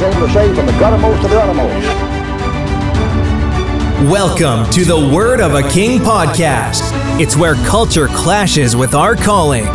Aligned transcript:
he's 0.00 0.16
able 0.16 0.26
to 0.26 0.54
from 0.54 0.66
the 0.66 0.72
guttermost 0.72 1.22
the 1.28 1.38
uttermost. 1.38 1.86
Welcome 4.10 4.70
to 4.72 4.84
the 4.84 5.12
Word 5.14 5.40
of 5.40 5.54
a 5.54 5.68
King 5.68 5.98
podcast. 5.98 6.80
It's 7.20 7.36
where 7.36 7.54
culture 7.66 8.06
clashes 8.08 8.74
with 8.74 8.94
our 8.94 9.14
calling, 9.14 9.66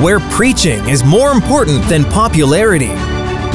where 0.00 0.20
preaching 0.30 0.88
is 0.88 1.02
more 1.02 1.32
important 1.32 1.82
than 1.88 2.04
popularity, 2.04 2.94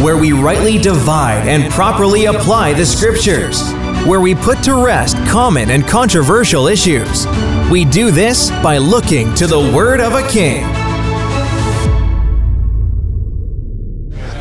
where 0.04 0.18
we 0.18 0.34
rightly 0.34 0.78
divide 0.78 1.48
and 1.48 1.72
properly 1.72 2.26
apply 2.26 2.74
the 2.74 2.86
scriptures, 2.86 3.62
where 4.06 4.20
we 4.20 4.36
put 4.36 4.62
to 4.64 4.84
rest 4.84 5.16
common 5.28 5.70
and 5.70 5.88
controversial 5.88 6.68
issues. 6.68 7.26
We 7.72 7.86
do 7.86 8.12
this 8.12 8.50
by 8.62 8.80
looking 8.80 9.34
to 9.36 9.48
the 9.48 9.72
Word 9.74 10.02
of 10.02 10.14
a 10.14 10.28
King. 10.28 10.66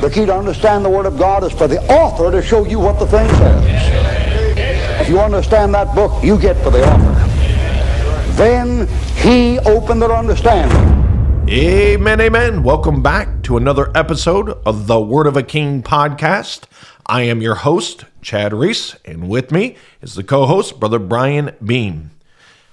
The 0.07 0.13
key 0.13 0.27
to 0.27 0.39
understand 0.39 0.85
the 0.85 0.89
Word 0.89 1.07
of 1.07 1.19
God 1.19 1.43
is 1.43 1.51
for 1.51 1.67
the 1.67 1.83
author 1.93 2.31
to 2.31 2.41
show 2.41 2.65
you 2.65 2.79
what 2.79 3.01
the 3.01 3.09
thing 3.09 3.29
says. 3.29 5.01
If 5.01 5.09
you 5.09 5.19
understand 5.19 5.75
that 5.75 5.97
book, 5.97 6.23
you 6.23 6.39
get 6.39 6.57
for 6.63 6.71
the 6.71 6.89
author. 6.89 8.33
Then 8.35 8.87
he 9.17 9.59
opened 9.59 10.01
their 10.01 10.13
understanding. 10.13 11.51
Amen, 11.51 12.21
amen. 12.21 12.63
Welcome 12.63 13.03
back 13.03 13.43
to 13.43 13.57
another 13.57 13.91
episode 13.97 14.51
of 14.65 14.87
the 14.87 15.01
Word 15.01 15.27
of 15.27 15.37
a 15.37 15.43
King 15.43 15.83
podcast. 15.83 16.67
I 17.07 17.23
am 17.23 17.43
your 17.43 17.57
host, 17.57 18.05
Chad 18.23 18.53
Reese, 18.53 18.95
and 19.05 19.29
with 19.29 19.51
me 19.51 19.75
is 20.03 20.15
the 20.15 20.23
co 20.23 20.47
host, 20.47 20.79
Brother 20.79 21.01
Brian 21.01 21.57
Beam. 21.65 22.13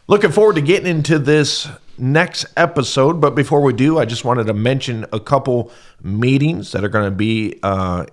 Looking 0.05 0.32
forward 0.32 0.58
to 0.58 0.62
getting 0.62 0.86
into 0.86 1.18
this 1.18 1.68
next 1.98 2.46
episode, 2.58 3.22
but 3.22 3.36
before 3.36 3.62
we 3.62 3.74
do, 3.74 4.00
I 4.00 4.06
just 4.06 4.26
wanted 4.26 4.48
to 4.48 4.54
mention 4.54 5.06
a 5.14 5.20
couple 5.20 5.72
meetings 6.02 6.72
that 6.72 6.84
are 6.84 6.90
going 6.90 7.06
to 7.06 7.16
be 7.16 7.60
uh, 7.64 8.06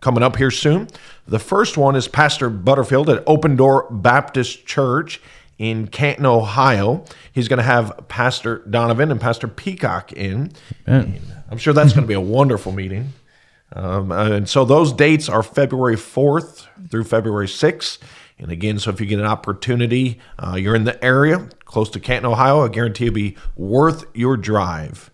coming 0.00 0.22
up 0.22 0.36
here 0.36 0.50
soon. 0.50 0.88
The 1.26 1.38
first 1.38 1.76
one 1.76 1.96
is 1.96 2.08
Pastor 2.08 2.50
Butterfield 2.50 3.08
at 3.08 3.22
Open 3.26 3.56
Door 3.56 3.88
Baptist 3.90 4.66
Church 4.66 5.20
in 5.58 5.86
Canton, 5.86 6.26
Ohio. 6.26 7.04
He's 7.32 7.48
going 7.48 7.58
to 7.58 7.62
have 7.62 8.08
Pastor 8.08 8.58
Donovan 8.68 9.10
and 9.10 9.20
Pastor 9.20 9.46
Peacock 9.48 10.12
in. 10.12 10.52
I'm 11.50 11.58
sure 11.58 11.72
that's 11.72 11.92
going 11.92 12.04
to 12.04 12.08
be 12.08 12.14
a 12.14 12.20
wonderful 12.20 12.72
meeting. 12.72 13.12
Um, 13.74 14.12
and 14.12 14.48
so 14.48 14.64
those 14.64 14.92
dates 14.92 15.28
are 15.28 15.42
February 15.42 15.96
4th 15.96 16.66
through 16.90 17.04
February 17.04 17.46
6th. 17.46 17.98
And 18.42 18.50
again, 18.50 18.80
so 18.80 18.90
if 18.90 19.00
you 19.00 19.06
get 19.06 19.20
an 19.20 19.24
opportunity, 19.24 20.18
uh, 20.36 20.56
you're 20.56 20.74
in 20.74 20.82
the 20.82 21.02
area 21.02 21.48
close 21.64 21.88
to 21.90 22.00
Canton, 22.00 22.30
Ohio, 22.30 22.64
I 22.64 22.68
guarantee 22.68 23.06
it'll 23.06 23.14
be 23.14 23.36
worth 23.56 24.04
your 24.14 24.36
drive. 24.36 25.10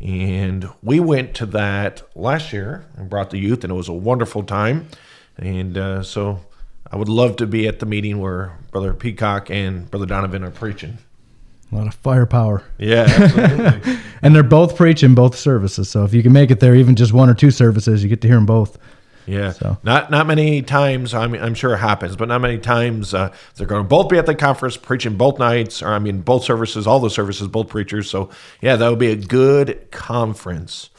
And 0.00 0.68
we 0.82 0.98
went 0.98 1.34
to 1.36 1.46
that 1.46 2.02
last 2.16 2.52
year 2.52 2.84
and 2.96 3.08
brought 3.08 3.30
the 3.30 3.38
youth, 3.38 3.62
and 3.62 3.72
it 3.72 3.76
was 3.76 3.88
a 3.88 3.92
wonderful 3.92 4.42
time. 4.42 4.88
And 5.36 5.78
uh, 5.78 6.02
so 6.02 6.40
I 6.90 6.96
would 6.96 7.08
love 7.08 7.36
to 7.36 7.46
be 7.46 7.68
at 7.68 7.78
the 7.78 7.86
meeting 7.86 8.20
where 8.20 8.58
Brother 8.72 8.92
Peacock 8.92 9.48
and 9.48 9.90
Brother 9.90 10.06
Donovan 10.06 10.42
are 10.42 10.50
preaching. 10.50 10.98
A 11.70 11.76
lot 11.76 11.86
of 11.86 11.94
firepower. 11.94 12.64
Yeah, 12.78 13.06
absolutely. 13.08 13.98
And 14.20 14.34
they're 14.34 14.42
both 14.42 14.76
preaching 14.76 15.14
both 15.14 15.38
services. 15.38 15.88
So 15.88 16.04
if 16.04 16.12
you 16.12 16.22
can 16.22 16.32
make 16.32 16.50
it 16.50 16.58
there, 16.58 16.74
even 16.74 16.96
just 16.96 17.12
one 17.12 17.30
or 17.30 17.34
two 17.34 17.52
services, 17.52 18.02
you 18.02 18.10
get 18.10 18.20
to 18.22 18.28
hear 18.28 18.36
them 18.36 18.44
both. 18.44 18.76
Yeah, 19.26 19.52
So- 19.52 19.78
not 19.82 20.10
not 20.10 20.26
many 20.26 20.62
times. 20.62 21.14
I 21.14 21.26
mean, 21.26 21.42
I'm 21.42 21.54
sure 21.54 21.74
it 21.74 21.78
happens, 21.78 22.16
but 22.16 22.28
not 22.28 22.40
many 22.40 22.58
times 22.58 23.14
uh, 23.14 23.30
they're 23.56 23.66
going 23.66 23.82
to 23.82 23.88
both 23.88 24.08
be 24.08 24.18
at 24.18 24.26
the 24.26 24.34
conference 24.34 24.76
preaching 24.76 25.16
both 25.16 25.38
nights, 25.38 25.82
or 25.82 25.88
I 25.88 25.98
mean, 25.98 26.20
both 26.22 26.44
services, 26.44 26.86
all 26.86 27.00
the 27.00 27.10
services, 27.10 27.48
both 27.48 27.68
preachers. 27.68 28.10
So 28.10 28.30
yeah, 28.60 28.76
that 28.76 28.88
would 28.88 28.98
be 28.98 29.10
a 29.12 29.16
good 29.16 29.90
conference. 29.90 30.90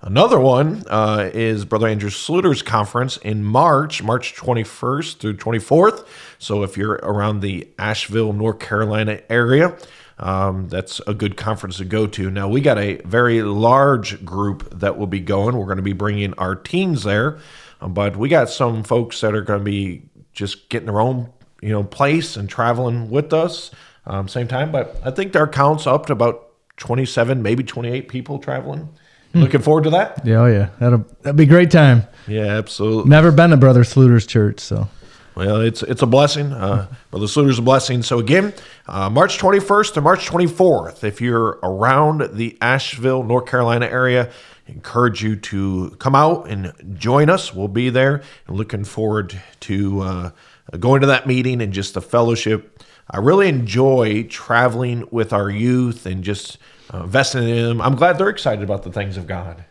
Another 0.00 0.38
one 0.38 0.84
uh, 0.88 1.28
is 1.34 1.64
Brother 1.64 1.88
Andrew 1.88 2.10
Sluter's 2.10 2.62
conference 2.62 3.16
in 3.16 3.42
March, 3.42 4.00
March 4.00 4.36
21st 4.36 5.16
through 5.16 5.36
24th. 5.36 6.06
So 6.38 6.62
if 6.62 6.76
you're 6.76 7.00
around 7.02 7.40
the 7.40 7.66
Asheville, 7.80 8.32
North 8.32 8.60
Carolina 8.60 9.20
area, 9.28 9.76
um, 10.20 10.68
that's 10.68 11.00
a 11.08 11.14
good 11.14 11.36
conference 11.36 11.78
to 11.78 11.84
go 11.84 12.06
to. 12.06 12.30
Now, 12.30 12.48
we 12.48 12.60
got 12.60 12.78
a 12.78 12.96
very 13.04 13.42
large 13.42 14.24
group 14.24 14.68
that 14.78 14.98
will 14.98 15.06
be 15.08 15.20
going. 15.20 15.56
We're 15.56 15.64
going 15.66 15.78
to 15.78 15.82
be 15.82 15.92
bringing 15.94 16.32
our 16.34 16.54
teams 16.54 17.02
there, 17.02 17.38
but 17.86 18.16
we 18.16 18.28
got 18.28 18.48
some 18.50 18.82
folks 18.82 19.20
that 19.20 19.34
are 19.34 19.42
going 19.42 19.60
to 19.60 19.64
be 19.64 20.02
just 20.32 20.68
getting 20.68 20.86
their 20.86 21.00
own, 21.00 21.30
you 21.60 21.70
know, 21.70 21.84
place 21.84 22.36
and 22.36 22.48
traveling 22.48 23.10
with 23.10 23.32
us 23.32 23.70
um, 24.08 24.26
same 24.26 24.48
time. 24.48 24.72
But 24.72 24.96
I 25.04 25.10
think 25.10 25.36
our 25.36 25.46
count's 25.46 25.86
up 25.86 26.06
to 26.06 26.12
about 26.12 26.48
27, 26.78 27.42
maybe 27.42 27.62
28 27.62 28.08
people 28.08 28.38
traveling. 28.38 28.88
Looking 29.34 29.60
forward 29.60 29.84
to 29.84 29.90
that. 29.90 30.26
Yeah, 30.26 30.36
oh 30.40 30.46
yeah. 30.46 30.70
That'll 30.80 31.04
that'd 31.22 31.36
be 31.36 31.44
a 31.44 31.46
great 31.46 31.70
time. 31.70 32.04
Yeah, 32.26 32.46
absolutely. 32.56 33.10
Never 33.10 33.30
been 33.30 33.50
to 33.50 33.56
Brother 33.58 33.84
Sluter's 33.84 34.26
church, 34.26 34.58
so 34.58 34.88
Well, 35.36 35.60
it's 35.60 35.82
it's 35.82 36.02
a 36.02 36.06
blessing. 36.06 36.50
Uh, 36.52 36.88
Brother 37.10 37.26
Sluter's 37.26 37.58
a 37.58 37.62
blessing. 37.62 38.02
So 38.02 38.18
again, 38.18 38.54
uh, 38.88 39.10
March 39.10 39.38
21st 39.38 39.94
to 39.94 40.00
March 40.00 40.26
24th, 40.26 41.04
if 41.04 41.20
you're 41.20 41.58
around 41.62 42.30
the 42.32 42.56
Asheville, 42.62 43.22
North 43.22 43.46
Carolina 43.46 43.86
area, 43.86 44.30
encourage 44.68 45.22
you 45.22 45.34
to 45.36 45.90
come 45.98 46.14
out 46.14 46.48
and 46.48 46.72
join 46.98 47.30
us. 47.30 47.54
We'll 47.54 47.68
be 47.68 47.90
there. 47.90 48.22
And 48.46 48.56
looking 48.56 48.84
forward 48.84 49.40
to 49.60 50.00
uh, 50.00 50.30
going 50.78 51.00
to 51.00 51.06
that 51.08 51.26
meeting 51.26 51.60
and 51.60 51.72
just 51.72 51.94
the 51.94 52.00
fellowship. 52.02 52.82
I 53.10 53.18
really 53.18 53.48
enjoy 53.48 54.24
traveling 54.24 55.08
with 55.10 55.32
our 55.32 55.48
youth 55.50 56.04
and 56.04 56.22
just 56.22 56.58
uh, 56.92 57.04
investing 57.04 57.48
in 57.48 57.64
them. 57.64 57.80
I'm 57.80 57.96
glad 57.96 58.18
they're 58.18 58.28
excited 58.28 58.62
about 58.62 58.82
the 58.82 58.92
things 58.92 59.16
of 59.16 59.26
God. 59.26 59.64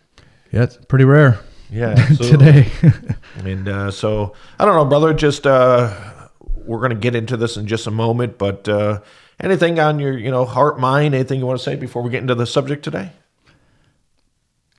yeah, 0.52 0.64
it's 0.64 0.78
pretty 0.88 1.06
rare 1.06 1.40
Yeah, 1.70 1.94
today. 2.18 2.68
And 3.46 3.68
uh, 3.70 3.92
so 3.92 4.34
I 4.58 4.66
don't 4.66 4.74
know, 4.74 4.86
brother. 4.86 5.14
Just 5.14 5.46
uh, 5.46 5.94
we're 6.66 6.80
going 6.80 6.90
to 6.90 6.96
get 6.96 7.14
into 7.14 7.38
this 7.38 7.56
in 7.56 7.68
just 7.68 7.86
a 7.86 7.92
moment, 7.92 8.40
but 8.40 8.68
uh, 8.68 9.02
anything 9.40 9.80
on 9.80 10.00
your 10.00 10.18
you 10.18 10.32
know 10.32 10.44
heart, 10.44 10.80
mind, 10.80 11.14
anything 11.14 11.40
you 11.40 11.46
want 11.46 11.60
to 11.60 11.64
say 11.64 11.76
before 11.76 12.02
we 12.02 12.10
get 12.10 12.22
into 12.22 12.34
the 12.34 12.48
subject 12.48 12.84
today? 12.84 13.12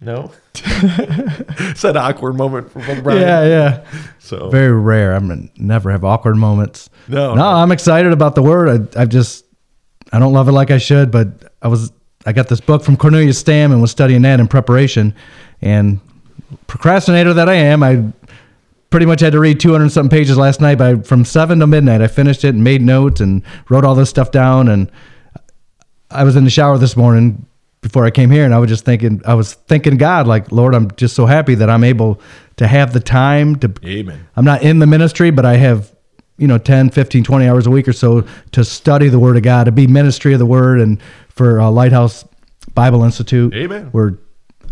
No. 0.01 0.31
it's 0.55 1.83
that 1.83 1.97
awkward 1.97 2.35
moment 2.35 2.71
for 2.71 2.81
Brian. 3.03 3.21
yeah, 3.21 3.45
yeah. 3.45 3.85
So 4.19 4.49
Very 4.49 4.73
rare. 4.73 5.15
I'm 5.15 5.51
never 5.57 5.91
have 5.91 6.05
awkward 6.05 6.37
moments. 6.37 6.89
No, 7.09 7.35
no, 7.35 7.35
no. 7.35 7.47
I'm 7.47 7.73
excited 7.73 8.13
about 8.13 8.35
the 8.35 8.43
word. 8.43 8.69
I, 8.97 9.01
I've 9.03 9.09
just 9.09 9.45
I 10.13 10.19
don't 10.19 10.33
love 10.33 10.49
it 10.49 10.53
like 10.53 10.71
I 10.71 10.79
should, 10.79 11.11
but 11.11 11.53
I 11.63 11.69
was 11.69 11.93
I 12.27 12.33
got 12.33 12.49
this 12.49 12.61
book 12.61 12.83
from 12.83 12.97
Cornelius 12.97 13.39
Stam 13.39 13.73
and 13.73 13.81
was 13.81 13.91
studying 13.91 14.23
that 14.23 14.41
in 14.41 14.49
preparation. 14.49 15.15
And 15.61 16.01
procrastinator 16.67 17.35
that 17.35 17.49
I 17.49 17.55
am, 17.55 17.83
I 17.83 18.05
pretty 18.91 19.07
much 19.07 19.21
had 19.21 19.33
to 19.33 19.41
read 19.41 19.61
200 19.61 19.91
something 19.91 20.17
pages 20.17 20.37
last 20.37 20.61
night. 20.61 20.79
But 20.79 21.07
from 21.07 21.25
seven 21.25 21.59
to 21.61 21.67
midnight, 21.67 22.03
I 22.03 22.07
finished 22.07 22.45
it 22.45 22.55
and 22.55 22.63
made 22.63 22.83
notes 22.83 23.21
and 23.21 23.43
wrote 23.69 23.85
all 23.85 23.95
this 23.95 24.11
stuff 24.11 24.31
down. 24.31 24.69
And 24.69 24.91
I 26.11 26.25
was 26.25 26.37
in 26.37 26.45
the 26.45 26.51
shower 26.51 26.79
this 26.79 26.97
morning 26.97 27.47
before 27.81 28.05
I 28.05 28.11
came 28.11 28.31
here, 28.31 28.45
and 28.45 28.53
I 28.55 28.59
was 28.59 28.69
just 28.69 28.85
thinking, 28.85 29.23
I 29.25 29.35
was 29.35 29.55
thinking, 29.55 29.97
God, 29.97 30.27
like 30.27 30.51
Lord, 30.53 30.75
I'm 30.75 30.91
just 30.97 31.15
so 31.15 31.27
happy 31.27 31.55
that 31.57 31.71
I'm 31.71 31.85
able 31.85 32.21
to 32.57 32.67
have 32.67 32.93
the 32.93 33.01
time 33.01 33.57
to 33.57 33.73
Amen. 33.85 34.27
I'm 34.37 34.45
not 34.45 34.63
in 34.63 34.79
the 34.81 34.87
ministry, 34.87 35.31
but 35.31 35.45
I 35.45 35.57
have, 35.57 35.95
you 36.39 36.49
know, 36.49 36.59
10, 36.59 36.91
15, 36.91 37.23
20 37.25 37.47
hours 37.49 37.67
a 37.67 37.71
week 37.71 37.87
or 37.87 37.93
so 37.93 38.27
to 38.53 38.65
study 38.65 39.09
the 39.09 39.19
Word 39.21 39.37
of 39.37 39.43
God, 39.43 39.65
to 39.65 39.73
be 39.73 39.87
ministry 39.87 40.33
of 40.33 40.39
the 40.41 40.47
Word, 40.47 40.81
and 40.81 41.01
for 41.29 41.61
uh, 41.61 41.71
Lighthouse 41.71 42.25
Bible 42.75 43.05
Institute. 43.05 43.55
Amen. 43.55 43.87
Where 43.93 44.19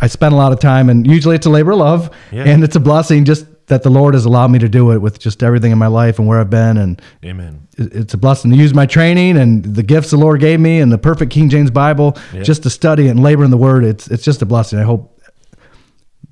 I 0.00 0.09
spend 0.09 0.34
a 0.34 0.37
lot 0.37 0.53
of 0.53 0.59
time, 0.61 0.91
and 0.91 1.06
usually 1.06 1.37
it's 1.37 1.47
a 1.47 1.50
labor 1.50 1.72
of 1.72 1.78
love, 1.78 2.11
Yeah. 2.33 2.45
and 2.45 2.62
it's 2.65 2.77
a 2.77 2.81
blessing 2.81 3.25
just 3.25 3.47
that 3.66 3.82
the 3.82 3.91
Lord 3.91 4.15
has 4.15 4.25
allowed 4.25 4.50
me 4.53 4.59
to 4.60 4.69
do 4.69 4.93
it 4.93 4.99
with 4.99 5.19
just 5.19 5.43
everything 5.43 5.72
in 5.72 5.78
my 5.78 5.88
life 5.88 6.19
and 6.19 6.28
where 6.28 6.38
I've 6.41 6.50
been. 6.50 6.77
And 6.77 7.03
Amen. 7.25 7.66
it's 7.77 8.15
a 8.15 8.19
blessing 8.19 8.50
to 8.53 8.56
use 8.56 8.72
my 8.72 8.87
training 8.87 9.37
and 9.37 9.65
the 9.65 9.82
gifts 9.82 10.10
the 10.10 10.16
Lord 10.16 10.41
gave 10.41 10.60
me 10.60 10.81
and 10.81 10.93
the 10.93 10.99
perfect 10.99 11.32
King 11.32 11.49
James 11.49 11.71
Bible 11.71 12.16
just 12.43 12.62
to 12.62 12.71
study 12.71 13.09
and 13.09 13.21
labor 13.22 13.44
in 13.44 13.50
the 13.50 13.56
Word. 13.56 13.84
It's 13.84 14.06
it's 14.09 14.22
just 14.25 14.41
a 14.43 14.47
blessing. 14.47 14.78
I 14.78 14.82
hope 14.82 15.21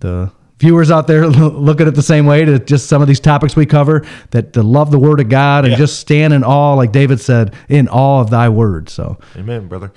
the 0.00 0.30
viewers 0.58 0.90
out 0.90 1.06
there 1.06 1.26
look 1.28 1.81
at 1.81 1.88
it 1.88 1.94
the 1.94 2.02
same 2.02 2.26
way 2.26 2.44
to 2.44 2.58
just 2.58 2.86
some 2.88 3.02
of 3.02 3.08
these 3.08 3.20
topics 3.20 3.56
we 3.56 3.66
cover 3.66 4.06
that 4.30 4.52
to 4.52 4.62
love 4.62 4.90
the 4.90 4.98
Word 4.98 5.20
of 5.20 5.28
God 5.28 5.64
and 5.64 5.72
Yeah. 5.72 5.78
just 5.78 5.98
stand 5.98 6.32
in 6.32 6.44
awe, 6.44 6.75
like 6.75 6.92
David 6.92 7.20
said, 7.20 7.54
in 7.69 7.88
awe 7.88 8.20
of 8.20 8.30
Thy 8.30 8.48
Word. 8.48 8.88
So 8.88 9.19
Amen, 9.37 9.66
brother. 9.69 9.92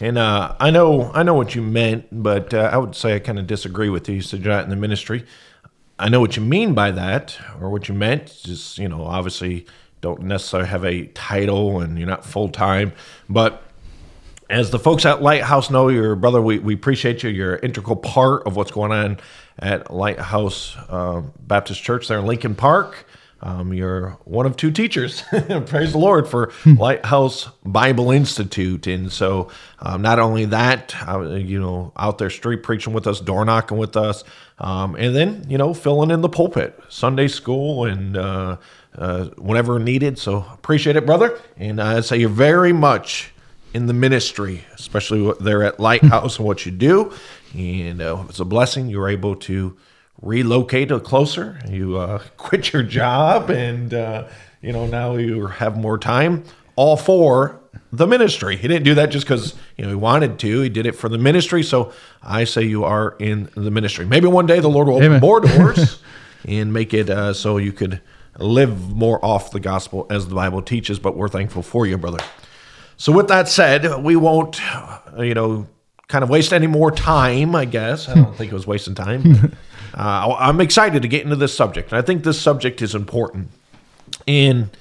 And 0.00 0.16
uh, 0.16 0.56
I 0.58 0.70
know 0.70 1.10
I 1.14 1.22
know 1.22 1.34
what 1.34 1.54
you 1.54 1.60
meant, 1.62 2.06
but 2.10 2.54
uh, 2.54 2.70
I 2.72 2.78
would 2.78 2.94
say 2.96 3.14
I 3.14 3.18
kind 3.18 3.38
of 3.38 3.46
disagree 3.46 3.90
with 3.90 4.08
you. 4.08 4.16
You 4.16 4.22
said 4.22 4.40
you're 4.42 4.52
not 4.54 4.64
in 4.64 4.70
the 4.70 4.76
ministry. 4.76 5.24
I 6.00 6.08
know 6.08 6.20
what 6.20 6.36
you 6.36 6.42
mean 6.42 6.74
by 6.74 6.90
that, 6.92 7.38
or 7.60 7.68
what 7.70 7.88
you 7.88 7.94
meant. 7.94 8.40
Just 8.42 8.78
you 8.78 8.88
know, 8.88 9.04
obviously, 9.04 9.66
don't 10.00 10.22
necessarily 10.22 10.68
have 10.68 10.84
a 10.84 11.06
title, 11.08 11.80
and 11.80 11.98
you're 11.98 12.08
not 12.08 12.24
full 12.24 12.48
time. 12.48 12.92
But 13.28 13.62
as 14.48 14.70
the 14.70 14.78
folks 14.78 15.04
at 15.04 15.22
Lighthouse 15.22 15.70
know, 15.70 15.88
your 15.88 16.16
brother, 16.16 16.40
we, 16.40 16.58
we 16.58 16.74
appreciate 16.74 17.22
you. 17.22 17.30
You're 17.30 17.56
an 17.56 17.64
integral 17.64 17.96
part 17.96 18.46
of 18.46 18.56
what's 18.56 18.72
going 18.72 18.92
on 18.92 19.18
at 19.58 19.92
Lighthouse 19.92 20.76
uh, 20.88 21.22
Baptist 21.40 21.82
Church 21.82 22.08
there 22.08 22.18
in 22.18 22.26
Lincoln 22.26 22.54
Park. 22.54 23.06
Um, 23.42 23.72
you're 23.72 24.18
one 24.24 24.44
of 24.44 24.56
two 24.56 24.70
teachers. 24.70 25.22
Praise 25.66 25.92
the 25.92 25.98
Lord 25.98 26.28
for 26.28 26.52
Lighthouse 26.66 27.48
Bible 27.64 28.10
Institute. 28.10 28.86
And 28.86 29.10
so, 29.10 29.48
um, 29.78 30.02
not 30.02 30.18
only 30.18 30.44
that, 30.46 30.94
uh, 31.08 31.22
you 31.22 31.58
know, 31.58 31.92
out 31.96 32.18
there 32.18 32.30
street 32.30 32.62
preaching 32.62 32.92
with 32.92 33.06
us, 33.06 33.20
door 33.20 33.44
knocking 33.44 33.78
with 33.78 33.96
us, 33.96 34.24
um, 34.58 34.94
and 34.96 35.16
then, 35.16 35.46
you 35.48 35.56
know, 35.56 35.72
filling 35.72 36.10
in 36.10 36.20
the 36.20 36.28
pulpit, 36.28 36.78
Sunday 36.90 37.28
school, 37.28 37.86
and 37.86 38.16
uh, 38.16 38.58
uh, 38.96 39.26
whenever 39.38 39.78
needed. 39.78 40.18
So, 40.18 40.44
appreciate 40.52 40.96
it, 40.96 41.06
brother. 41.06 41.40
And 41.56 41.80
I 41.80 42.00
say 42.00 42.18
you're 42.18 42.28
very 42.28 42.74
much 42.74 43.32
in 43.72 43.86
the 43.86 43.94
ministry, 43.94 44.64
especially 44.74 45.32
there 45.40 45.62
at 45.62 45.80
Lighthouse 45.80 46.38
and 46.38 46.46
what 46.46 46.66
you 46.66 46.72
do. 46.72 47.12
And 47.54 48.02
uh, 48.02 48.24
it's 48.28 48.40
a 48.40 48.44
blessing. 48.44 48.88
You're 48.88 49.08
able 49.08 49.36
to 49.36 49.76
relocate 50.22 50.90
closer. 51.02 51.58
You 51.68 51.98
uh, 51.98 52.22
quit 52.36 52.72
your 52.72 52.82
job, 52.82 53.50
and 53.50 53.92
uh, 53.94 54.28
you 54.60 54.72
know 54.72 54.86
now 54.86 55.16
you 55.16 55.46
have 55.46 55.76
more 55.76 55.98
time. 55.98 56.44
All 56.76 56.96
for 56.96 57.60
the 57.92 58.06
ministry. 58.06 58.56
He 58.56 58.68
didn't 58.68 58.84
do 58.84 58.94
that 58.94 59.10
just 59.10 59.26
because 59.26 59.54
you 59.76 59.84
know 59.84 59.90
he 59.90 59.96
wanted 59.96 60.38
to. 60.40 60.60
He 60.60 60.68
did 60.68 60.86
it 60.86 60.92
for 60.92 61.08
the 61.08 61.18
ministry. 61.18 61.62
So 61.62 61.92
I 62.22 62.44
say 62.44 62.62
you 62.62 62.84
are 62.84 63.16
in 63.18 63.50
the 63.54 63.70
ministry. 63.70 64.06
Maybe 64.06 64.26
one 64.26 64.46
day 64.46 64.60
the 64.60 64.68
Lord 64.68 64.88
will 64.88 64.96
open 64.96 65.20
more 65.20 65.40
doors 65.40 66.00
and 66.46 66.72
make 66.72 66.94
it 66.94 67.10
uh, 67.10 67.34
so 67.34 67.56
you 67.56 67.72
could 67.72 68.00
live 68.38 68.94
more 68.94 69.22
off 69.24 69.50
the 69.50 69.60
gospel 69.60 70.06
as 70.10 70.28
the 70.28 70.34
Bible 70.34 70.62
teaches. 70.62 70.98
But 70.98 71.16
we're 71.16 71.28
thankful 71.28 71.62
for 71.62 71.86
you, 71.86 71.98
brother. 71.98 72.24
So 72.96 73.12
with 73.12 73.28
that 73.28 73.48
said, 73.48 74.02
we 74.02 74.14
won't, 74.14 74.60
uh, 74.74 75.22
you 75.22 75.34
know, 75.34 75.66
kind 76.10 76.24
of 76.24 76.28
waste 76.28 76.52
any 76.52 76.66
more 76.66 76.90
time. 76.90 77.54
I 77.54 77.64
guess 77.64 78.08
I 78.08 78.14
don't 78.16 78.36
think 78.36 78.50
it 78.50 78.54
was 78.54 78.66
wasting 78.66 78.96
time. 78.96 79.54
uh, 79.94 80.36
I'm 80.38 80.60
excited 80.60 81.02
to 81.02 81.08
get 81.08 81.22
into 81.22 81.36
this 81.36 81.56
subject. 81.56 81.92
And 81.92 81.98
I 81.98 82.02
think 82.02 82.24
this 82.24 82.40
subject 82.40 82.82
is 82.82 82.96
important. 82.96 83.48
And 84.26 84.76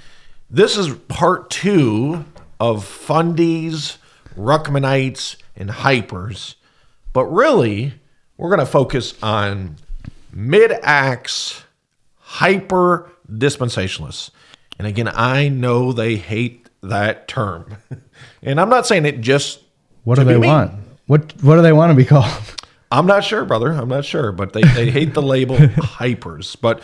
this 0.50 0.76
is 0.76 0.90
part 1.08 1.52
two 1.52 2.26
of 2.60 2.84
fundies, 2.84 3.98
Ruckmanites, 4.36 5.36
and 5.56 5.70
hypers. 5.70 6.56
But 7.14 7.26
really, 7.26 7.94
we're 8.36 8.50
going 8.50 8.60
to 8.60 8.66
focus 8.66 9.14
on 9.22 9.76
mid 10.34 10.72
acts 10.82 11.64
hyper 12.18 13.12
dispensationalists. 13.32 14.32
And 14.80 14.88
again, 14.88 15.10
I 15.14 15.48
know 15.50 15.92
they 15.92 16.16
hate 16.16 16.70
that 16.82 17.28
term. 17.28 17.78
and 18.42 18.60
I'm 18.60 18.70
not 18.70 18.88
saying 18.88 19.06
it 19.06 19.22
just 19.22 19.62
What 20.06 20.18
do 20.18 20.24
they 20.24 20.38
mean. 20.38 20.50
want? 20.50 20.74
What 21.10 21.34
What 21.42 21.56
do 21.56 21.64
they 21.64 21.74
want 21.74 21.90
to 21.90 21.96
be 21.96 22.06
called? 22.06 22.32
I'm 22.92 23.08
not 23.08 23.24
sure, 23.24 23.44
brother. 23.44 23.72
I'm 23.72 23.90
not 23.90 24.06
sure, 24.06 24.32
but 24.32 24.54
they, 24.54 24.62
they 24.62 24.92
hate 24.92 25.16
the 25.16 25.24
label 25.24 25.56
hypers. 25.58 26.56
But 26.60 26.84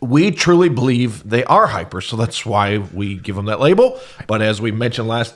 we 0.00 0.30
truly 0.30 0.70
believe 0.70 1.28
they 1.28 1.44
are 1.44 1.68
hypers, 1.68 2.04
so 2.04 2.16
that's 2.16 2.46
why 2.46 2.78
we 2.78 3.16
give 3.16 3.36
them 3.36 3.44
that 3.44 3.60
label. 3.60 4.00
But 4.26 4.40
as 4.40 4.62
we 4.62 4.70
mentioned 4.72 5.08
last 5.08 5.34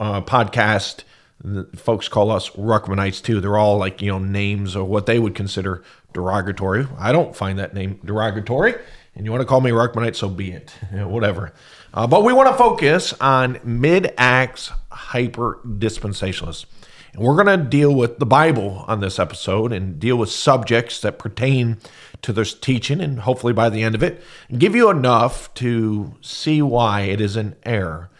uh, 0.00 0.22
podcast, 0.22 1.04
the 1.44 1.68
folks 1.76 2.08
call 2.08 2.32
us 2.32 2.50
Ruckmanites 2.50 3.22
too. 3.22 3.40
They're 3.40 3.56
all 3.56 3.78
like 3.78 4.02
you 4.02 4.10
know 4.10 4.18
names 4.18 4.74
or 4.74 4.82
what 4.82 5.06
they 5.06 5.20
would 5.20 5.36
consider 5.36 5.84
derogatory. 6.12 6.88
I 6.98 7.12
don't 7.12 7.36
find 7.36 7.60
that 7.60 7.74
name 7.74 8.00
derogatory, 8.04 8.74
and 9.14 9.24
you 9.24 9.30
want 9.30 9.42
to 9.42 9.46
call 9.46 9.60
me 9.60 9.70
Ruckmanite, 9.70 10.16
so 10.16 10.28
be 10.28 10.50
it. 10.50 10.74
Yeah, 10.92 11.04
whatever. 11.04 11.52
Uh, 11.94 12.08
but 12.08 12.24
we 12.24 12.32
want 12.32 12.48
to 12.48 12.58
focus 12.58 13.12
on 13.20 13.60
mid 13.62 14.14
acts 14.18 14.72
hyper 14.90 15.60
dispensationalists. 15.64 16.64
And 17.12 17.22
we're 17.22 17.42
going 17.42 17.58
to 17.58 17.64
deal 17.64 17.94
with 17.94 18.18
the 18.18 18.26
Bible 18.26 18.84
on 18.86 19.00
this 19.00 19.18
episode 19.18 19.72
and 19.72 19.98
deal 19.98 20.16
with 20.16 20.30
subjects 20.30 21.00
that 21.00 21.18
pertain 21.18 21.78
to 22.22 22.32
this 22.32 22.54
teaching, 22.54 23.00
and 23.00 23.20
hopefully 23.20 23.52
by 23.52 23.68
the 23.70 23.82
end 23.82 23.94
of 23.94 24.02
it, 24.02 24.22
give 24.56 24.76
you 24.76 24.90
enough 24.90 25.52
to 25.54 26.14
see 26.20 26.62
why 26.62 27.02
it 27.02 27.20
is 27.20 27.36
an 27.36 27.56
error. 27.64 28.10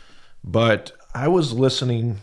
But 0.43 0.93
I 1.15 1.29
was 1.29 1.53
listening 1.53 2.19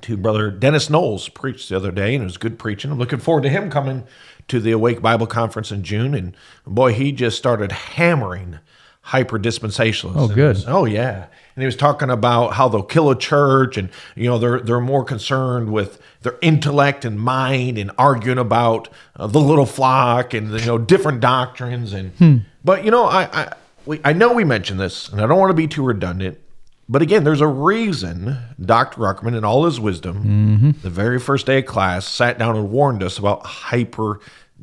to 0.00 0.16
Brother 0.16 0.50
Dennis 0.50 0.88
Knowles 0.88 1.28
preach 1.28 1.68
the 1.68 1.76
other 1.76 1.90
day, 1.90 2.14
and 2.14 2.22
it 2.22 2.26
was 2.26 2.36
good 2.36 2.58
preaching. 2.58 2.90
I'm 2.90 2.98
looking 2.98 3.18
forward 3.18 3.42
to 3.42 3.48
him 3.48 3.70
coming 3.70 4.04
to 4.48 4.60
the 4.60 4.72
Awake 4.72 5.02
Bible 5.02 5.26
Conference 5.26 5.72
in 5.72 5.82
June. 5.82 6.14
And 6.14 6.36
boy, 6.66 6.92
he 6.92 7.12
just 7.12 7.36
started 7.36 7.72
hammering 7.72 8.58
hyper 9.02 9.38
dispensationalists. 9.38 10.12
Oh, 10.16 10.28
good. 10.28 10.64
Oh 10.66 10.84
yeah. 10.84 11.26
And 11.56 11.62
he 11.62 11.66
was 11.66 11.76
talking 11.76 12.10
about 12.10 12.54
how 12.54 12.68
they'll 12.68 12.82
kill 12.82 13.10
a 13.10 13.18
church 13.18 13.76
and 13.76 13.88
you 14.16 14.24
know 14.24 14.38
they're 14.38 14.60
they're 14.60 14.80
more 14.80 15.04
concerned 15.04 15.72
with 15.72 16.00
their 16.22 16.36
intellect 16.42 17.04
and 17.04 17.18
mind 17.18 17.78
and 17.78 17.92
arguing 17.96 18.38
about 18.38 18.88
uh, 19.16 19.26
the 19.26 19.40
little 19.40 19.66
flock 19.66 20.34
and 20.34 20.50
you 20.58 20.66
know 20.66 20.78
different 20.78 21.20
doctrines 21.20 21.92
and 21.92 22.44
but 22.64 22.84
you 22.84 22.90
know 22.90 23.04
I 23.04 23.22
I 23.32 23.52
we, 23.86 24.00
I 24.04 24.12
know 24.12 24.32
we 24.32 24.44
mentioned 24.44 24.80
this 24.80 25.08
and 25.08 25.20
I 25.20 25.26
don't 25.26 25.38
want 25.38 25.50
to 25.50 25.54
be 25.54 25.68
too 25.68 25.84
redundant 25.84 26.40
but 26.88 27.02
again 27.02 27.22
there's 27.22 27.40
a 27.40 27.46
reason 27.46 28.36
Dr. 28.60 29.00
Ruckman 29.00 29.36
in 29.36 29.44
all 29.44 29.64
his 29.64 29.78
wisdom 29.78 30.74
the 30.82 30.90
very 30.90 31.20
first 31.20 31.46
day 31.46 31.58
of 31.58 31.66
class 31.66 32.06
sat 32.06 32.38
down 32.38 32.56
and 32.56 32.70
warned 32.70 33.02
us 33.02 33.18
about 33.18 33.46
hyper 33.46 34.20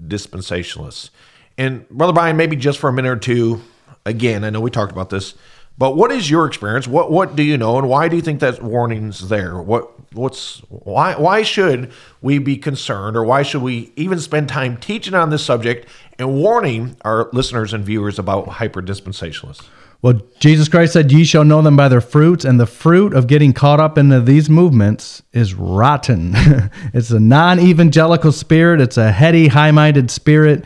dispensationalists 0.08 1.10
and 1.58 1.88
brother 1.90 2.14
Brian 2.14 2.36
maybe 2.36 2.56
just 2.56 2.80
for 2.80 2.90
a 2.90 2.94
minute 2.94 3.10
or 3.10 3.18
two 3.18 3.62
again, 4.06 4.44
I 4.44 4.50
know 4.50 4.62
we 4.62 4.72
talked 4.72 4.92
about 4.92 5.10
this, 5.10 5.36
but 5.78 5.96
what 5.96 6.12
is 6.12 6.30
your 6.30 6.46
experience? 6.46 6.88
What 6.88 7.12
what 7.12 7.36
do 7.36 7.44
you 7.44 7.58
know, 7.58 7.78
and 7.78 7.90
why 7.90 8.08
do 8.08 8.16
you 8.16 8.22
think 8.22 8.40
that 8.40 8.62
warning's 8.62 9.30
there? 9.30 9.60
What 9.62 9.92
what's 10.14 10.60
why 10.70 11.16
why 11.16 11.42
should 11.42 11.92
we 12.22 12.38
be 12.38 12.58
concerned, 12.58 13.18
or 13.18 13.24
why 13.24 13.44
should 13.44 13.62
we 13.62 13.92
even 13.96 14.20
spend 14.20 14.50
time 14.50 14.78
teaching 14.78 15.14
on 15.14 15.30
this 15.30 15.44
subject 15.44 15.88
and 16.20 16.36
warning 16.36 16.98
our 17.04 17.30
listeners 17.34 17.74
and 17.74 17.84
viewers 17.84 18.20
about 18.20 18.48
hyper 18.48 18.82
dispensationalists? 18.82 19.68
Well, 20.04 20.20
Jesus 20.40 20.68
Christ 20.68 20.94
said, 20.94 21.12
Ye 21.12 21.24
shall 21.24 21.44
know 21.44 21.62
them 21.62 21.78
by 21.78 21.88
their 21.88 22.02
fruits, 22.02 22.44
and 22.44 22.60
the 22.60 22.66
fruit 22.66 23.14
of 23.14 23.28
getting 23.28 23.54
caught 23.54 23.80
up 23.80 24.00
into 24.00 24.20
these 24.20 24.50
movements 24.50 25.22
is 25.32 25.54
rotten. 25.54 26.32
it's 26.94 27.12
a 27.12 27.20
non 27.20 27.60
evangelical 27.60 28.32
spirit, 28.32 28.82
it's 28.82 28.98
a 28.98 29.12
heady, 29.12 29.50
high 29.50 29.72
minded 29.72 30.10
spirit 30.10 30.66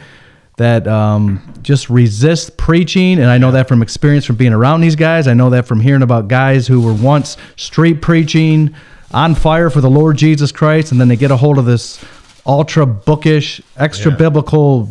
that 0.57 0.87
um, 0.87 1.41
just 1.61 1.89
resists 1.89 2.49
preaching. 2.49 3.19
And 3.19 3.25
I 3.29 3.37
know 3.37 3.51
that 3.51 3.67
from 3.67 3.81
experience 3.81 4.25
from 4.25 4.37
being 4.37 4.53
around 4.53 4.81
these 4.81 4.95
guys. 4.95 5.27
I 5.27 5.33
know 5.33 5.49
that 5.49 5.65
from 5.65 5.81
hearing 5.81 6.01
about 6.01 6.27
guys 6.27 6.65
who 6.67 6.81
were 6.81 6.93
once 6.93 7.37
street 7.57 8.01
preaching, 8.01 8.73
on 9.11 9.35
fire 9.35 9.69
for 9.69 9.81
the 9.81 9.89
Lord 9.89 10.17
Jesus 10.17 10.51
Christ, 10.51 10.91
and 10.91 10.99
then 10.99 11.07
they 11.07 11.15
get 11.15 11.31
a 11.31 11.37
hold 11.37 11.57
of 11.57 11.65
this 11.65 12.03
ultra 12.45 12.85
bookish, 12.85 13.61
extra 13.77 14.11
Yeah. 14.11 14.17
biblical 14.17 14.89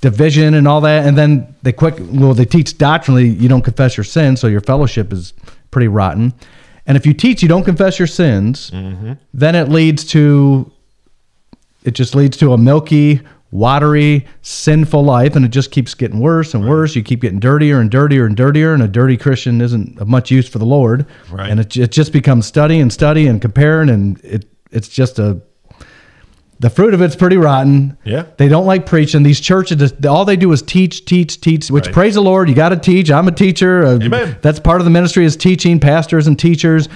division 0.00 0.54
and 0.54 0.66
all 0.68 0.80
that, 0.82 1.06
and 1.06 1.16
then 1.16 1.54
they 1.62 1.72
quick 1.72 1.94
well 1.98 2.34
they 2.34 2.44
teach 2.44 2.76
doctrinally 2.78 3.28
you 3.28 3.48
don't 3.48 3.62
confess 3.62 3.96
your 3.96 4.04
sins, 4.04 4.40
so 4.40 4.46
your 4.48 4.60
fellowship 4.60 5.12
is 5.12 5.32
pretty 5.70 5.88
rotten. 5.88 6.32
And 6.86 6.96
if 6.96 7.06
you 7.06 7.14
teach 7.14 7.42
you 7.42 7.48
don't 7.48 7.64
confess 7.64 7.98
your 7.98 8.08
sins, 8.08 8.70
then 9.32 9.54
it 9.54 9.68
leads 9.68 10.04
to 10.06 10.70
it 11.84 11.94
just 11.94 12.14
leads 12.14 12.36
to 12.38 12.52
a 12.52 12.58
milky, 12.58 13.20
watery, 13.54 14.26
sinful 14.42 15.04
life, 15.04 15.36
and 15.36 15.44
it 15.44 15.48
just 15.48 15.70
keeps 15.70 15.94
getting 15.94 16.18
worse 16.18 16.54
and 16.54 16.68
worse. 16.68 16.96
You 16.96 17.04
keep 17.04 17.20
getting 17.20 17.38
dirtier 17.38 17.78
and 17.80 17.88
dirtier 17.88 18.26
and 18.26 18.36
dirtier, 18.36 18.74
and 18.74 18.82
a 18.82 18.88
dirty 18.88 19.16
Christian 19.16 19.60
isn't 19.60 19.98
of 20.00 20.08
much 20.08 20.30
use 20.30 20.48
for 20.48 20.58
the 20.58 20.66
Lord. 20.66 21.06
Right. 21.30 21.48
And 21.48 21.60
it, 21.60 21.76
it 21.76 21.92
just 21.92 22.12
becomes 22.12 22.46
study 22.46 22.80
and 22.80 22.92
study 22.92 23.28
and 23.28 23.40
comparing, 23.40 23.88
and 23.88 24.20
it 24.24 24.46
it's 24.72 24.88
just 24.88 25.20
a 25.20 25.40
the 26.58 26.70
fruit 26.70 26.94
of 26.94 27.00
it's 27.02 27.14
pretty 27.16 27.36
rotten. 27.36 27.96
Yeah. 28.04 28.26
They 28.38 28.48
don't 28.48 28.66
like 28.66 28.86
preaching. 28.86 29.22
These 29.22 29.40
churches, 29.40 29.92
all 30.04 30.24
they 30.24 30.36
do 30.36 30.50
is 30.52 30.62
teach, 30.62 31.04
teach, 31.04 31.40
teach. 31.40 31.70
Which 31.70 31.86
Right. 31.86 31.94
praise 31.94 32.14
the 32.14 32.22
Lord, 32.22 32.48
you 32.48 32.54
got 32.54 32.70
to 32.70 32.76
teach. 32.76 33.10
I'm 33.10 33.28
a 33.28 33.32
teacher. 33.32 33.84
Uh, 33.84 33.98
Amen. 34.00 34.38
That's 34.40 34.60
part 34.60 34.80
of 34.80 34.84
the 34.84 34.90
ministry 34.90 35.24
is 35.24 35.36
teaching 35.36 35.78
pastors 35.78 36.26
and 36.26 36.38
teachers. 36.38 36.88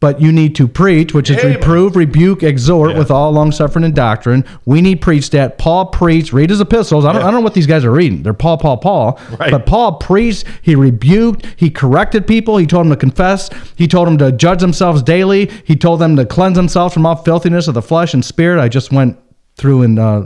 But 0.00 0.18
you 0.18 0.32
need 0.32 0.54
to 0.56 0.66
preach, 0.66 1.12
which 1.12 1.28
is 1.28 1.36
Amen. 1.38 1.56
reprove, 1.56 1.94
rebuke, 1.94 2.42
exhort 2.42 2.92
Yeah. 2.92 2.98
with 2.98 3.10
all 3.10 3.30
long 3.32 3.52
suffering 3.52 3.84
and 3.84 3.94
doctrine. 3.94 4.46
We 4.64 4.80
need 4.80 5.02
preached 5.02 5.32
that. 5.32 5.58
Paul 5.58 5.86
preached. 5.86 6.32
Read 6.32 6.48
his 6.48 6.58
epistles. 6.58 7.04
I 7.04 7.12
don't, 7.12 7.20
Yeah. 7.20 7.28
I 7.28 7.30
don't 7.30 7.40
know 7.40 7.44
what 7.44 7.52
these 7.52 7.66
guys 7.66 7.84
are 7.84 7.90
reading. 7.90 8.22
They're 8.22 8.32
Paul, 8.32 8.56
Paul, 8.56 8.78
Paul. 8.78 9.18
Right. 9.38 9.50
But 9.50 9.66
Paul 9.66 9.92
preached. 9.96 10.44
He 10.62 10.74
rebuked. 10.74 11.46
He 11.56 11.68
corrected 11.68 12.26
people. 12.26 12.56
He 12.56 12.66
told 12.66 12.86
them 12.86 12.90
to 12.92 12.96
confess. 12.96 13.50
He 13.76 13.86
told 13.86 14.06
them 14.06 14.16
to 14.18 14.32
judge 14.32 14.60
themselves 14.60 15.02
daily. 15.02 15.50
He 15.64 15.76
told 15.76 16.00
them 16.00 16.16
to 16.16 16.24
cleanse 16.24 16.56
themselves 16.56 16.94
from 16.94 17.04
all 17.04 17.16
filthiness 17.16 17.68
of 17.68 17.74
the 17.74 17.82
flesh 17.82 18.14
and 18.14 18.24
spirit. 18.24 18.58
I 18.58 18.68
just 18.68 18.90
went 18.92 19.18
through 19.56 19.82
and 19.82 19.98
uh, 19.98 20.22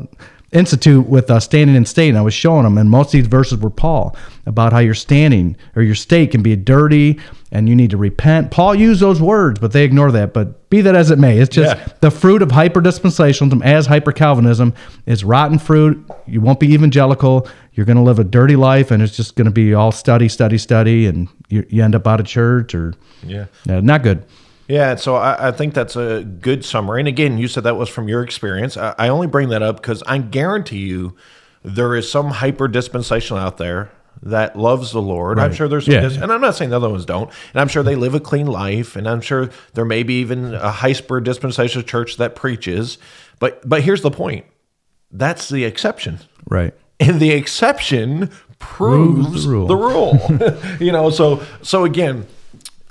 institute 0.55 1.07
with 1.07 1.31
uh, 1.31 1.41
standing 1.41 1.77
and 1.77 1.87
state. 1.87 2.09
And 2.11 2.19
I 2.19 2.23
was 2.23 2.33
showing 2.35 2.63
them, 2.65 2.79
and 2.79 2.89
most 2.89 3.09
of 3.09 3.13
these 3.13 3.27
verses 3.27 3.59
were 3.59 3.71
Paul 3.71 4.17
about 4.47 4.73
how 4.73 4.79
your 4.79 4.95
standing 4.95 5.57
or 5.75 5.83
your 5.83 5.95
state 5.95 6.31
can 6.31 6.43
be 6.43 6.55
dirty 6.57 7.19
and 7.51 7.69
you 7.69 7.75
need 7.77 7.91
to 7.91 7.97
repent. 7.97 8.51
Paul 8.51 8.75
used 8.75 9.01
those 9.01 9.21
words, 9.21 9.59
but 9.61 9.73
they 9.73 9.85
ignore 9.85 10.11
that. 10.13 10.33
But 10.33 10.69
be 10.71 10.81
that 10.81 10.95
as 10.97 11.11
it 11.11 11.19
may, 11.19 11.39
it's 11.39 11.55
just 11.55 11.77
Yeah. 11.77 11.89
the 12.01 12.11
fruit 12.11 12.43
of 12.43 12.51
hyper 12.51 12.81
dispensationalism 12.81 13.63
as 13.63 13.87
hyper 13.87 14.13
Calvinism 14.13 14.75
is 15.07 15.25
rotten 15.25 15.59
fruit. 15.59 16.05
You 16.27 16.41
won't 16.41 16.59
be 16.61 16.73
evangelical. 16.75 17.47
You're 17.75 17.87
going 17.87 17.97
to 17.97 18.03
live 18.03 18.19
a 18.19 18.25
dirty 18.25 18.57
life, 18.57 18.91
and 18.91 19.03
it's 19.03 19.17
just 19.17 19.37
going 19.37 19.47
to 19.47 19.51
be 19.53 19.75
all 19.75 19.93
study, 19.93 20.29
study, 20.29 20.59
study, 20.59 21.07
and 21.07 21.29
you, 21.49 21.65
you 21.69 21.83
end 21.83 21.95
up 21.95 22.07
out 22.07 22.21
of 22.21 22.27
church 22.27 22.75
or 22.75 22.95
Yeah. 23.27 23.47
uh, 23.69 23.81
not 23.81 24.03
good. 24.03 24.25
Yeah, 24.69 24.95
so 24.97 25.17
I, 25.17 25.49
I 25.49 25.53
think 25.53 25.75
that's 25.75 25.95
a 25.97 26.23
good 26.25 26.65
summary. 26.65 27.01
And 27.01 27.09
again, 27.09 27.37
you 27.39 27.49
said 27.49 27.65
that 27.65 27.77
was 27.77 27.89
from 27.89 28.09
your 28.09 28.23
experience. 28.23 28.77
I, 28.77 28.95
I 28.99 29.09
only 29.09 29.27
bring 29.27 29.51
that 29.51 29.63
up 29.63 29.77
because 29.77 30.03
I 30.07 30.19
guarantee 30.19 30.79
you 30.79 31.15
there 31.63 31.95
is 31.95 32.11
some 32.11 32.29
hyper 32.31 32.67
dispensational 32.69 33.39
out 33.41 33.59
there 33.59 33.91
that 34.23 34.57
loves 34.57 34.93
the 34.93 35.03
Lord. 35.03 35.39
I'm 35.39 35.53
sure 35.53 35.69
there's 35.69 35.85
some 35.85 35.95
Yeah. 35.95 36.01
dis- 36.01 36.17
and 36.17 36.33
I'm 36.33 36.41
not 36.41 36.55
saying 36.55 36.71
the 36.71 36.77
other 36.77 36.89
ones 36.89 37.05
don't. 37.05 37.31
And 37.53 37.61
I'm 37.61 37.69
sure 37.69 37.83
they 37.83 37.97
live 37.97 38.15
a 38.15 38.21
clean 38.21 38.47
life, 38.47 38.97
and 38.97 39.07
I'm 39.09 39.21
sure 39.21 39.51
there 39.75 39.85
may 39.85 40.03
be 40.03 40.21
even 40.21 40.55
a 40.55 40.71
hyper 40.71 41.21
dispensational 41.21 41.83
church 41.87 42.17
that 42.17 42.35
preaches. 42.35 42.97
But 43.39 43.69
but 43.69 43.83
here's 43.83 44.01
the 44.03 44.11
point: 44.11 44.47
that's 45.11 45.49
the 45.51 45.65
exception, 45.65 46.21
Right. 46.49 46.73
and 47.01 47.21
the 47.21 47.33
exception 47.33 48.31
proves 48.59 49.45
the 49.45 49.51
rule. 49.51 49.67
the 49.67 49.77
rule. 49.77 50.59
you 50.81 50.93
know, 50.93 51.11
so 51.11 51.43
so 51.63 51.85
again. 51.85 52.27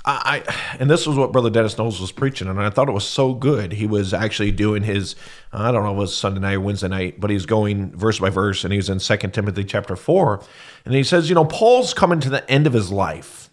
I, 0.04 0.42
I- 0.46 0.54
and 0.78 0.90
this 0.90 1.06
was 1.06 1.16
what 1.16 1.32
Brother 1.32 1.50
Dennis 1.50 1.78
Knowles 1.78 2.00
was 2.00 2.12
preaching, 2.12 2.48
and 2.48 2.60
I 2.60 2.70
thought 2.70 2.88
it 2.88 2.92
was 2.92 3.06
so 3.06 3.32
good. 3.34 3.72
He 3.72 3.86
was 3.86 4.12
actually 4.12 4.50
doing 4.50 4.82
his, 4.82 5.16
I 5.52 5.70
don't 5.72 5.84
know 5.84 5.92
it 5.92 5.96
was 5.96 6.14
Sunday 6.16 6.40
night 6.40 6.54
or 6.54 6.60
Wednesday 6.60 6.88
night, 6.88 7.20
but 7.20 7.30
he's 7.30 7.46
going 7.46 7.96
verse 7.96 8.18
by 8.18 8.30
verse, 8.30 8.64
and 8.64 8.72
he's 8.72 8.88
in 8.90 9.00
Second 9.00 9.32
Timothy 9.32 9.64
chapter 9.64 9.96
four, 9.96 10.42
and 10.84 10.94
he 10.94 11.02
says, 11.02 11.28
you 11.28 11.34
know, 11.34 11.44
Paul's 11.44 11.94
coming 11.94 12.20
to 12.20 12.30
the 12.30 12.48
end 12.50 12.66
of 12.66 12.72
his 12.72 12.90
life, 12.90 13.50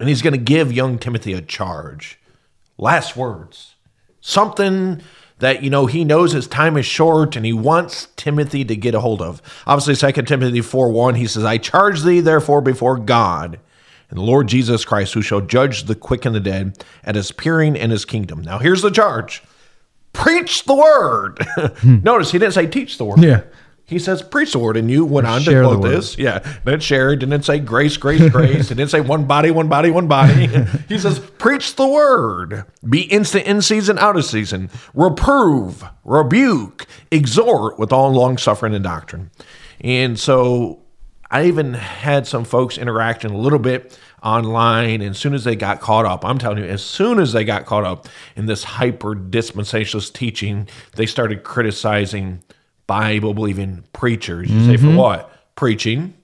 and 0.00 0.08
he's 0.08 0.22
going 0.22 0.32
to 0.34 0.38
give 0.38 0.72
young 0.72 0.98
Timothy 0.98 1.32
a 1.32 1.40
charge, 1.40 2.18
last 2.78 3.16
words, 3.16 3.76
something 4.20 5.00
that 5.38 5.62
you 5.62 5.68
know 5.68 5.84
he 5.84 6.02
knows 6.02 6.32
his 6.32 6.46
time 6.48 6.76
is 6.78 6.86
short, 6.86 7.36
and 7.36 7.44
he 7.44 7.52
wants 7.52 8.08
Timothy 8.16 8.64
to 8.64 8.74
get 8.74 8.94
a 8.94 9.00
hold 9.00 9.20
of. 9.20 9.42
Obviously, 9.66 9.94
Second 9.94 10.24
Timothy 10.26 10.62
four 10.62 10.90
one, 10.90 11.14
he 11.14 11.26
says, 11.26 11.44
"I 11.44 11.58
charge 11.58 12.02
thee 12.02 12.20
therefore 12.20 12.62
before 12.62 12.96
God." 12.96 13.60
And 14.10 14.18
the 14.18 14.22
Lord 14.22 14.46
Jesus 14.46 14.84
Christ, 14.84 15.14
who 15.14 15.22
shall 15.22 15.40
judge 15.40 15.84
the 15.84 15.94
quick 15.94 16.24
and 16.24 16.34
the 16.34 16.40
dead 16.40 16.84
at 17.04 17.14
his 17.14 17.30
appearing 17.30 17.76
in 17.76 17.90
his 17.90 18.04
kingdom. 18.04 18.42
Now, 18.42 18.58
here's 18.58 18.82
the 18.82 18.90
charge 18.90 19.42
preach 20.12 20.64
the 20.64 20.74
word. 20.74 21.46
Notice 21.84 22.32
he 22.32 22.38
didn't 22.38 22.54
say 22.54 22.66
teach 22.66 22.96
the 22.98 23.04
word. 23.04 23.22
Yeah. 23.22 23.42
He 23.88 24.00
says 24.00 24.20
preach 24.20 24.50
the 24.50 24.58
word, 24.58 24.76
and 24.76 24.90
you 24.90 25.04
went 25.04 25.28
on 25.28 25.42
to 25.42 25.62
quote 25.62 25.82
this. 25.82 26.18
Yeah, 26.18 26.40
didn't 26.64 26.82
share. 26.82 27.12
it, 27.12 27.18
Didn't 27.18 27.44
say 27.44 27.60
grace, 27.60 27.96
grace, 27.96 28.28
grace. 28.32 28.68
Didn't 28.68 28.88
say 28.88 29.00
one 29.00 29.26
body, 29.26 29.52
one 29.52 29.68
body, 29.68 29.90
one 29.92 30.08
body. 30.08 30.48
he 30.88 30.98
says 30.98 31.20
preach 31.20 31.76
the 31.76 31.86
word. 31.86 32.64
Be 32.88 33.02
instant 33.02 33.46
in 33.46 33.62
season, 33.62 33.96
out 33.98 34.16
of 34.16 34.24
season. 34.24 34.70
Reprove, 34.92 35.84
rebuke, 36.02 36.86
exhort 37.12 37.78
with 37.78 37.92
all 37.92 38.10
long 38.10 38.38
suffering 38.38 38.74
and 38.74 38.82
doctrine. 38.82 39.30
And 39.80 40.18
so 40.18 40.82
I 41.30 41.46
even 41.46 41.74
had 41.74 42.26
some 42.26 42.44
folks 42.44 42.78
interacting 42.78 43.32
a 43.32 43.36
little 43.36 43.58
bit 43.58 43.98
online, 44.22 45.00
and 45.00 45.10
as 45.10 45.18
soon 45.18 45.34
as 45.34 45.44
they 45.44 45.56
got 45.56 45.80
caught 45.80 46.04
up, 46.04 46.24
I'm 46.24 46.38
telling 46.38 46.58
you, 46.58 46.64
as 46.64 46.82
soon 46.82 47.18
as 47.18 47.32
they 47.32 47.44
got 47.44 47.66
caught 47.66 47.84
up 47.84 48.08
in 48.36 48.46
this 48.46 48.64
hyper 48.64 49.14
dispensationalist 49.14 50.12
teaching, 50.12 50.68
they 50.94 51.06
started 51.06 51.42
criticizing 51.44 52.42
Bible 52.86 53.34
believing 53.34 53.84
preachers. 53.92 54.50
You 54.50 54.64
say, 54.66 54.76
for 54.76 54.86
mm-hmm. 54.86 54.96
what? 54.96 55.32
Preaching. 55.56 56.14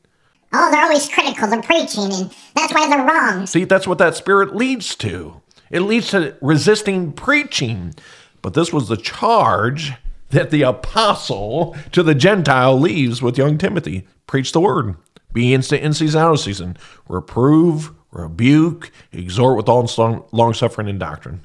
Oh, 0.52 0.70
they're 0.70 0.82
always 0.82 1.08
critical 1.08 1.52
of 1.52 1.64
preaching, 1.64 2.12
and 2.12 2.34
that's 2.54 2.72
why 2.72 2.88
they're 2.88 3.06
wrong. 3.06 3.46
See, 3.46 3.64
that's 3.64 3.86
what 3.86 3.98
that 3.98 4.14
spirit 4.14 4.54
leads 4.54 4.94
to. 4.96 5.40
It 5.70 5.80
leads 5.80 6.10
to 6.10 6.36
resisting 6.40 7.12
preaching. 7.12 7.94
But 8.42 8.54
this 8.54 8.72
was 8.72 8.88
the 8.88 8.96
charge 8.96 9.92
that 10.32 10.50
the 10.50 10.62
apostle 10.62 11.76
to 11.92 12.02
the 12.02 12.14
Gentile 12.14 12.78
leaves 12.78 13.22
with 13.22 13.38
young 13.38 13.56
Timothy. 13.56 14.06
Preach 14.26 14.52
the 14.52 14.60
word. 14.60 14.96
Be 15.32 15.54
instant 15.54 15.82
in 15.82 15.94
season, 15.94 16.20
out 16.20 16.32
of 16.32 16.40
season. 16.40 16.76
Reprove, 17.08 17.92
rebuke, 18.10 18.90
exhort 19.12 19.56
with 19.56 19.68
all 19.68 20.26
long 20.32 20.54
suffering 20.54 20.88
and 20.88 21.00
doctrine. 21.00 21.40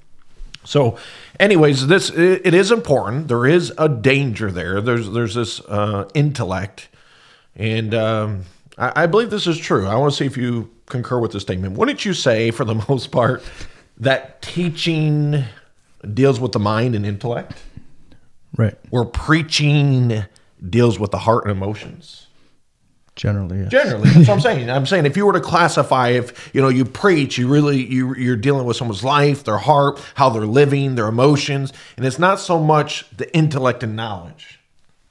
So, 0.63 0.97
anyways, 1.39 1.87
this 1.87 2.09
it, 2.09 2.53
is 2.53 2.71
important. 2.71 3.29
There 3.29 3.45
is 3.45 3.71
a 3.77 3.87
danger 3.87 4.51
there. 4.51 4.81
There's 4.81 5.09
there's 5.11 5.33
this 5.33 5.61
uh, 5.61 6.09
intellect, 6.13 6.89
and 7.55 7.95
um, 7.95 8.43
I, 8.77 9.03
I 9.03 9.05
believe 9.05 9.29
this 9.29 9.47
is 9.47 9.57
true. 9.57 9.87
I 9.87 9.95
want 9.95 10.11
to 10.11 10.17
see 10.17 10.25
if 10.25 10.35
you 10.35 10.69
concur 10.87 11.19
with 11.19 11.31
this 11.31 11.43
statement. 11.43 11.77
Wouldn't 11.77 12.03
you 12.03 12.13
say, 12.13 12.51
for 12.51 12.65
the 12.65 12.75
most 12.89 13.11
part, 13.11 13.43
that 13.97 14.41
teaching 14.41 15.45
deals 16.13 16.39
with 16.39 16.51
the 16.51 16.59
mind 16.59 16.95
and 16.95 17.05
intellect, 17.05 17.53
Right. 18.57 18.75
where 18.89 19.05
preaching 19.05 20.25
deals 20.67 20.99
with 20.99 21.11
the 21.11 21.19
heart 21.19 21.45
and 21.45 21.51
emotions? 21.51 22.27
Generally, 23.15 23.59
yes. 23.61 23.71
Generally, 23.71 24.09
that's 24.09 24.27
what 24.27 24.33
I'm 24.35 24.41
saying. 24.41 24.69
I'm 24.69 24.85
saying 24.85 25.05
if 25.05 25.17
you 25.17 25.25
were 25.25 25.33
to 25.33 25.41
classify, 25.41 26.09
if 26.09 26.51
you 26.53 26.61
know 26.61 26.69
you 26.69 26.85
preach, 26.85 27.37
you 27.37 27.47
really 27.47 27.83
you 27.83 28.15
you're 28.15 28.35
dealing 28.35 28.65
with 28.65 28.77
someone's 28.77 29.03
life, 29.03 29.43
their 29.43 29.57
heart, 29.57 29.99
how 30.13 30.29
they're 30.29 30.45
living, 30.45 30.95
their 30.95 31.07
emotions, 31.07 31.73
and 31.97 32.05
it's 32.05 32.19
not 32.19 32.39
so 32.39 32.59
much 32.59 33.09
the 33.17 33.35
intellect 33.35 33.81
and 33.81 33.95
knowledge. 33.95 34.59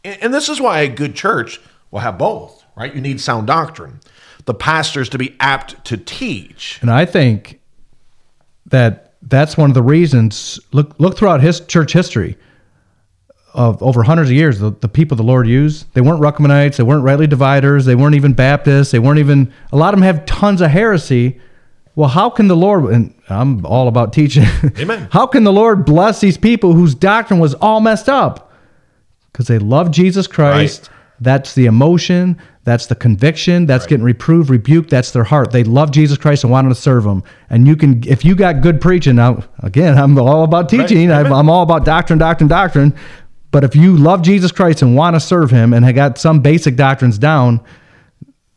And, 0.05 0.23
and 0.23 0.35
this 0.35 0.49
is 0.49 0.61
why 0.61 0.81
a 0.81 0.89
good 0.89 1.17
church 1.17 1.61
will 1.91 1.99
have 1.99 2.17
both, 2.17 2.65
right? 2.77 2.95
You 2.95 3.01
need 3.01 3.21
sound 3.21 3.49
doctrine, 3.49 4.01
the 4.45 4.55
pastors 4.55 5.09
to 5.09 5.19
be 5.19 5.35
apt 5.41 5.85
to 5.87 5.97
teach. 5.97 6.79
And 6.83 6.91
I 6.93 7.07
think 7.07 7.61
that 8.67 9.15
that's 9.21 9.57
one 9.57 9.69
of 9.69 9.75
the 9.75 9.83
reasons. 9.83 10.61
Look, 10.73 10.95
look 10.99 11.17
throughout 11.19 11.41
his 11.41 11.59
church 11.61 11.93
history 11.93 12.37
of 13.57 13.83
over 13.83 14.03
hundreds 14.03 14.31
of 14.31 14.37
years. 14.37 14.61
The, 14.61 14.71
the 14.71 14.89
people 14.89 15.17
the 15.17 15.23
Lord 15.23 15.49
used, 15.49 15.93
they 15.95 16.03
weren't 16.03 16.21
Ruckmanites, 16.21 16.77
they 16.77 16.85
weren't 16.85 17.03
rightly 17.03 17.27
dividers, 17.27 17.87
they 17.87 17.95
weren't 17.95 18.15
even 18.15 18.35
Baptists, 18.35 18.93
they 18.93 18.99
weren't 18.99 19.19
even. 19.19 19.53
A 19.73 19.77
lot 19.77 19.95
of 19.95 20.01
them 20.01 20.05
have 20.05 20.27
tons 20.27 20.61
of 20.61 20.71
heresy. 20.71 21.41
Well, 21.95 22.11
how 22.11 22.29
can 22.29 22.47
the 22.47 22.57
Lord? 22.57 22.93
And 22.93 23.15
I'm 23.31 23.65
all 23.65 23.89
about 23.89 24.13
teaching. 24.13 24.45
Amen. 24.79 25.09
how 25.11 25.27
can 25.27 25.45
the 25.45 25.53
Lord 25.53 25.87
bless 25.87 26.21
these 26.21 26.37
people 26.37 26.75
whose 26.75 26.95
doctrine 26.95 27.41
was 27.41 27.55
all 27.55 27.81
messed 27.81 28.09
up? 28.09 28.53
Because 29.33 29.47
they 29.47 29.59
love 29.59 29.91
Jesus 29.91 30.27
Christ. 30.27 30.83
Right. 30.83 30.91
That's 31.19 31.55
the 31.55 31.65
emotion. 31.65 32.39
That's 32.65 32.87
the 32.87 32.95
conviction. 32.95 33.65
That's 33.65 33.87
getting 33.87 34.05
reproved, 34.05 34.51
rebuked. 34.51 34.91
That's 34.91 35.13
their 35.13 35.25
heart. 35.25 35.53
They 35.53 35.65
love 35.65 35.93
Jesus 35.93 36.19
Christ 36.19 36.43
and 36.45 36.51
want 36.51 36.69
to 36.69 36.75
serve 36.75 37.07
Him. 37.07 37.23
And 37.49 37.67
you 37.67 37.77
can, 37.77 38.03
if 38.07 38.25
you 38.25 38.35
got 38.35 38.61
good 38.61 38.81
preaching. 38.81 39.17
Now, 39.17 39.45
again, 39.61 39.97
I'm 39.97 40.19
all 40.19 40.43
about 40.43 40.69
teaching. 40.69 41.11
I'm, 41.13 41.33
I'm 41.33 41.49
all 41.49 41.63
about 41.63 41.85
doctrine, 41.85 42.19
doctrine, 42.19 42.49
doctrine. 42.49 42.95
But 43.51 43.65
if 43.65 43.75
you 43.77 43.97
love 43.97 44.23
Jesus 44.23 44.53
Christ 44.53 44.83
and 44.83 44.97
want 44.97 45.17
to 45.17 45.21
serve 45.21 45.51
Him 45.51 45.73
and 45.73 45.85
have 45.85 45.95
got 45.95 46.19
some 46.19 46.41
basic 46.41 46.77
doctrines 46.77 47.19
down, 47.19 47.61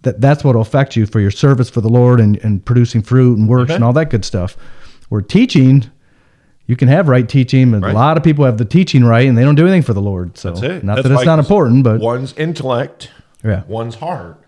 that 0.01 0.19
that's 0.21 0.43
what 0.43 0.55
will 0.55 0.61
affect 0.61 0.95
you 0.95 1.05
for 1.05 1.19
your 1.19 1.31
service 1.31 1.69
for 1.69 1.81
the 1.81 1.89
Lord 1.89 2.19
and, 2.19 2.37
and 2.37 2.63
producing 2.65 3.01
fruit 3.01 3.37
and 3.37 3.47
works 3.47 3.71
and 3.71 3.83
all 3.83 3.93
that 3.93 4.09
good 4.09 4.23
stuff. 4.25 4.55
Where 5.09 5.21
teaching, 5.21 5.89
you 6.67 6.75
can 6.75 6.87
have 6.87 7.07
right 7.09 7.27
teaching, 7.27 7.73
and 7.73 7.81
Right. 7.83 7.91
a 7.93 7.97
lot 7.97 8.15
of 8.17 8.23
people 8.23 8.45
have 8.45 8.57
the 8.57 8.65
teaching 8.65 9.03
right 9.03 9.27
and 9.27 9.37
they 9.37 9.43
don't 9.43 9.55
do 9.55 9.63
anything 9.63 9.81
for 9.81 9.93
the 9.93 10.01
Lord. 10.01 10.37
So 10.37 10.51
That's 10.51 10.61
it. 10.63 10.83
not 10.83 10.95
That's 10.95 11.07
that 11.07 11.13
it's 11.13 11.19
why- 11.19 11.25
not 11.25 11.39
important, 11.39 11.83
but 11.83 11.99
one's 11.99 12.33
intellect, 12.37 13.09
Yeah. 13.43 13.63
one's 13.67 13.95
heart. 13.95 14.39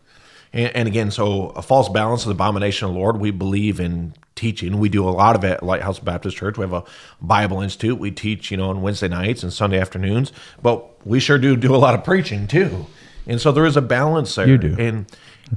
And, 0.54 0.76
and 0.76 0.88
again, 0.88 1.12
so 1.12 1.48
a 1.50 1.62
false 1.62 1.90
balance 1.90 2.22
is 2.22 2.28
abomination 2.28 2.88
of 2.88 2.94
the 2.94 3.00
Lord. 3.00 3.20
We 3.20 3.32
believe 3.32 3.80
in 3.80 4.14
teaching. 4.36 4.80
We 4.80 4.90
do 4.90 5.08
a 5.08 5.12
lot 5.12 5.36
of 5.36 5.44
it 5.44 5.52
at 5.52 5.64
Lighthouse 5.64 6.00
Baptist 6.00 6.38
Church. 6.38 6.58
We 6.58 6.64
have 6.64 6.74
a 6.74 6.84
Bible 7.22 7.62
Institute. 7.62 8.00
We 8.00 8.12
teach, 8.12 8.50
you 8.52 8.58
know, 8.58 8.70
on 8.70 8.82
Wednesday 8.82 9.08
nights 9.08 9.44
and 9.44 9.52
Sunday 9.54 9.80
afternoons. 9.80 10.32
But 10.62 11.06
we 11.06 11.20
sure 11.20 11.38
do 11.38 11.56
do 11.56 11.76
a 11.76 11.78
lot 11.78 11.94
of 11.94 12.04
preaching 12.04 12.48
too. 12.48 12.86
And 13.28 13.40
so 13.40 13.52
there 13.52 13.66
is 13.66 13.78
a 13.78 13.82
balance 13.82 14.34
there. 14.36 14.48
You 14.48 14.58
do. 14.58 14.76
And 14.80 15.06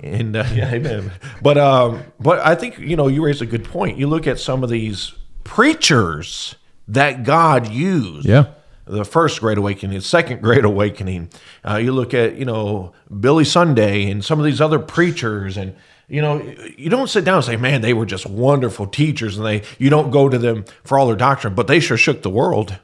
and 0.02 0.36
uh, 0.36 0.44
yeah, 0.54 0.72
amen. 0.72 1.12
But 1.40 1.56
um, 1.58 2.02
but 2.20 2.40
I 2.40 2.54
think 2.54 2.78
you 2.78 2.96
know 2.96 3.06
you 3.08 3.24
raise 3.24 3.40
a 3.40 3.46
good 3.46 3.64
point. 3.64 3.96
You 3.98 4.06
look 4.06 4.26
at 4.26 4.38
some 4.38 4.62
of 4.64 4.70
these 4.70 5.12
preachers 5.44 6.56
that 6.88 7.22
God 7.24 7.68
used 7.70 8.26
Yeah. 8.26 8.46
the 8.86 9.04
first 9.04 9.40
Great 9.40 9.56
Awakening, 9.56 9.96
the 9.96 10.02
second 10.04 10.42
Great 10.42 10.64
Awakening. 10.64 11.30
Uh, 11.66 11.76
you 11.76 11.92
look 11.92 12.12
at 12.12 12.36
you 12.36 12.44
know 12.44 12.92
Billy 13.20 13.44
Sunday 13.44 14.10
and 14.10 14.22
some 14.24 14.38
of 14.38 14.44
these 14.44 14.60
other 14.60 14.78
preachers, 14.78 15.56
and 15.56 15.74
you 16.08 16.20
know 16.20 16.42
you 16.76 16.90
don't 16.90 17.08
sit 17.08 17.24
down 17.24 17.36
and 17.36 17.44
say, 17.44 17.56
"Man, 17.56 17.80
they 17.80 17.94
were 17.94 18.06
just 18.06 18.26
wonderful 18.26 18.86
teachers," 18.86 19.36
and 19.36 19.46
they 19.46 19.62
you 19.78 19.90
don't 19.90 20.10
go 20.10 20.28
to 20.28 20.38
them 20.38 20.64
for 20.84 20.98
all 20.98 21.06
their 21.06 21.16
doctrine, 21.16 21.54
but 21.54 21.66
they 21.66 21.80
sure 21.80 21.96
shook 21.96 22.22
the 22.22 22.30
world. 22.30 22.78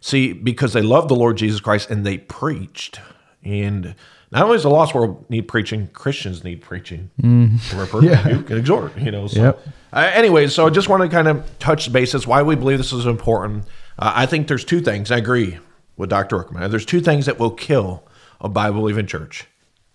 See, 0.00 0.32
because 0.32 0.72
they 0.72 0.82
loved 0.82 1.08
the 1.08 1.16
Lord 1.16 1.36
Jesus 1.36 1.60
Christ 1.60 1.90
and 1.90 2.06
they 2.06 2.18
preached, 2.18 3.00
and 3.44 3.94
not 4.30 4.42
only 4.44 4.56
does 4.56 4.62
the 4.62 4.70
lost 4.70 4.94
world 4.94 5.28
need 5.28 5.48
preaching, 5.48 5.88
Christians 5.88 6.44
need 6.44 6.60
preaching. 6.60 7.10
Mm-hmm. 7.20 7.78
Reprove, 7.78 8.04
rebuke, 8.04 8.50
and 8.50 8.58
exhort. 8.58 8.96
You 8.98 9.10
know. 9.10 9.26
So, 9.26 9.40
Yep. 9.42 9.60
uh, 9.92 10.10
anyways, 10.14 10.54
so 10.54 10.66
I 10.66 10.70
just 10.70 10.88
want 10.88 11.02
to 11.02 11.08
kind 11.08 11.26
of 11.28 11.58
touch 11.58 11.92
bases 11.92 12.26
why 12.26 12.42
we 12.42 12.54
believe 12.54 12.78
this 12.78 12.92
is 12.92 13.06
important. 13.06 13.64
Uh, 13.98 14.12
I 14.14 14.26
think 14.26 14.46
there's 14.46 14.64
two 14.64 14.80
things. 14.80 15.10
I 15.10 15.16
agree 15.16 15.58
with 15.96 16.10
Dr. 16.10 16.38
Ruckman. 16.38 16.70
There's 16.70 16.86
two 16.86 17.00
things 17.00 17.26
that 17.26 17.38
will 17.40 17.50
kill 17.50 18.04
a 18.40 18.48
Bible 18.48 18.80
believing 18.80 19.06
church 19.06 19.46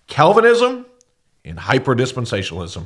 Calvinism 0.08 0.86
and 1.46 1.60
hyper 1.60 1.96
dispensationalism. 1.96 2.86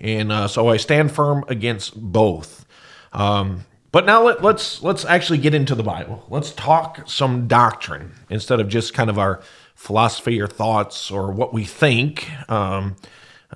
And 0.00 0.32
uh, 0.32 0.48
so 0.48 0.68
I 0.68 0.76
stand 0.76 1.12
firm 1.12 1.44
against 1.48 2.00
both. 2.00 2.66
Um, 3.12 3.64
but 3.92 4.06
now 4.06 4.24
let, 4.24 4.42
let's 4.42 4.82
let's 4.82 5.04
actually 5.04 5.38
get 5.38 5.54
into 5.54 5.76
the 5.76 5.84
Bible. 5.84 6.24
Let's 6.28 6.50
talk 6.52 7.02
some 7.06 7.46
doctrine 7.46 8.12
instead 8.28 8.58
of 8.58 8.68
just 8.68 8.92
kind 8.92 9.08
of 9.08 9.18
our 9.18 9.40
philosophy 9.76 10.40
or 10.40 10.48
thoughts 10.48 11.10
or 11.10 11.30
what 11.30 11.54
we 11.54 11.64
think. 11.64 12.28
Um, 12.50 12.96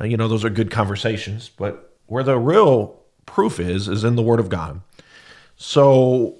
uh, 0.00 0.04
you 0.04 0.16
know, 0.16 0.28
those 0.28 0.44
are 0.44 0.50
good 0.50 0.70
conversations, 0.70 1.48
but 1.48 1.96
where 2.06 2.22
the 2.22 2.38
real 2.38 3.00
proof 3.26 3.58
is 3.58 3.88
is 3.88 4.04
in 4.04 4.14
the 4.14 4.22
Word 4.22 4.38
of 4.38 4.48
God. 4.48 4.80
So 5.56 6.36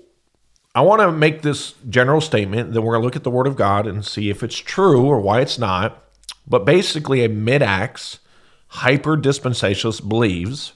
I 0.77 0.83
want 0.83 1.03
to 1.03 1.11
make 1.11 1.43
this 1.43 1.75
general 1.89 2.21
statement. 2.21 2.73
Then 2.73 2.85
we're 2.85 2.93
going 2.93 3.03
to 3.03 3.05
look 3.05 3.17
at 3.17 3.25
the 3.25 3.31
Word 3.31 3.49
of 3.49 3.57
God 3.57 3.87
and 3.87 4.05
see 4.05 4.31
if 4.31 4.45
it's 4.45 4.57
true 4.57 5.07
or 5.07 5.21
why 5.21 5.41
it's 5.41 5.59
not. 5.59 6.08
But 6.49 6.65
basically, 6.65 7.25
a 7.25 7.29
mid 7.29 7.63
Acts 7.63 8.21
hyper 8.69 9.17
dispensationalist 9.17 10.09
believes 10.09 10.73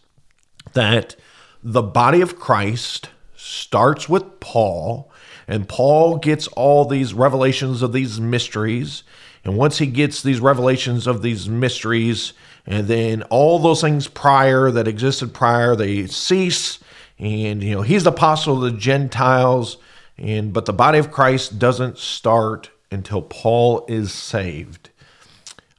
that 0.74 1.16
the 1.62 1.82
body 1.82 2.20
of 2.20 2.38
Christ 2.38 3.10
starts 3.36 4.08
with 4.08 4.40
Paul, 4.40 5.10
and 5.48 5.68
Paul 5.68 6.18
gets 6.18 6.46
all 6.48 6.84
these 6.84 7.14
revelations 7.14 7.82
of 7.82 7.92
these 7.92 8.20
mysteries. 8.20 9.02
And 9.44 9.56
once 9.56 9.78
he 9.78 9.86
gets 9.86 10.22
these 10.22 10.40
revelations 10.40 11.06
of 11.06 11.22
these 11.22 11.48
mysteries, 11.48 12.32
and 12.66 12.86
then 12.86 13.22
all 13.24 13.58
those 13.58 13.80
things 13.80 14.06
prior 14.06 14.70
that 14.70 14.86
existed 14.86 15.34
prior, 15.34 15.74
they 15.74 16.06
cease. 16.06 16.78
And 17.18 17.62
you 17.62 17.74
know, 17.74 17.82
he's 17.82 18.04
the 18.04 18.10
apostle 18.10 18.56
of 18.56 18.72
the 18.72 18.78
Gentiles, 18.78 19.78
and 20.16 20.52
but 20.52 20.66
the 20.66 20.72
body 20.72 20.98
of 20.98 21.10
Christ 21.10 21.58
doesn't 21.58 21.98
start 21.98 22.70
until 22.90 23.22
Paul 23.22 23.84
is 23.88 24.12
saved. 24.12 24.90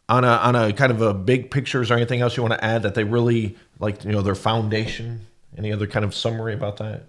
On 0.09 0.23
a 0.23 0.27
on 0.27 0.55
a 0.55 0.73
kind 0.73 0.91
of 0.91 1.01
a 1.01 1.13
big 1.13 1.49
pictures 1.49 1.89
or 1.89 1.93
anything 1.95 2.19
else 2.21 2.35
you 2.35 2.43
want 2.43 2.53
to 2.55 2.63
add 2.63 2.83
that 2.83 2.93
they 2.93 3.03
really 3.05 3.55
like 3.79 4.03
you 4.03 4.11
know 4.11 4.21
their 4.21 4.35
foundation. 4.35 5.27
Any 5.57 5.71
other 5.71 5.87
kind 5.87 6.03
of 6.03 6.13
summary 6.13 6.53
about 6.53 6.77
that? 6.77 7.03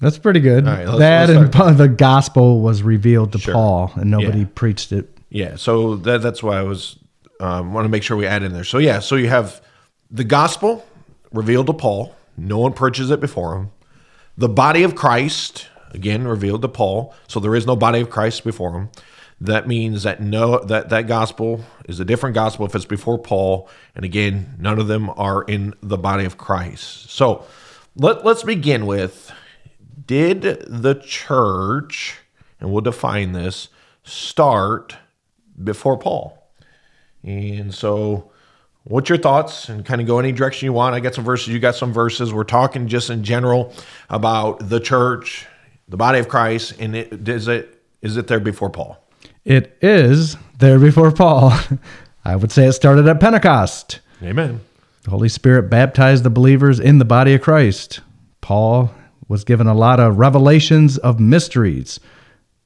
That's 0.00 0.18
pretty 0.18 0.40
good. 0.40 0.66
Right, 0.66 0.86
let's- 0.86 0.98
that 0.98 1.28
let's 1.28 1.56
and 1.56 1.78
the 1.78 1.88
gospel 1.88 2.60
was 2.60 2.82
revealed 2.82 3.32
to 3.32 3.38
Sure. 3.38 3.54
Paul, 3.54 3.92
and 3.94 4.10
nobody 4.10 4.40
Yeah. 4.40 4.46
preached 4.54 4.92
it. 4.92 5.16
Yeah, 5.30 5.56
so 5.56 5.96
that, 5.96 6.20
that's 6.22 6.42
why 6.42 6.58
I 6.58 6.62
was 6.62 6.98
um, 7.40 7.72
want 7.72 7.84
to 7.86 7.88
make 7.88 8.02
sure 8.02 8.16
we 8.16 8.26
add 8.26 8.42
in 8.42 8.52
there. 8.52 8.64
So 8.64 8.78
yeah, 8.78 8.98
so 8.98 9.16
you 9.16 9.28
have 9.28 9.62
the 10.10 10.24
gospel 10.24 10.84
revealed 11.32 11.66
to 11.68 11.72
Paul. 11.72 12.14
No 12.36 12.58
one 12.58 12.72
preaches 12.72 13.10
it 13.10 13.20
before 13.20 13.56
him. 13.56 13.70
The 14.36 14.48
body 14.48 14.82
of 14.82 14.94
Christ 14.94 15.68
again 15.92 16.26
revealed 16.26 16.62
to 16.62 16.68
Paul. 16.68 17.14
So 17.28 17.40
there 17.40 17.54
is 17.54 17.66
no 17.66 17.76
body 17.76 18.00
of 18.00 18.10
Christ 18.10 18.44
before 18.44 18.72
him. 18.78 18.90
That 19.42 19.66
means 19.66 20.04
that 20.04 20.22
no 20.22 20.60
that 20.60 20.88
that 20.90 21.08
gospel 21.08 21.64
is 21.88 21.98
a 21.98 22.04
different 22.04 22.34
gospel 22.34 22.64
if 22.64 22.76
it's 22.76 22.84
before 22.84 23.18
Paul. 23.18 23.68
And 23.96 24.04
again, 24.04 24.54
none 24.58 24.78
of 24.78 24.86
them 24.86 25.10
are 25.10 25.42
in 25.42 25.74
the 25.82 25.98
body 25.98 26.24
of 26.24 26.38
Christ. 26.38 27.10
So 27.10 27.44
let 27.96 28.24
let's 28.24 28.44
begin 28.44 28.86
with 28.86 29.32
did 30.06 30.42
the 30.42 30.94
church, 30.94 32.18
and 32.60 32.70
we'll 32.70 32.82
define 32.82 33.32
this, 33.32 33.68
start 34.04 34.96
before 35.62 35.98
Paul? 35.98 36.50
And 37.22 37.74
so, 37.74 38.30
what's 38.84 39.08
your 39.08 39.18
thoughts? 39.18 39.68
And 39.68 39.84
kind 39.84 40.00
of 40.00 40.06
go 40.06 40.18
any 40.18 40.32
direction 40.32 40.66
you 40.66 40.72
want. 40.72 40.94
I 40.94 41.00
got 41.00 41.14
some 41.14 41.24
verses, 41.24 41.48
you 41.48 41.58
got 41.58 41.74
some 41.74 41.92
verses. 41.92 42.32
We're 42.32 42.44
talking 42.44 42.88
just 42.88 43.10
in 43.10 43.24
general 43.24 43.72
about 44.08 44.68
the 44.68 44.80
church, 44.80 45.46
the 45.88 45.96
body 45.96 46.18
of 46.18 46.28
Christ, 46.28 46.74
and 46.78 46.94
it, 46.94 47.28
is 47.28 47.48
it 47.48 47.82
is 48.00 48.16
it 48.16 48.26
there 48.26 48.40
before 48.40 48.70
Paul? 48.70 49.01
It 49.44 49.76
is 49.82 50.36
there 50.58 50.78
before 50.78 51.10
Paul. 51.10 51.52
I 52.24 52.36
would 52.36 52.52
say 52.52 52.66
it 52.66 52.72
started 52.72 53.08
at 53.08 53.20
Pentecost. 53.20 54.00
Amen. 54.22 54.60
The 55.02 55.10
Holy 55.10 55.28
Spirit 55.28 55.68
baptized 55.68 56.22
the 56.22 56.30
believers 56.30 56.78
in 56.78 56.98
the 56.98 57.04
body 57.04 57.34
of 57.34 57.42
Christ. 57.42 58.00
Paul 58.40 58.94
was 59.28 59.42
given 59.42 59.66
a 59.66 59.74
lot 59.74 59.98
of 59.98 60.18
revelations 60.18 60.98
of 60.98 61.18
mysteries. 61.18 61.98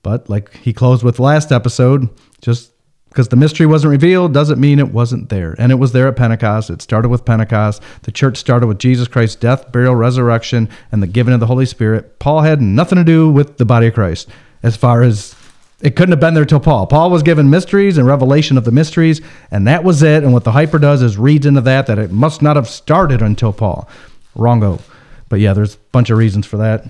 But 0.03 0.29
like 0.29 0.55
he 0.57 0.73
closed 0.73 1.03
with 1.03 1.19
last 1.19 1.51
episode, 1.51 2.11
just 2.43 2.73
because 3.09 3.29
the 3.29 3.37
mystery 3.37 3.65
wasn't 3.65 3.93
revealed 3.93 4.35
doesn't 4.35 4.61
mean 4.61 4.79
it 4.79 4.93
wasn't 4.93 5.31
there. 5.31 5.55
And 5.59 5.73
it 5.73 5.77
was 5.77 5.93
there 5.93 6.07
at 6.07 6.17
Pentecost. 6.17 6.69
It 6.69 6.83
started 6.83 7.09
with 7.09 7.25
Pentecost. 7.25 7.83
The 8.03 8.13
church 8.13 8.37
started 8.37 8.67
with 8.67 8.79
Jesus 8.79 9.09
Christ's 9.09 9.37
death, 9.37 9.73
burial, 9.73 9.95
resurrection, 9.95 10.69
and 10.93 11.03
the 11.03 11.07
giving 11.07 11.33
of 11.33 11.41
the 11.41 11.47
Holy 11.47 11.65
Spirit. 11.65 12.19
Paul 12.19 12.43
had 12.43 12.61
nothing 12.61 12.97
to 12.97 13.05
do 13.05 13.31
with 13.31 13.57
the 13.57 13.65
body 13.65 13.87
of 13.87 13.95
Christ 13.95 14.29
as 14.63 14.77
far 14.77 15.03
as 15.03 15.35
it 15.81 15.95
couldn't 15.95 16.13
have 16.13 16.21
been 16.21 16.35
there 16.35 16.45
till 16.45 16.61
Paul. 16.61 16.87
Paul 16.87 17.11
was 17.11 17.23
given 17.23 17.51
mysteries 17.51 17.99
and 17.99 18.07
revelation 18.07 18.57
of 18.57 18.65
the 18.65 18.73
mysteries, 18.73 19.21
and 19.51 19.67
that 19.67 19.85
was 19.85 20.03
it. 20.03 20.25
And 20.25 20.33
what 20.33 20.45
the 20.45 20.53
hyper 20.53 20.79
does 20.79 21.03
is 21.03 21.19
reads 21.19 21.45
into 21.45 21.61
that 21.63 21.87
that 21.87 21.99
it 21.99 22.11
must 22.11 22.41
not 22.41 22.57
have 22.57 22.69
started 22.69 23.21
until 23.21 23.53
Paul. 23.53 23.89
Wrongo. 24.35 24.81
But 25.29 25.41
yeah, 25.41 25.53
there's 25.53 25.75
a 25.75 25.79
bunch 25.93 26.11
of 26.11 26.19
reasons 26.19 26.47
for 26.47 26.57
that. 26.59 26.89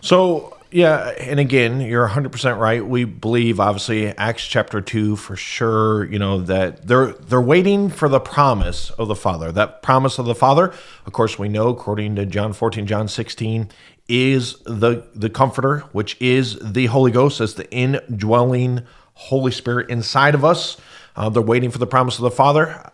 So, 0.00 0.56
yeah, 0.70 1.10
and 1.18 1.38
again, 1.38 1.80
you're 1.80 2.08
100% 2.08 2.58
right. 2.58 2.84
We 2.84 3.04
believe 3.04 3.60
obviously 3.60 4.08
Acts 4.08 4.46
chapter 4.46 4.80
2 4.80 5.16
for 5.16 5.36
sure, 5.36 6.04
you 6.06 6.18
know, 6.18 6.40
that 6.42 6.86
they're 6.86 7.12
they're 7.12 7.40
waiting 7.40 7.88
for 7.88 8.08
the 8.08 8.20
promise 8.20 8.90
of 8.90 9.08
the 9.08 9.16
Father. 9.16 9.50
That 9.52 9.82
promise 9.82 10.18
of 10.18 10.26
the 10.26 10.34
Father, 10.34 10.72
of 11.06 11.12
course, 11.12 11.38
we 11.38 11.48
know 11.48 11.68
according 11.68 12.16
to 12.16 12.26
John 12.26 12.52
14, 12.52 12.86
John 12.86 13.08
16, 13.08 13.70
is 14.08 14.54
the 14.64 15.06
the 15.14 15.30
comforter, 15.30 15.80
which 15.92 16.16
is 16.20 16.58
the 16.60 16.86
Holy 16.86 17.10
Ghost, 17.10 17.40
as 17.40 17.54
the 17.54 17.70
indwelling 17.70 18.82
Holy 19.14 19.52
Spirit 19.52 19.90
inside 19.90 20.34
of 20.34 20.44
us. 20.44 20.76
Uh, 21.16 21.28
they're 21.28 21.42
waiting 21.42 21.70
for 21.70 21.78
the 21.78 21.86
promise 21.86 22.16
of 22.16 22.22
the 22.22 22.30
Father. 22.30 22.90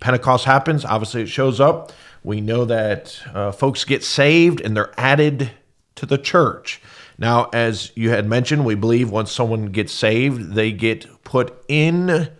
Pentecost 0.00 0.44
happens. 0.44 0.84
Obviously, 0.84 1.22
it 1.22 1.28
shows 1.28 1.60
up. 1.60 1.92
We 2.22 2.40
know 2.40 2.64
that 2.64 3.20
uh, 3.32 3.52
folks 3.52 3.84
get 3.84 4.04
saved 4.04 4.60
and 4.60 4.76
they're 4.76 4.92
added 4.98 5.50
to 5.96 6.06
the 6.06 6.18
church. 6.18 6.82
Now, 7.18 7.50
as 7.52 7.92
you 7.94 8.10
had 8.10 8.26
mentioned, 8.26 8.64
we 8.64 8.74
believe 8.74 9.10
once 9.10 9.30
someone 9.30 9.66
gets 9.66 9.92
saved, 9.92 10.54
they 10.54 10.72
get 10.72 11.22
put 11.22 11.54
in 11.68 12.30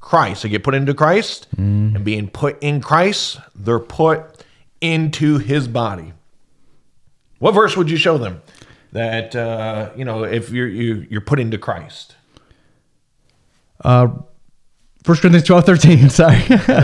Christ. 0.00 0.42
They 0.42 0.48
get 0.48 0.64
put 0.64 0.74
into 0.74 0.94
Christ, 0.94 1.46
and 1.56 2.02
being 2.04 2.28
put 2.28 2.60
in 2.62 2.80
Christ, 2.80 3.38
they're 3.54 3.78
put 3.78 4.44
into 4.80 5.38
His 5.38 5.68
body. 5.68 6.14
What 7.42 7.54
verse 7.54 7.76
would 7.76 7.90
you 7.90 7.96
show 7.96 8.18
them 8.18 8.40
that 8.92 9.34
uh, 9.34 9.90
you 9.96 10.04
know 10.04 10.22
if 10.22 10.50
you're 10.50 10.68
you, 10.68 11.04
you're 11.10 11.20
put 11.20 11.40
into 11.40 11.58
Christ? 11.58 12.14
First 13.82 15.22
Corinthians 15.22 15.46
12, 15.48 15.66
13, 15.66 16.10
sorry. 16.10 16.38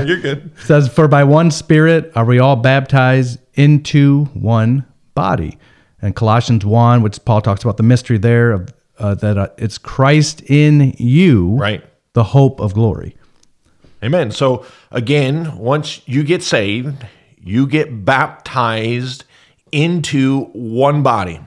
You're 0.05 0.19
good. 0.19 0.51
says, 0.65 0.89
For 0.89 1.07
by 1.07 1.23
one 1.23 1.53
Spirit 1.53 2.11
are 2.17 2.25
we 2.25 2.41
all 2.41 2.57
baptized 2.57 3.39
into 3.55 4.25
one 4.35 4.85
body. 5.15 5.57
And 6.03 6.17
Colossians 6.17 6.65
1, 6.67 7.03
which 7.03 7.25
Paul 7.25 7.41
talks 7.41 7.63
about 7.63 7.77
the 7.77 7.85
mystery 7.85 8.19
there 8.19 8.51
of 8.51 8.75
uh, 8.99 9.15
that 9.15 9.39
uh, 9.39 9.49
it's 9.59 9.79
Christ 9.79 10.43
in 10.51 10.93
you, 10.99 11.51
Right. 11.55 11.85
the 12.15 12.25
hope 12.25 12.59
of 12.59 12.75
glory. 12.75 13.17
Amen. 14.03 14.33
So 14.33 14.67
again, 14.91 15.57
once 15.57 16.03
you 16.07 16.25
get 16.25 16.43
saved, 16.43 17.07
you 17.41 17.69
get 17.69 18.05
baptized 18.05 19.23
into 19.73 20.45
one 20.53 21.03
body. 21.03 21.41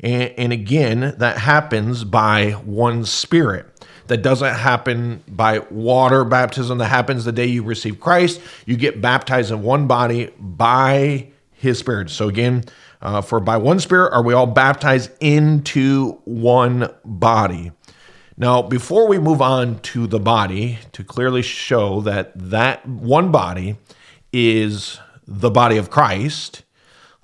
And, 0.00 0.34
and 0.36 0.52
again, 0.52 1.14
that 1.18 1.38
happens 1.38 2.04
by 2.04 2.52
one 2.52 3.04
spirit. 3.04 3.66
That 4.06 4.18
doesn't 4.18 4.54
happen 4.54 5.24
by 5.26 5.60
water 5.70 6.24
baptism. 6.24 6.78
That 6.78 6.88
happens 6.88 7.24
the 7.24 7.32
day 7.32 7.46
you 7.46 7.62
receive 7.62 8.00
Christ. 8.00 8.40
You 8.66 8.76
get 8.76 9.00
baptized 9.00 9.50
in 9.50 9.62
one 9.62 9.86
body 9.86 10.30
by 10.38 11.28
his 11.52 11.78
spirit. 11.78 12.10
So 12.10 12.28
again, 12.28 12.64
uh, 13.00 13.22
for 13.22 13.40
by 13.40 13.56
one 13.56 13.80
spirit 13.80 14.12
are 14.12 14.22
we 14.22 14.34
all 14.34 14.46
baptized 14.46 15.10
into 15.20 16.20
one 16.24 16.90
body. 17.04 17.72
Now, 18.36 18.62
before 18.62 19.06
we 19.06 19.18
move 19.18 19.40
on 19.40 19.78
to 19.80 20.06
the 20.06 20.18
body, 20.18 20.78
to 20.92 21.04
clearly 21.04 21.42
show 21.42 22.00
that 22.00 22.32
that 22.34 22.86
one 22.86 23.30
body 23.30 23.76
is 24.32 24.98
the 25.26 25.50
body 25.50 25.76
of 25.76 25.88
Christ, 25.88 26.62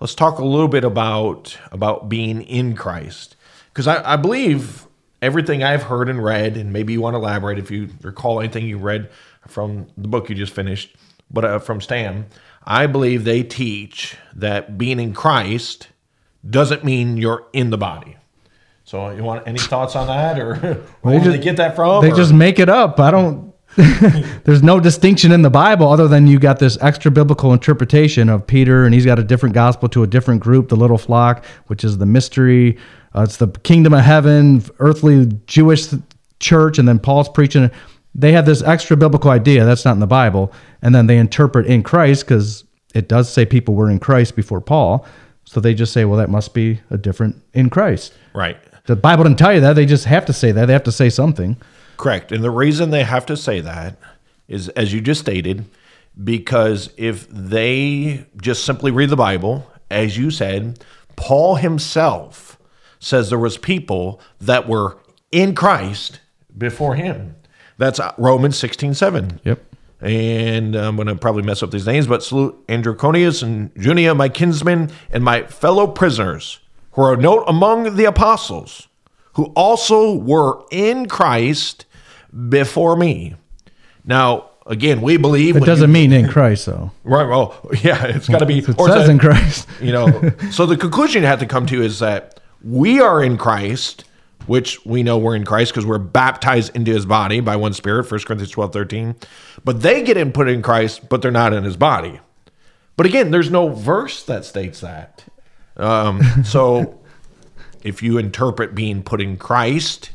let's 0.01 0.15
talk 0.15 0.39
a 0.39 0.45
little 0.45 0.69
bit 0.69 0.85
about 0.85 1.57
about 1.71 2.09
being 2.09 2.43
in 2.43 2.75
Christ, 2.75 3.37
because 3.73 3.87
I, 3.87 4.15
I 4.15 4.17
believe 4.17 4.87
everything 5.23 5.63
I've 5.63 5.85
heard 5.85 6.09
and 6.09 6.23
read, 6.23 6.57
and 6.57 6.73
maybe 6.73 6.95
you 6.95 7.01
want 7.01 7.15
to 7.15 7.19
elaborate 7.19 7.59
if 7.59 7.71
you 7.71 7.91
recall 8.03 8.41
anything 8.41 8.67
you 8.67 8.79
read 8.79 9.11
from 9.47 9.87
the 9.97 10.09
book 10.09 10.29
you 10.29 10.35
just 10.35 10.53
finished, 10.53 10.97
but 11.31 11.45
uh, 11.45 11.59
from 11.59 11.81
Stam, 11.81 12.27
I 12.65 12.87
believe 12.87 13.25
they 13.25 13.43
teach 13.43 14.17
that 14.35 14.77
being 14.79 14.99
in 14.99 15.15
Christ 15.15 15.89
doesn't 16.49 16.85
mean 16.85 17.17
you're 17.17 17.47
in 17.53 17.71
the 17.71 17.79
body. 17.79 18.17
So 18.85 19.11
you 19.11 19.23
want 19.23 19.47
any 19.47 19.59
thoughts 19.59 19.95
on 19.95 20.09
that, 20.09 20.39
or 20.39 20.55
where 21.03 21.21
did 21.21 21.33
they 21.33 21.39
get 21.39 21.57
that 21.59 21.77
from? 21.77 22.03
They 22.03 22.11
or- 22.11 22.17
just 22.17 22.33
make 22.33 22.59
it 22.59 22.69
up. 22.69 22.99
I 22.99 23.11
don't. 23.11 23.50
There's 24.45 24.63
no 24.63 24.81
distinction 24.81 25.31
in 25.31 25.43
the 25.43 25.51
Bible 25.51 25.89
other 25.89 26.09
than 26.09 26.27
you 26.27 26.39
got 26.39 26.59
this 26.59 26.77
extra 26.81 27.11
biblical 27.11 27.53
interpretation 27.53 28.29
of 28.29 28.47
Peter, 28.47 28.85
and 28.85 28.93
he's 28.93 29.05
got 29.05 29.19
a 29.19 29.25
different 29.25 29.55
gospel 29.55 29.89
to 29.91 30.03
a 30.03 30.07
different 30.07 30.41
group, 30.41 30.69
the 30.69 30.77
little 30.77 30.99
flock, 30.99 31.45
which 31.69 31.85
is 31.85 31.99
the 31.99 32.07
mystery. 32.07 32.77
Uh, 33.15 33.23
it's 33.23 33.37
the 33.37 33.49
kingdom 33.49 33.95
of 33.95 34.01
heaven, 34.01 34.63
earthly 34.81 35.31
Jewish 35.47 35.87
church, 36.41 36.79
and 36.79 36.89
then 36.89 36.99
Paul's 36.99 37.29
preaching. 37.29 37.71
They 38.15 38.33
have 38.33 38.45
this 38.45 38.61
extra 38.63 38.97
biblical 38.97 39.31
idea 39.31 39.65
that's 39.65 39.85
not 39.85 39.93
in 39.93 40.01
the 40.01 40.07
Bible, 40.07 40.53
and 40.83 40.93
then 40.93 41.07
they 41.07 41.19
interpret 41.19 41.67
in 41.67 41.85
Christ 41.85 42.27
because 42.27 42.65
it 42.93 43.09
does 43.09 43.33
say 43.33 43.47
people 43.47 43.75
were 43.75 43.89
in 43.89 44.01
Christ 44.01 44.35
before 44.35 44.61
Paul. 44.61 45.07
So 45.45 45.61
they 45.61 45.75
just 45.75 45.93
say, 45.93 46.05
well, 46.05 46.19
that 46.19 46.31
must 46.31 46.55
be 46.55 46.81
a 46.91 46.99
different 46.99 47.41
in 47.55 47.71
Christ. 47.71 48.15
right. 48.35 48.59
The 48.87 48.97
Bible 48.97 49.25
didn't 49.25 49.39
tell 49.39 49.53
you 49.53 49.61
that. 49.61 49.75
They 49.75 49.87
just 49.87 50.07
have 50.07 50.27
to 50.27 50.33
say 50.33 50.51
that. 50.51 50.67
They 50.67 50.73
have 50.73 50.83
to 50.85 50.91
say 50.91 51.11
something. 51.11 51.57
Correct. 52.01 52.33
And 52.33 52.43
the 52.43 52.51
reason 52.51 52.89
they 52.89 53.05
have 53.05 53.27
to 53.27 53.37
say 53.37 53.61
that 53.61 53.99
is, 54.49 54.71
as 54.71 54.91
you 54.91 55.03
just 55.03 55.21
stated, 55.21 55.67
because 56.25 56.95
if 56.97 57.29
they 57.29 58.25
just 58.41 58.65
simply 58.65 58.91
read 58.91 59.11
the 59.11 59.17
Bible, 59.17 59.71
as 59.91 60.17
you 60.17 60.31
said, 60.31 60.83
Paul 61.17 61.57
himself 61.57 62.59
says 63.01 63.29
there 63.29 63.39
was 63.39 63.59
people 63.59 64.19
that 64.41 64.67
were 64.67 64.97
in 65.31 65.55
Christ 65.55 66.21
before 66.57 66.95
him. 66.95 67.37
That's 67.77 68.01
Romans 68.17 68.57
16, 68.57 68.95
7. 68.95 69.41
Yep. 69.45 69.63
and 70.01 70.77
I'm 70.77 70.97
going 70.97 71.07
to 71.09 71.17
probably 71.17 71.43
mess 71.43 71.63
up 71.63 71.71
these 71.71 71.87
names, 71.87 72.07
but 72.07 72.23
salute 72.23 72.67
Androconius 72.67 73.43
and 73.43 73.71
Junia, 73.77 74.15
my 74.15 74.31
kinsmen, 74.31 74.91
and 75.11 75.23
my 75.23 75.43
fellow 75.43 75.87
prisoners, 75.87 76.61
who 76.93 77.03
are 77.03 77.15
note 77.15 77.45
among 77.47 77.97
the 77.97 78.07
apostles, 78.07 78.89
who 79.35 79.53
also 79.55 80.15
were 80.15 80.65
in 80.71 81.07
Christ 81.07 81.85
before 82.49 82.97
me. 82.97 83.35
Now, 84.05 84.51
again, 84.67 85.01
we 85.03 85.17
believe 85.17 85.57
It 85.57 85.65
doesn't 85.65 85.89
you- 85.89 85.93
mean 85.93 86.13
in 86.13 86.29
Christ, 86.29 86.67
though. 86.67 86.91
right. 87.05 87.27
Well, 87.29 87.59
yeah, 87.83 88.05
it's 88.07 88.29
got 88.29 88.39
to 88.39 88.47
be. 88.47 88.59
It 88.59 88.79
or 88.79 88.89
says 88.89 89.09
in 89.09 89.19
Christ. 89.19 89.69
you 89.81 89.93
know 89.93 90.33
so 90.51 90.67
the 90.67 90.77
conclusion 90.77 91.23
you 91.23 91.29
have 91.29 91.41
to 91.41 91.47
come 91.47 91.67
to 91.67 91.83
is 91.83 91.99
that 92.01 92.39
we 92.63 93.01
are 93.01 93.23
in 93.25 93.39
christ 93.39 94.05
which 94.47 94.85
we 94.85 95.03
know 95.03 95.17
we're 95.17 95.35
in 95.35 95.45
christ 95.45 95.73
because 95.73 95.87
we're 95.87 95.97
baptized 95.99 96.77
into 96.77 96.93
his 96.93 97.07
body 97.07 97.41
by 97.41 97.57
one 97.57 97.73
spirit 97.73 98.11
1 98.11 98.21
corinthians 98.21 98.51
12 98.51 98.71
13 98.75 99.15
but 99.65 99.81
they 99.81 100.03
get 100.03 100.19
input 100.19 100.49
in 100.49 100.61
christ 100.61 101.09
but 101.09 101.23
they're 101.23 101.31
not 101.31 101.55
in 101.55 101.65
his 101.65 101.79
body 101.79 102.21
but 102.99 103.07
again 103.07 103.31
there's 103.31 103.51
no 103.51 103.71
verse 103.71 104.23
that 104.25 104.45
states 104.45 104.81
that 104.81 105.25
um, 105.79 106.21
so 106.45 107.01
if 107.83 108.03
you 108.03 108.19
interpret 108.19 108.75
being 108.75 109.03
put 109.03 109.23
in 109.23 109.39
christ 109.39 110.11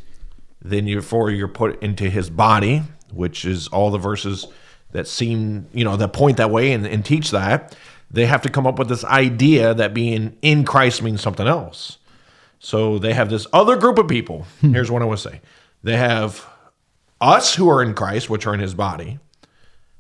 then 0.70 0.88
you're 0.88 1.02
for 1.02 1.30
you're 1.30 1.48
put 1.48 1.82
into 1.82 2.10
his 2.10 2.30
body 2.30 2.84
which 3.14 3.46
is 3.46 3.68
all 3.70 3.92
the 3.92 3.98
verses 3.98 4.48
that 4.92 5.08
seem 5.08 5.68
you 5.74 5.84
know 5.84 5.98
that 5.98 6.14
point 6.14 6.38
that 6.38 6.52
way 6.52 6.72
and, 6.72 6.86
and 6.86 7.04
teach 7.06 7.32
that. 7.32 7.76
They 8.12 8.28
have 8.28 8.44
to 8.44 8.50
come 8.50 8.68
up 8.68 8.80
with 8.80 8.88
this 8.88 9.04
idea 9.04 9.74
that 9.74 9.94
being 9.94 10.38
in 10.42 10.64
christ 10.66 11.02
means 11.02 11.22
something 11.22 11.48
else. 11.48 11.98
So 12.60 12.98
they 12.98 13.14
have 13.14 13.30
this 13.30 13.46
other 13.54 13.76
group 13.76 13.98
of 13.98 14.08
people. 14.08 14.46
Hmm. 14.62 14.74
Here's 14.74 14.90
what 14.90 15.02
i 15.02 15.06
want 15.06 15.20
to 15.20 15.30
say. 15.30 15.42
They 15.84 15.98
have 15.98 16.46
us 17.22 17.56
who 17.56 17.70
are 17.70 17.82
in 17.82 17.94
christ 17.94 18.30
which 18.30 18.46
are 18.46 18.54
in 18.54 18.60
his 18.60 18.74
body 18.74 19.20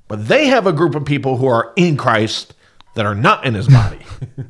but 0.07 0.27
they 0.27 0.47
have 0.47 0.67
a 0.67 0.73
group 0.73 0.93
of 0.93 1.05
people 1.05 1.37
who 1.37 1.47
are 1.47 1.71
in 1.75 1.95
christ 1.95 2.53
that 2.95 3.05
are 3.05 3.15
not 3.15 3.45
in 3.45 3.53
his 3.53 3.67
body. 3.67 4.05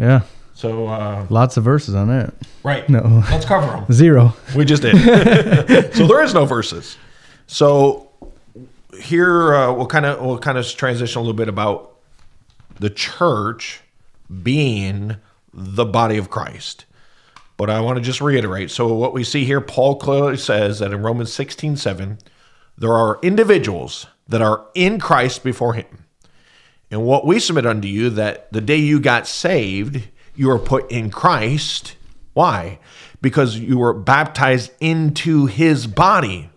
Yeah. 0.00 0.22
So 0.60 0.86
uh, 0.88 1.26
Lots 1.30 1.56
of 1.56 1.64
verses 1.64 1.94
on 1.94 2.08
that. 2.08 2.34
right 2.62 2.86
No. 2.88 3.22
let's 3.30 3.46
cover 3.46 3.66
them 3.66 3.86
Zero. 3.90 4.34
We 4.54 4.64
just 4.66 4.82
did. 4.82 4.94
so 5.94 6.06
there 6.06 6.22
is 6.22 6.34
no 6.34 6.44
verses. 6.44 6.98
So 7.46 8.10
here 9.00 9.54
uh, 9.54 9.72
we'll 9.72 9.86
kind 9.86 10.04
of 10.04 10.20
we'll 10.20 10.38
kind 10.38 10.58
of 10.58 10.66
transition 10.66 11.18
a 11.18 11.22
little 11.22 11.36
bit 11.36 11.48
about 11.48 11.96
the 12.78 12.90
church 12.90 13.80
being 14.42 15.16
the 15.54 15.84
body 15.86 16.18
of 16.18 16.28
Christ. 16.30 16.84
But 17.56 17.70
I 17.70 17.80
want 17.80 17.96
to 17.98 18.02
just 18.02 18.20
reiterate. 18.20 18.70
So 18.70 18.92
what 18.92 19.12
we 19.14 19.24
see 19.24 19.44
here, 19.44 19.60
Paul 19.60 19.96
clearly 19.96 20.36
says 20.36 20.78
that 20.78 20.92
in 20.92 21.02
Romans 21.02 21.32
16, 21.32 21.76
7, 21.76 22.18
there 22.78 22.92
are 22.94 23.18
individuals 23.22 24.06
that 24.28 24.40
are 24.40 24.66
in 24.74 24.98
Christ 24.98 25.42
before 25.44 25.74
him. 25.74 26.06
And 26.90 27.04
what 27.04 27.26
we 27.26 27.38
submit 27.38 27.66
unto 27.66 27.86
you 27.86 28.08
that 28.10 28.52
the 28.52 28.60
day 28.60 28.76
you 28.76 28.98
got 28.98 29.26
saved, 29.26 30.08
you 30.40 30.48
were 30.48 30.58
put 30.58 30.90
in 30.90 31.10
Christ. 31.10 31.96
Why? 32.32 32.78
Because 33.20 33.58
you 33.58 33.76
were 33.76 33.92
baptized 33.92 34.72
into 34.80 35.44
his 35.44 35.86
body. 35.86 36.48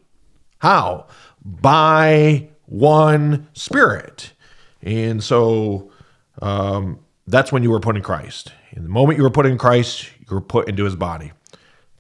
How? 0.60 1.08
By 1.44 2.48
one 2.66 3.50
spirit. 3.52 4.32
And 4.82 5.22
so 5.22 5.92
um, 6.42 7.00
that's 7.28 7.52
when 7.52 7.62
you 7.62 7.72
were 7.72 7.82
put 7.82 7.98
in 7.98 8.02
Christ. 8.02 8.54
In 8.72 8.84
the 8.84 8.90
moment 8.90 9.18
you 9.18 9.24
were 9.24 9.30
put 9.30 9.46
in 9.46 9.58
Christ, 9.58 10.10
you 10.18 10.34
were 10.34 10.40
put 10.40 10.70
into 10.70 10.86
his 10.86 10.96
body. 10.96 11.34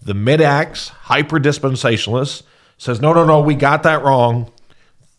The 0.01 0.13
mid-acts, 0.13 0.87
hyper-dispensationalists, 0.87 2.43
says, 2.77 3.01
no, 3.01 3.11
no, 3.11 3.25
no, 3.25 3.41
we 3.41 3.55
got 3.55 3.83
that 3.83 4.03
wrong. 4.03 4.51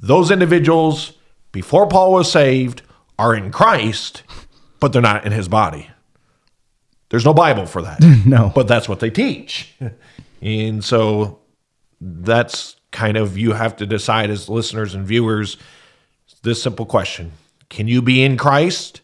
Those 0.00 0.30
individuals, 0.30 1.12
before 1.52 1.86
Paul 1.86 2.12
was 2.12 2.32
saved, 2.32 2.80
are 3.18 3.34
in 3.34 3.50
Christ, 3.50 4.22
but 4.80 4.94
they're 4.94 5.02
not 5.02 5.26
in 5.26 5.32
his 5.32 5.48
body. 5.48 5.90
There's 7.10 7.24
no 7.24 7.34
Bible 7.34 7.66
for 7.66 7.82
that. 7.82 7.98
No. 8.26 8.50
But 8.54 8.66
that's 8.68 8.88
what 8.88 9.00
they 9.00 9.10
teach. 9.10 9.74
And 10.40 10.82
so 10.84 11.38
that's 12.00 12.76
kind 12.90 13.16
of, 13.16 13.36
you 13.38 13.52
have 13.52 13.76
to 13.76 13.86
decide 13.86 14.30
as 14.30 14.48
listeners 14.48 14.94
and 14.94 15.06
viewers 15.06 15.56
this 16.42 16.62
simple 16.62 16.86
question 16.86 17.32
Can 17.70 17.86
you 17.88 18.02
be 18.02 18.22
in 18.22 18.36
Christ, 18.36 19.00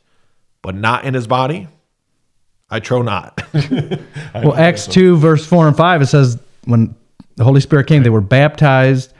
but 0.63 0.75
not 0.75 1.05
in 1.05 1.15
his 1.15 1.27
body? 1.27 1.69
I 2.71 2.81
trow 2.81 3.03
not. 3.03 3.41
Well, 4.35 4.55
Acts 4.55 4.87
2, 4.87 5.17
verse 5.17 5.45
4 5.45 5.69
and 5.69 5.77
5, 5.77 6.03
it 6.03 6.07
says, 6.07 6.39
when 6.65 6.95
the 7.37 7.43
Holy 7.45 7.61
Spirit 7.61 7.87
came, 7.89 8.03
they 8.05 8.11
were 8.11 8.21
baptized 8.21 9.13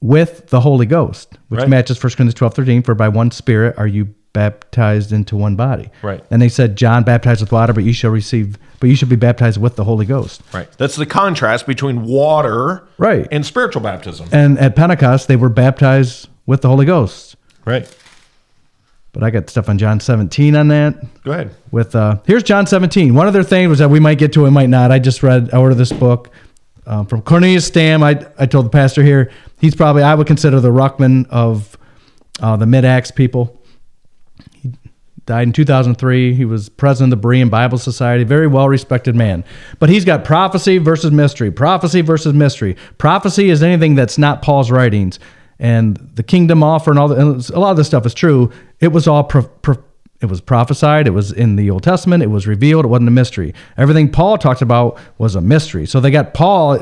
with 0.00 0.46
the 0.48 0.60
Holy 0.60 0.86
Ghost, 0.86 1.38
which 1.48 1.60
Right. 1.60 1.68
matches 1.68 1.96
1 2.02 2.02
Corinthians 2.12 2.34
12, 2.34 2.54
13, 2.54 2.82
for 2.82 2.94
by 2.94 3.08
one 3.08 3.30
Spirit 3.30 3.74
are 3.78 3.86
you 3.86 4.14
baptized 4.32 5.12
into 5.12 5.36
one 5.36 5.56
body. 5.56 5.90
Right. 6.02 6.24
And 6.30 6.40
they 6.40 6.48
said, 6.48 6.76
John 6.76 7.02
baptized 7.04 7.40
with 7.40 7.52
water, 7.52 7.72
but 7.72 7.84
you 7.84 7.92
shall 7.92 8.10
receive, 8.10 8.56
but 8.78 8.88
you 8.88 8.96
shall 8.96 9.08
be 9.08 9.16
baptized 9.16 9.60
with 9.60 9.76
the 9.76 9.84
Holy 9.84 10.06
Ghost. 10.06 10.42
right. 10.54 10.68
That's 10.78 10.96
the 10.96 11.06
contrast 11.06 11.66
between 11.66 12.02
water 12.04 12.86
Right. 12.98 13.26
and 13.32 13.44
spiritual 13.44 13.82
baptism. 13.82 14.28
And 14.32 14.58
at 14.58 14.76
Pentecost, 14.76 15.28
they 15.28 15.36
were 15.36 15.48
baptized 15.48 16.28
with 16.46 16.62
the 16.62 16.68
Holy 16.68 16.86
Ghost. 16.86 17.36
Right. 17.64 17.92
But 19.12 19.24
I 19.24 19.30
got 19.30 19.50
stuff 19.50 19.68
on 19.68 19.76
John 19.78 19.98
17 19.98 20.54
on 20.54 20.68
that. 20.68 21.22
Go 21.24 21.32
ahead. 21.32 21.54
with 21.72 21.96
uh 21.96 22.18
here's 22.26 22.44
John 22.44 22.66
17. 22.68 23.12
One 23.14 23.26
other 23.26 23.42
thing 23.42 23.68
was 23.68 23.80
that 23.80 23.90
we 23.90 23.98
might 23.98 24.18
get 24.18 24.32
to 24.34 24.46
it, 24.46 24.50
might 24.52 24.68
not. 24.68 24.92
I 24.92 25.00
just 25.00 25.22
read 25.24 25.50
I 25.52 25.58
ordered 25.58 25.74
this 25.74 25.92
book 25.92 26.30
um, 26.86 27.06
from 27.06 27.20
Cornelius 27.22 27.66
Stam. 27.66 28.04
I 28.04 28.24
I 28.38 28.46
told 28.46 28.66
the 28.66 28.70
pastor 28.70 29.02
here 29.02 29.32
he's 29.58 29.74
probably 29.74 30.04
I 30.04 30.14
would 30.14 30.28
consider 30.28 30.60
the 30.60 30.70
Ruckman 30.70 31.26
of 31.28 31.76
uh, 32.40 32.56
the 32.56 32.66
mid 32.66 32.84
Acts 32.84 33.10
people. 33.10 33.59
Died 35.26 35.48
in 35.48 35.52
2003. 35.52 36.34
He 36.34 36.44
was 36.44 36.68
president 36.68 37.12
of 37.12 37.20
the 37.20 37.28
Berean 37.28 37.50
Bible 37.50 37.78
Society. 37.78 38.24
Very 38.24 38.46
well 38.46 38.68
respected 38.68 39.14
man. 39.14 39.44
But 39.78 39.88
he's 39.88 40.04
got 40.04 40.24
prophecy 40.24 40.78
versus 40.78 41.12
mystery. 41.12 41.50
Prophecy 41.50 42.00
versus 42.00 42.34
mystery. 42.34 42.76
Prophecy 42.98 43.50
is 43.50 43.62
anything 43.62 43.94
that's 43.94 44.18
not 44.18 44.42
Paul's 44.42 44.70
writings. 44.70 45.18
And 45.58 45.96
the 46.14 46.22
kingdom 46.22 46.62
offer 46.62 46.90
and 46.90 46.98
all 46.98 47.08
the, 47.08 47.16
and 47.16 47.50
a 47.50 47.60
lot 47.60 47.70
of 47.70 47.76
this 47.76 47.86
stuff 47.86 48.06
is 48.06 48.14
true. 48.14 48.50
It 48.80 48.88
was 48.88 49.06
all 49.06 49.22
pro, 49.22 49.42
pro, 49.42 49.76
it 50.20 50.26
was 50.26 50.40
prophesied. 50.40 51.06
It 51.06 51.10
was 51.10 51.32
in 51.32 51.56
the 51.56 51.70
Old 51.70 51.82
Testament. 51.82 52.22
It 52.22 52.28
was 52.28 52.46
revealed. 52.46 52.84
It 52.84 52.88
wasn't 52.88 53.08
a 53.08 53.12
mystery. 53.12 53.54
Everything 53.76 54.10
Paul 54.10 54.38
talked 54.38 54.62
about 54.62 54.98
was 55.18 55.34
a 55.34 55.40
mystery. 55.40 55.86
So 55.86 56.00
they 56.00 56.10
got 56.10 56.34
Paul. 56.34 56.78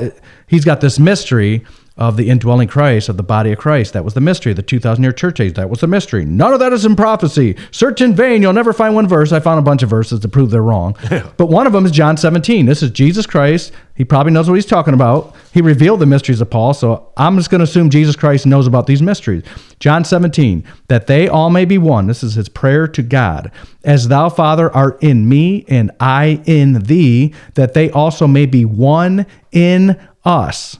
He's 0.47 0.65
got 0.65 0.81
this 0.81 0.99
mystery 0.99 1.65
of 1.99 2.15
the 2.15 2.29
indwelling 2.29 2.69
Christ, 2.69 3.09
of 3.09 3.17
the 3.17 3.23
body 3.23 3.51
of 3.51 3.59
Christ. 3.59 3.91
That 3.91 4.05
was 4.05 4.13
the 4.13 4.21
mystery. 4.21 4.53
The 4.53 4.63
2,000 4.63 5.03
year 5.03 5.11
church 5.11 5.41
age. 5.41 5.55
That 5.55 5.69
was 5.69 5.81
the 5.81 5.87
mystery. 5.87 6.23
None 6.23 6.53
of 6.53 6.59
that 6.61 6.71
is 6.71 6.85
in 6.85 6.95
prophecy. 6.95 7.57
Search 7.71 7.99
in 7.99 8.15
vain. 8.15 8.41
You'll 8.41 8.53
never 8.53 8.71
find 8.71 8.95
one 8.95 9.07
verse. 9.07 9.33
I 9.33 9.41
found 9.41 9.59
a 9.59 9.63
bunch 9.63 9.83
of 9.83 9.89
verses 9.89 10.21
to 10.21 10.29
prove 10.29 10.49
they're 10.49 10.63
wrong. 10.63 10.95
but 11.37 11.47
one 11.47 11.67
of 11.67 11.73
them 11.73 11.85
is 11.85 11.91
John 11.91 12.15
17. 12.15 12.65
This 12.65 12.81
is 12.81 12.91
Jesus 12.91 13.25
Christ. 13.25 13.73
He 13.95 14.05
probably 14.05 14.31
knows 14.31 14.49
what 14.49 14.55
he's 14.55 14.65
talking 14.65 14.93
about. 14.93 15.35
He 15.53 15.61
revealed 15.61 15.99
the 15.99 16.05
mysteries 16.05 16.39
of 16.39 16.49
Paul. 16.49 16.73
So 16.73 17.11
I'm 17.17 17.35
just 17.35 17.49
going 17.49 17.59
to 17.59 17.65
assume 17.65 17.89
Jesus 17.89 18.15
Christ 18.15 18.45
knows 18.45 18.65
about 18.65 18.87
these 18.87 19.01
mysteries. 19.01 19.43
John 19.81 20.05
17, 20.05 20.63
that 20.87 21.07
they 21.07 21.27
all 21.27 21.49
may 21.49 21.65
be 21.65 21.77
one. 21.77 22.07
This 22.07 22.23
is 22.23 22.35
his 22.35 22.47
prayer 22.47 22.87
to 22.87 23.03
God. 23.03 23.51
As 23.83 24.07
thou, 24.07 24.29
Father, 24.29 24.73
art 24.73 25.03
in 25.03 25.27
me 25.27 25.65
and 25.67 25.91
I 25.99 26.41
in 26.45 26.83
thee, 26.83 27.33
that 27.55 27.73
they 27.73 27.91
also 27.91 28.25
may 28.25 28.45
be 28.45 28.63
one 28.63 29.25
in 29.51 29.99
us. 30.23 30.79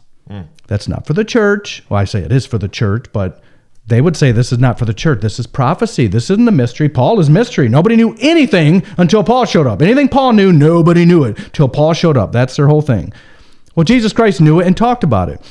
That's 0.70 0.88
not 0.88 1.08
for 1.08 1.14
the 1.14 1.26
church. 1.26 1.84
Well, 1.90 2.00
I 2.00 2.06
say 2.06 2.22
it 2.22 2.32
is 2.32 2.46
for 2.46 2.60
the 2.60 2.68
church, 2.68 3.08
but 3.12 3.42
they 3.88 4.02
would 4.02 4.16
say 4.16 4.32
this 4.32 4.52
is 4.52 4.60
not 4.60 4.78
for 4.78 4.86
the 4.86 4.94
church. 4.94 5.22
This 5.22 5.40
is 5.40 5.48
prophecy. 5.48 6.06
This 6.06 6.30
isn't 6.30 6.48
a 6.48 6.52
mystery. 6.52 6.88
Paul 6.88 7.20
is 7.20 7.28
mystery. 7.28 7.68
Nobody 7.68 7.96
knew 7.96 8.16
anything 8.20 8.84
until 8.98 9.24
Paul 9.24 9.46
showed 9.46 9.66
up. 9.66 9.82
Anything 9.82 10.08
Paul 10.08 10.34
knew, 10.34 10.54
nobody 10.54 11.06
knew 11.06 11.24
it 11.24 11.38
till 11.54 11.68
Paul 11.68 11.94
showed 11.94 12.18
up. 12.18 12.32
That's 12.32 12.56
their 12.56 12.68
whole 12.68 12.84
thing. 12.84 13.12
Well, 13.76 13.84
Jesus 13.84 14.14
Christ 14.14 14.42
knew 14.42 14.60
it 14.60 14.68
and 14.68 14.78
talked 14.78 15.04
about 15.04 15.30
it. 15.30 15.42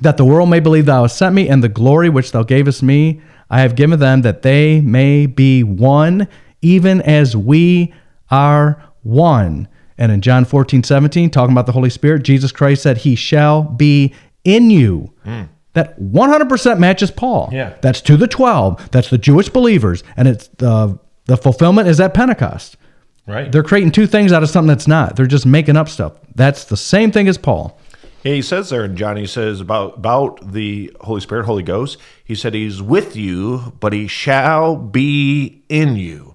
That 0.00 0.16
the 0.16 0.24
world 0.24 0.48
may 0.48 0.60
believe 0.60 0.86
thou 0.86 1.02
hast 1.02 1.18
sent 1.18 1.34
me, 1.34 1.50
and 1.50 1.62
the 1.62 1.68
glory 1.68 2.08
which 2.08 2.32
thou 2.32 2.42
gavest 2.42 2.82
me, 2.82 3.20
I 3.50 3.60
have 3.60 3.76
given 3.76 3.98
them, 3.98 4.22
that 4.22 4.40
they 4.40 4.80
may 4.80 5.26
be 5.26 5.62
one, 5.62 6.28
even 6.62 7.02
as 7.02 7.36
we 7.36 7.92
are 8.30 8.82
one. 9.02 9.68
And 9.98 10.12
in 10.12 10.20
John 10.20 10.44
14, 10.44 10.82
17, 10.82 11.30
talking 11.30 11.52
about 11.52 11.66
the 11.66 11.72
Holy 11.72 11.90
Spirit, 11.90 12.22
Jesus 12.22 12.52
Christ 12.52 12.82
said, 12.82 12.98
He 12.98 13.14
shall 13.14 13.62
be 13.62 14.14
in 14.46 14.70
you. 14.70 15.12
Mm. 15.26 15.48
That 15.74 16.00
100% 16.00 16.78
matches 16.78 17.10
Paul. 17.10 17.50
Yeah. 17.52 17.76
That's 17.82 18.00
to 18.02 18.16
the 18.16 18.26
12. 18.26 18.90
That's 18.92 19.10
the 19.10 19.18
Jewish 19.18 19.50
believers. 19.50 20.02
And 20.16 20.26
it's 20.26 20.48
the, 20.56 20.98
the 21.26 21.36
fulfillment 21.36 21.88
is 21.88 22.00
at 22.00 22.14
Pentecost. 22.14 22.78
Right. 23.26 23.50
They're 23.52 23.62
creating 23.62 23.90
two 23.90 24.06
things 24.06 24.32
out 24.32 24.42
of 24.42 24.48
something 24.48 24.68
that's 24.68 24.86
not. 24.86 25.16
They're 25.16 25.26
just 25.26 25.44
making 25.44 25.76
up 25.76 25.88
stuff. 25.88 26.14
That's 26.34 26.64
the 26.64 26.76
same 26.76 27.10
thing 27.10 27.28
as 27.28 27.36
Paul. 27.36 27.78
Yeah, 28.22 28.34
he 28.34 28.42
says 28.42 28.70
there, 28.70 28.82
and 28.82 28.96
John, 28.96 29.16
he 29.16 29.26
says 29.26 29.60
about 29.60 29.98
about 29.98 30.52
the 30.52 30.96
Holy 31.00 31.20
Spirit, 31.20 31.46
Holy 31.46 31.62
Ghost. 31.62 31.98
He 32.24 32.34
said 32.34 32.54
he's 32.54 32.82
with 32.82 33.14
you, 33.14 33.72
but 33.78 33.92
he 33.92 34.08
shall 34.08 34.74
be 34.74 35.62
in 35.68 35.94
you, 35.94 36.34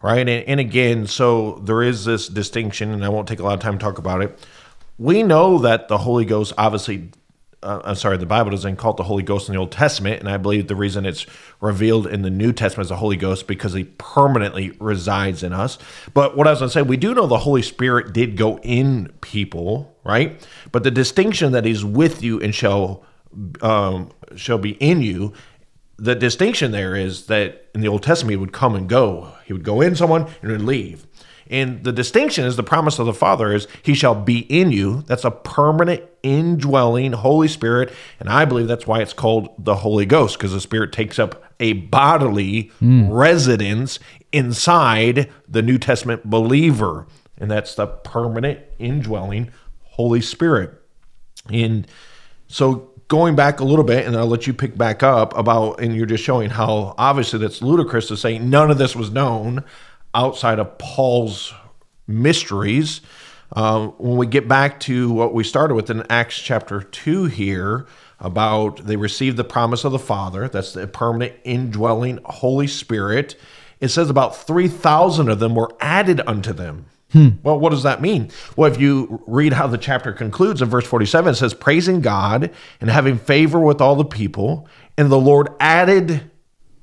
right? 0.00 0.20
And, 0.20 0.28
and 0.28 0.60
again, 0.60 1.08
so 1.08 1.60
there 1.64 1.82
is 1.82 2.04
this 2.04 2.28
distinction, 2.28 2.92
and 2.92 3.04
I 3.04 3.08
won't 3.08 3.26
take 3.26 3.40
a 3.40 3.42
lot 3.42 3.54
of 3.54 3.60
time 3.60 3.76
to 3.76 3.84
talk 3.84 3.98
about 3.98 4.22
it. 4.22 4.38
We 4.98 5.24
know 5.24 5.58
that 5.58 5.88
the 5.88 5.98
Holy 5.98 6.24
Ghost 6.24 6.52
obviously 6.56 7.10
uh, 7.62 7.80
I'm 7.84 7.94
sorry, 7.94 8.16
the 8.16 8.26
Bible 8.26 8.50
doesn't 8.50 8.76
call 8.76 8.92
it 8.92 8.96
the 8.96 9.04
Holy 9.04 9.22
Ghost 9.22 9.48
in 9.48 9.54
the 9.54 9.60
Old 9.60 9.72
Testament, 9.72 10.20
and 10.20 10.28
I 10.28 10.36
believe 10.36 10.68
the 10.68 10.74
reason 10.76 11.06
it's 11.06 11.26
revealed 11.60 12.06
in 12.06 12.22
the 12.22 12.30
New 12.30 12.52
Testament 12.52 12.86
as 12.86 12.88
the 12.88 12.96
Holy 12.96 13.16
Ghost 13.16 13.46
because 13.46 13.72
He 13.72 13.84
permanently 13.84 14.72
resides 14.80 15.42
in 15.42 15.52
us. 15.52 15.78
But 16.12 16.36
what 16.36 16.46
I 16.46 16.50
was 16.50 16.58
going 16.58 16.68
to 16.70 16.72
say, 16.72 16.82
we 16.82 16.96
do 16.96 17.14
know 17.14 17.26
the 17.26 17.38
Holy 17.38 17.62
Spirit 17.62 18.12
did 18.12 18.36
go 18.36 18.58
in 18.58 19.12
people, 19.20 19.96
right? 20.04 20.46
But 20.72 20.82
the 20.82 20.90
distinction 20.90 21.52
that 21.52 21.64
He's 21.64 21.84
with 21.84 22.22
you 22.22 22.40
and 22.40 22.54
shall 22.54 23.04
um, 23.60 24.10
shall 24.36 24.58
be 24.58 24.72
in 24.72 25.02
you. 25.02 25.32
The 25.98 26.14
distinction 26.14 26.72
there 26.72 26.96
is 26.96 27.26
that 27.26 27.68
in 27.74 27.80
the 27.80 27.88
Old 27.88 28.02
Testament 28.02 28.32
he 28.32 28.36
would 28.36 28.52
come 28.52 28.74
and 28.74 28.88
go. 28.88 29.32
He 29.44 29.52
would 29.52 29.62
go 29.62 29.80
in 29.80 29.94
someone 29.94 30.26
and 30.42 30.50
would 30.50 30.62
leave. 30.62 31.06
And 31.50 31.84
the 31.84 31.92
distinction 31.92 32.44
is 32.44 32.56
the 32.56 32.62
promise 32.62 32.98
of 32.98 33.06
the 33.06 33.12
Father 33.12 33.52
is 33.52 33.66
he 33.82 33.94
shall 33.94 34.14
be 34.14 34.40
in 34.40 34.72
you. 34.72 35.02
That's 35.02 35.24
a 35.24 35.30
permanent 35.30 36.02
indwelling 36.22 37.12
Holy 37.12 37.48
Spirit. 37.48 37.92
And 38.20 38.28
I 38.28 38.44
believe 38.44 38.68
that's 38.68 38.86
why 38.86 39.00
it's 39.00 39.12
called 39.12 39.50
the 39.58 39.76
Holy 39.76 40.06
Ghost, 40.06 40.38
because 40.38 40.52
the 40.52 40.60
Spirit 40.60 40.92
takes 40.92 41.18
up 41.18 41.44
a 41.60 41.74
bodily 41.74 42.70
residence 42.80 43.98
inside 44.32 45.30
the 45.48 45.62
New 45.62 45.78
Testament 45.78 46.24
believer. 46.24 47.06
And 47.38 47.50
that's 47.50 47.74
the 47.74 47.86
permanent 47.86 48.60
indwelling 48.78 49.50
Holy 49.82 50.20
Spirit. 50.20 50.72
And 51.50 51.86
so 52.46 52.90
going 53.08 53.36
back 53.36 53.60
a 53.60 53.64
little 53.64 53.84
bit, 53.84 54.06
and 54.06 54.16
I'll 54.16 54.26
let 54.26 54.46
you 54.46 54.54
pick 54.54 54.78
back 54.78 55.02
up 55.02 55.36
about, 55.36 55.80
and 55.80 55.94
you're 55.94 56.06
just 56.06 56.24
showing 56.24 56.50
how 56.50 56.94
obviously 56.96 57.38
that's 57.38 57.60
ludicrous 57.60 58.08
to 58.08 58.16
say 58.16 58.38
none 58.38 58.70
of 58.70 58.78
this 58.78 58.96
was 58.96 59.10
known 59.10 59.64
outside 60.14 60.58
of 60.58 60.78
Paul's 60.78 61.54
mysteries. 62.06 63.00
Um, 63.54 63.90
when 63.98 64.16
we 64.16 64.26
get 64.26 64.48
back 64.48 64.80
to 64.80 65.12
what 65.12 65.34
we 65.34 65.44
started 65.44 65.74
with 65.74 65.90
in 65.90 66.04
Acts 66.08 66.38
chapter 66.38 66.82
2 66.82 67.26
here, 67.26 67.86
about 68.18 68.86
they 68.86 68.96
received 68.96 69.36
the 69.36 69.44
promise 69.44 69.84
of 69.84 69.92
the 69.92 69.98
Father, 69.98 70.48
that's 70.48 70.72
the 70.72 70.86
permanent 70.86 71.34
indwelling 71.44 72.18
Holy 72.24 72.66
Spirit. 72.66 73.36
It 73.80 73.88
says 73.88 74.08
about 74.08 74.36
3,000 74.36 75.28
of 75.28 75.40
them 75.40 75.54
were 75.54 75.70
added 75.80 76.20
unto 76.26 76.52
them. 76.52 76.86
Well, 77.42 77.58
what 77.58 77.70
does 77.70 77.82
that 77.82 78.00
mean? 78.00 78.30
Well, 78.56 78.72
if 78.72 78.80
you 78.80 79.22
read 79.26 79.52
how 79.52 79.66
the 79.66 79.76
chapter 79.76 80.12
concludes 80.12 80.62
in 80.62 80.68
verse 80.68 80.86
47, 80.86 81.32
it 81.32 81.34
says, 81.34 81.52
Praising 81.52 82.00
God 82.00 82.50
and 82.80 82.88
having 82.88 83.18
favor 83.18 83.60
with 83.60 83.82
all 83.82 83.96
the 83.96 84.04
people, 84.04 84.66
and 84.96 85.10
the 85.10 85.18
Lord 85.18 85.48
added 85.60 86.30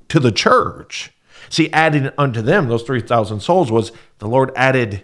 to 0.08 0.20
the 0.20 0.30
church. 0.30 1.10
See, 1.50 1.70
adding 1.72 2.10
unto 2.16 2.40
them, 2.40 2.68
those 2.68 2.84
3,000 2.84 3.40
souls, 3.40 3.70
was 3.70 3.92
the 4.18 4.28
Lord 4.28 4.52
added 4.56 5.02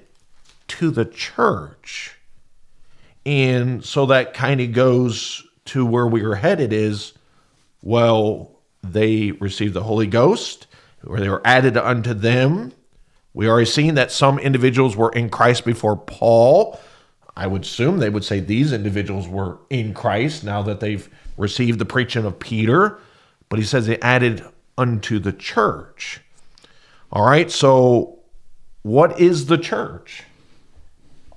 to 0.68 0.90
the 0.90 1.04
church. 1.04 2.16
And 3.26 3.84
so 3.84 4.06
that 4.06 4.32
kind 4.32 4.60
of 4.60 4.72
goes 4.72 5.44
to 5.66 5.84
where 5.84 6.06
we 6.06 6.22
were 6.22 6.36
headed 6.36 6.72
is, 6.72 7.12
well, 7.82 8.52
they 8.82 9.32
received 9.32 9.74
the 9.74 9.82
Holy 9.82 10.06
Ghost, 10.06 10.68
or 11.04 11.18
they 11.18 11.28
were 11.28 11.42
added 11.44 11.76
unto 11.76 12.14
them. 12.14 12.72
We 13.34 13.48
already 13.48 13.66
seen 13.66 13.96
that 13.96 14.12
some 14.12 14.38
individuals 14.38 14.96
were 14.96 15.10
in 15.10 15.28
Christ 15.28 15.64
before 15.64 15.96
Paul. 15.96 16.78
I 17.36 17.48
would 17.48 17.62
assume 17.62 17.98
they 17.98 18.08
would 18.08 18.24
say 18.24 18.38
these 18.38 18.72
individuals 18.72 19.28
were 19.28 19.58
in 19.68 19.92
Christ 19.92 20.44
now 20.44 20.62
that 20.62 20.78
they've 20.78 21.08
received 21.36 21.80
the 21.80 21.84
preaching 21.84 22.24
of 22.24 22.38
Peter. 22.38 22.98
But 23.48 23.58
he 23.58 23.64
says 23.64 23.86
they 23.86 23.98
added 23.98 24.44
unto 24.78 25.18
the 25.18 25.32
church. 25.32 26.20
All 27.12 27.24
right, 27.24 27.50
so 27.50 28.18
what 28.82 29.20
is 29.20 29.46
the 29.46 29.58
church? 29.58 30.24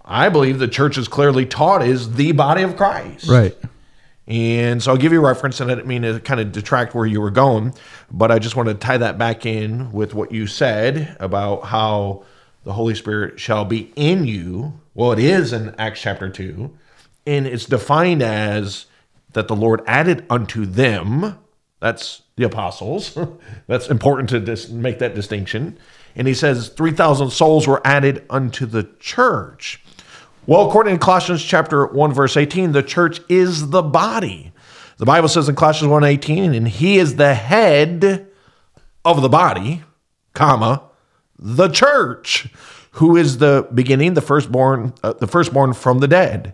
I 0.03 0.29
believe 0.29 0.59
the 0.59 0.67
church 0.67 0.97
is 0.97 1.07
clearly 1.07 1.45
taught 1.45 1.83
is 1.83 2.13
the 2.15 2.31
body 2.31 2.63
of 2.63 2.75
Christ. 2.75 3.29
Right. 3.29 3.55
And 4.27 4.81
so 4.81 4.91
I'll 4.91 4.97
give 4.97 5.11
you 5.11 5.19
a 5.19 5.27
reference, 5.27 5.59
and 5.59 5.71
I 5.71 5.75
didn't 5.75 5.87
mean 5.87 6.03
to 6.03 6.19
kind 6.19 6.39
of 6.39 6.51
detract 6.51 6.93
where 6.93 7.05
you 7.05 7.19
were 7.21 7.31
going, 7.31 7.73
but 8.11 8.31
I 8.31 8.37
just 8.37 8.55
want 8.55 8.69
to 8.69 8.75
tie 8.75 8.97
that 8.97 9.17
back 9.17 9.45
in 9.45 9.91
with 9.91 10.13
what 10.13 10.31
you 10.31 10.45
said 10.45 11.17
about 11.19 11.65
how 11.65 12.25
the 12.63 12.73
Holy 12.73 12.93
Spirit 12.93 13.39
shall 13.39 13.65
be 13.65 13.91
in 13.95 14.25
you. 14.25 14.79
Well, 14.93 15.11
it 15.11 15.19
is 15.19 15.53
in 15.53 15.73
Acts 15.79 16.01
chapter 16.01 16.29
2, 16.29 16.71
and 17.25 17.47
it's 17.47 17.65
defined 17.65 18.21
as 18.21 18.85
that 19.33 19.47
the 19.47 19.55
Lord 19.55 19.81
added 19.87 20.25
unto 20.29 20.65
them. 20.65 21.37
That's 21.79 22.21
the 22.35 22.43
apostles. 22.43 23.17
That's 23.67 23.89
important 23.89 24.29
to 24.29 24.39
dis- 24.39 24.69
make 24.69 24.99
that 24.99 25.15
distinction. 25.15 25.77
And 26.15 26.27
he 26.27 26.33
says 26.33 26.69
3,000 26.69 27.29
souls 27.29 27.67
were 27.67 27.81
added 27.85 28.25
unto 28.29 28.65
the 28.65 28.89
church. 28.99 29.81
Well, 30.45 30.67
according 30.67 30.97
to 30.97 31.05
Colossians 31.05 31.43
chapter 31.43 31.85
1 31.85 32.13
verse 32.13 32.35
18, 32.35 32.71
the 32.71 32.83
church 32.83 33.21
is 33.29 33.69
the 33.69 33.83
body. 33.83 34.51
The 34.99 35.05
Bible 35.05 35.29
says 35.29 35.47
in 35.47 35.55
Colossians 35.55 35.91
1:18, 35.91 36.53
and 36.53 36.67
he 36.67 36.97
is 36.97 37.15
the 37.15 37.33
head 37.33 38.27
of 39.05 39.21
the 39.21 39.29
body, 39.29 39.83
comma, 40.33 40.81
the 41.37 41.69
church, 41.69 42.49
who 42.91 43.15
is 43.15 43.37
the 43.37 43.65
beginning, 43.73 44.15
the 44.15 44.21
firstborn, 44.21 44.93
uh, 45.01 45.13
the 45.13 45.27
firstborn 45.27 45.71
from 45.71 45.99
the 45.99 46.07
dead, 46.07 46.53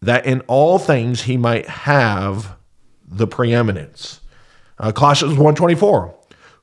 that 0.00 0.24
in 0.24 0.40
all 0.46 0.78
things 0.78 1.22
he 1.22 1.36
might 1.36 1.68
have 1.68 2.56
the 3.06 3.26
preeminence. 3.26 4.20
Uh, 4.78 4.92
Colossians 4.92 5.36
1:24, 5.36 6.14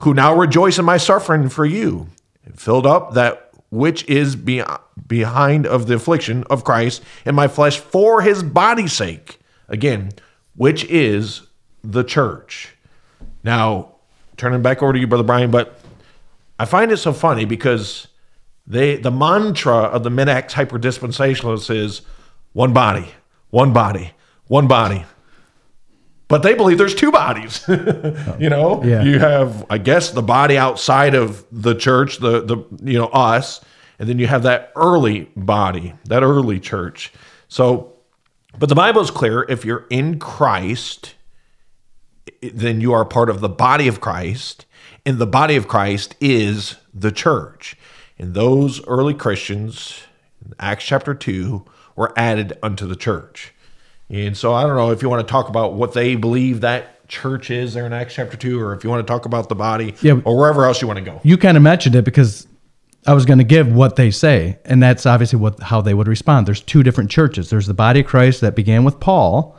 who 0.02 0.14
now 0.14 0.36
rejoice 0.36 0.78
in 0.80 0.86
my 0.86 0.98
suffering 0.98 1.50
for 1.50 1.66
you, 1.66 2.08
filled 2.56 2.86
up 2.86 3.14
that 3.14 3.50
which 3.70 4.08
is 4.08 4.36
be- 4.36 4.64
behind 5.08 5.66
of 5.66 5.88
the 5.88 5.96
affliction 5.96 6.44
of 6.50 6.64
Christ 6.64 7.04
in 7.26 7.36
my 7.36 7.48
flesh 7.48 7.78
for 7.78 8.22
his 8.22 8.44
body's 8.44 8.94
sake. 8.94 9.40
Again, 9.68 10.12
which 10.56 10.86
is 10.86 11.42
the 11.84 12.04
church. 12.04 12.76
Now, 13.44 13.96
turning 14.38 14.62
back 14.62 14.82
over 14.82 14.94
to 14.94 15.00
you, 15.00 15.08
Brother 15.08 15.24
Brian, 15.24 15.52
but 15.52 15.80
I 16.58 16.66
find 16.66 16.92
it 16.92 16.98
so 16.98 17.12
funny 17.14 17.46
because 17.46 18.08
they 18.66 18.96
the 18.96 19.12
mantra 19.12 19.76
of 19.76 20.04
the 20.04 20.10
mid-acts 20.10 20.54
hyperdispensationalists 20.54 21.74
is 21.74 22.02
one 22.54 22.74
body, 22.74 23.10
one 23.50 23.74
body, 23.74 24.12
one 24.48 24.68
body. 24.68 25.06
But 26.28 26.42
they 26.42 26.56
believe 26.56 26.78
there's 26.80 26.96
two 26.96 27.12
bodies. 27.12 27.64
you 27.68 28.50
know, 28.50 28.82
Yeah. 28.84 29.04
you 29.04 29.20
have, 29.20 29.66
I 29.70 29.78
guess, 29.78 30.10
the 30.12 30.24
body 30.24 30.58
outside 30.58 31.14
of 31.14 31.46
the 31.52 31.76
church, 31.76 32.18
the 32.18 32.42
the 32.42 32.58
you 32.84 32.98
know 32.98 33.08
us, 33.08 33.62
and 34.00 34.10
then 34.10 34.18
you 34.18 34.28
have 34.28 34.44
that 34.44 34.72
early 34.76 35.30
body, 35.36 35.94
that 36.06 36.24
early 36.24 36.60
church. 36.60 37.14
So, 37.48 37.94
but 38.58 38.70
the 38.70 38.76
Bible 38.76 39.02
is 39.02 39.12
clear: 39.12 39.46
if 39.48 39.64
you're 39.66 39.86
in 39.92 40.18
Christ, 40.20 41.14
then 42.42 42.82
you 42.82 42.92
are 42.94 43.06
part 43.06 43.30
of 43.30 43.40
the 43.40 43.50
body 43.50 43.88
of 43.88 44.02
Christ, 44.02 44.66
and 45.06 45.20
the 45.20 45.28
body 45.28 45.56
of 45.56 45.68
Christ 45.68 46.16
is 46.20 46.76
the 46.94 47.12
church. 47.12 47.76
And 48.18 48.34
those 48.34 48.84
early 48.88 49.14
Christians, 49.14 50.00
Acts 50.60 50.86
chapter 50.86 51.14
2, 51.14 51.66
were 51.96 52.14
added 52.18 52.58
unto 52.64 52.88
the 52.88 52.96
church. 52.96 53.54
And 54.10 54.38
so 54.38 54.54
I 54.54 54.64
don't 54.64 54.76
know 54.76 54.92
if 54.92 55.02
you 55.02 55.10
want 55.10 55.26
to 55.28 55.32
talk 55.32 55.50
about 55.50 55.74
what 55.74 55.94
they 55.94 56.16
believe 56.16 56.62
that 56.62 57.08
church 57.08 57.50
is 57.52 57.74
there 57.74 57.86
in 57.86 57.94
Acts 57.94 58.14
chapter 58.16 58.38
2, 58.38 58.60
or 58.60 58.74
if 58.74 58.84
you 58.84 58.90
want 58.90 59.06
to 59.06 59.12
talk 59.12 59.26
about 59.26 59.50
the 59.50 59.56
body, 59.56 59.96
Yeah. 60.02 60.20
or 60.26 60.38
wherever 60.38 60.66
else 60.66 60.82
you 60.82 60.88
want 60.88 60.98
to 61.00 61.06
go. 61.06 61.20
You 61.24 61.38
kind 61.38 61.58
of 61.58 61.64
mentioned 61.64 61.96
it 61.96 62.06
because 62.06 62.48
I 63.08 63.14
was 63.14 63.26
going 63.26 63.38
to 63.38 63.44
give 63.44 63.72
what 63.74 63.96
they 63.96 64.10
say, 64.12 64.58
and 64.66 64.82
that's 64.82 65.06
obviously 65.06 65.38
what 65.40 65.60
how 65.62 65.82
they 65.82 65.94
would 65.94 66.08
respond. 66.08 66.48
There's 66.48 66.62
two 66.62 66.82
different 66.84 67.12
churches. 67.12 67.50
There's 67.50 67.68
the 67.68 67.74
body 67.76 68.00
of 68.02 68.08
Christ 68.08 68.42
that 68.42 68.56
began 68.56 68.84
with 68.84 69.00
Paul, 69.00 69.56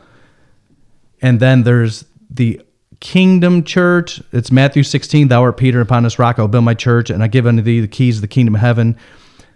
and 1.22 1.38
then 1.40 1.62
there's 1.62 2.04
the 2.30 2.60
kingdom 2.98 3.62
church. 3.62 4.20
It's 4.32 4.50
Matthew 4.50 4.82
16, 4.82 5.28
thou 5.28 5.42
art 5.42 5.56
Peter, 5.56 5.80
upon 5.80 6.02
this 6.02 6.18
rock 6.18 6.38
I 6.38 6.42
will 6.42 6.48
build 6.48 6.64
my 6.64 6.74
church, 6.74 7.10
and 7.10 7.22
I 7.22 7.28
give 7.28 7.46
unto 7.46 7.62
thee 7.62 7.80
the 7.80 7.88
keys 7.88 8.16
of 8.16 8.22
the 8.22 8.28
kingdom 8.28 8.54
of 8.56 8.60
heaven. 8.60 8.96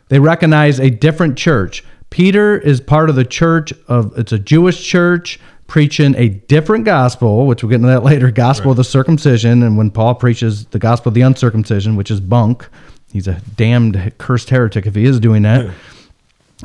They 0.09 0.19
recognize 0.19 0.79
a 0.79 0.91
different 0.91 1.37
church. 1.39 1.85
Peter 2.11 2.59
is 2.59 2.81
part 2.81 3.09
of 3.09 3.17
the 3.17 3.25
church 3.25 3.73
of 3.89 4.17
it's 4.19 4.33
a 4.33 4.39
Jewish 4.39 4.85
church 4.85 5.39
preaching 5.67 6.15
a 6.17 6.29
different 6.29 6.85
gospel, 6.85 7.47
which 7.47 7.63
we'll 7.63 7.71
get 7.71 7.77
into 7.77 7.89
that 7.89 8.03
later, 8.05 8.31
gospel 8.31 8.73
of 8.73 8.77
the 8.77 8.85
circumcision. 8.85 9.63
And 9.63 9.79
when 9.79 9.91
Paul 9.91 10.17
preaches 10.17 10.67
the 10.67 10.81
gospel 10.81 11.11
of 11.11 11.15
the 11.15 11.21
uncircumcision, 11.21 11.95
which 11.97 12.11
is 12.11 12.21
bunk, 12.21 12.69
he's 13.13 13.29
a 13.29 13.41
damned 13.57 14.13
cursed 14.19 14.51
heretic 14.51 14.87
if 14.87 14.95
he 14.97 15.05
is 15.05 15.21
doing 15.21 15.43
that. 15.43 15.73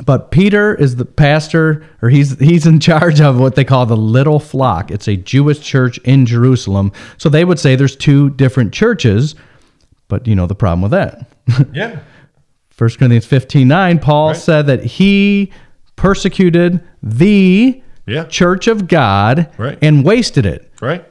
But 0.04 0.30
Peter 0.30 0.74
is 0.74 0.96
the 0.96 1.06
pastor, 1.06 1.86
or 2.02 2.10
he's 2.10 2.38
he's 2.38 2.66
in 2.66 2.80
charge 2.80 3.20
of 3.20 3.38
what 3.40 3.54
they 3.54 3.64
call 3.64 3.86
the 3.86 3.96
little 3.96 4.38
flock. 4.40 4.90
It's 4.90 5.08
a 5.08 5.16
Jewish 5.16 5.60
church 5.60 5.96
in 5.98 6.26
Jerusalem. 6.26 6.92
So 7.16 7.30
they 7.30 7.46
would 7.46 7.58
say 7.58 7.76
there's 7.76 7.96
two 7.96 8.28
different 8.30 8.74
churches, 8.74 9.34
but 10.08 10.26
you 10.26 10.34
know 10.34 10.46
the 10.46 10.54
problem 10.54 10.82
with 10.82 10.90
that. 10.90 11.26
Yeah. 11.72 12.00
1 12.78 12.90
Corinthians 12.98 13.26
15 13.26 13.66
9, 13.68 13.98
Paul 13.98 14.28
Right. 14.28 14.36
said 14.36 14.66
that 14.66 14.84
he 14.84 15.50
persecuted 15.96 16.80
the 17.02 17.82
Yeah. 18.06 18.24
church 18.24 18.66
of 18.68 18.86
God 18.88 19.48
Right. 19.56 19.78
and 19.80 20.04
wasted 20.04 20.44
it. 20.46 20.70
Right? 20.80 21.04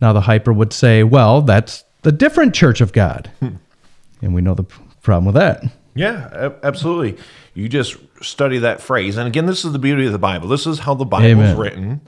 Now, 0.00 0.12
the 0.12 0.22
hyper 0.22 0.52
would 0.52 0.72
say, 0.72 1.02
well, 1.02 1.42
that's 1.42 1.84
the 2.02 2.12
different 2.12 2.54
church 2.54 2.80
of 2.80 2.92
God. 2.92 3.28
Hmm. 3.40 3.48
And 4.22 4.34
we 4.34 4.40
know 4.40 4.54
the 4.54 4.64
problem 5.02 5.26
with 5.26 5.34
that. 5.34 5.64
Yeah, 5.94 6.50
absolutely. 6.62 7.16
You 7.54 7.68
just 7.68 7.96
study 8.22 8.58
that 8.58 8.80
phrase. 8.80 9.16
And 9.16 9.26
again, 9.26 9.46
this 9.46 9.64
is 9.64 9.72
the 9.72 9.78
beauty 9.78 10.06
of 10.06 10.12
the 10.12 10.18
Bible. 10.18 10.48
This 10.48 10.66
is 10.66 10.78
how 10.80 10.94
the 10.94 11.04
Bible 11.04 11.42
is 11.42 11.56
written. 11.56 12.00